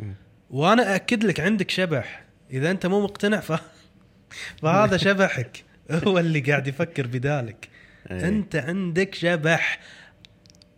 مم. 0.00 0.14
وأنا 0.50 0.92
أأكد 0.92 1.24
لك 1.24 1.40
عندك 1.40 1.70
شبح. 1.70 2.24
إذا 2.50 2.70
أنت 2.70 2.86
مو 2.86 3.00
مقتنع 3.00 3.40
ف... 3.40 3.60
فهذا 4.62 4.96
شبحك. 5.06 5.64
هو 5.90 6.18
اللي 6.18 6.40
قاعد 6.40 6.66
يفكر 6.66 7.06
بذلك 7.06 7.68
أيه. 8.10 8.28
أنت 8.28 8.56
عندك 8.56 9.14
شبح. 9.14 9.80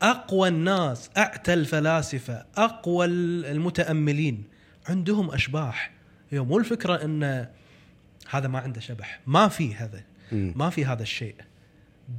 أقوى 0.03 0.49
الناس 0.49 1.11
أعتى 1.17 1.55
الفلاسفة 1.55 2.47
أقوى 2.57 3.07
المتأملين 3.07 4.45
عندهم 4.89 5.31
أشباح. 5.31 5.91
هي 6.31 6.41
مو 6.41 6.59
الفكرة 6.59 7.05
أن 7.05 7.47
هذا 8.31 8.49
ما 8.49 8.59
عنده 8.59 8.81
شبح. 8.81 9.21
ما 9.27 9.49
في 9.49 9.75
هذا. 9.75 10.03
ما 10.33 10.71
في 10.71 10.85
هذا 10.85 11.03
الشيء. 11.03 11.35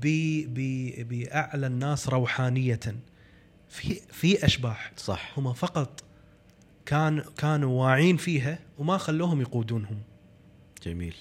بي 0.02 0.46
بي 0.46 1.04
بأعلى 1.04 1.68
الناس 1.68 2.10
روحانية. 2.10 2.80
في 3.70 3.96
في 4.12 4.46
أشباح 4.46 4.92
صح. 4.98 5.34
هم 5.40 5.54
فقط 5.54 6.04
كان 6.86 7.24
كانوا 7.38 7.84
واعين 7.84 8.18
فيها 8.18 8.60
وما 8.78 8.98
خلوهم 8.98 9.42
يقودونهم. 9.42 10.02
جميل. 10.84 11.16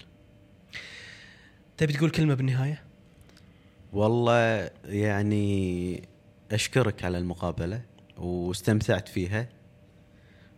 تبي 1.77 1.93
تقول 1.93 2.11
كلمة 2.11 2.35
بالنهاية؟ 2.35 2.83
والله 3.93 4.71
يعني 4.85 6.03
أشكرك 6.53 7.05
على 7.05 7.19
المقابلة 7.19 7.83
واستمتعت 8.17 9.09
فيها. 9.09 9.49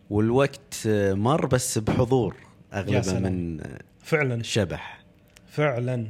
والوقت 0.09 0.87
مر 1.11 1.45
بس 1.45 1.77
بحضور 1.77 2.35
أغلبه. 2.73 3.19
من 3.19 3.61
فعلا. 4.03 4.35
الشبح 4.35 5.01
فعلا. 5.47 6.07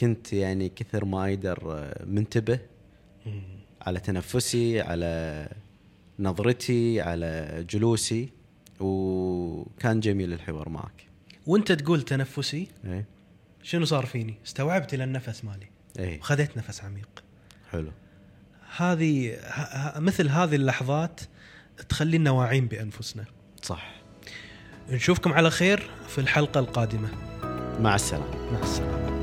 كنت 0.00 0.32
يعني 0.32 0.68
كثر 0.68 1.04
ما 1.04 1.28
أقدر 1.28 1.58
آه، 1.72 2.04
منتبه 2.04 2.58
على 3.82 4.00
تنفسي 4.00 4.80
على 4.80 5.48
نظرتي 6.18 7.00
على 7.00 7.64
جلوسي 7.70 8.28
وكان 8.80 10.00
جميل 10.00 10.32
الحوار 10.32 10.68
معك. 10.68 11.06
وأنت 11.46 11.72
تقول 11.72 12.02
تنفسي؟ 12.02 12.68
إيه. 12.84 13.04
شنو 13.62 13.84
صار 13.84 14.06
فيني؟ 14.06 14.34
استوعبت 14.46 14.94
إلى 14.94 15.04
النفس 15.04 15.44
مالي. 15.44 15.66
إيه. 15.98 16.18
وخذيت 16.20 16.56
نفس 16.56 16.84
عميق. 16.84 17.24
حلو. 17.70 17.90
هذه 18.76 19.36
مثل 19.96 20.28
هذه 20.28 20.54
اللحظات 20.54 21.20
تخلينا 21.88 22.30
واعين 22.30 22.66
بأنفسنا. 22.66 23.24
صح. 23.62 23.94
نشوفكم 24.90 25.32
على 25.32 25.50
خير 25.50 25.90
في 26.08 26.18
الحلقة 26.18 26.60
القادمة. 26.60 27.33
مع 27.80 27.94
السلامة. 27.94 28.24
مع 28.52 28.58
السلامة. 28.62 29.13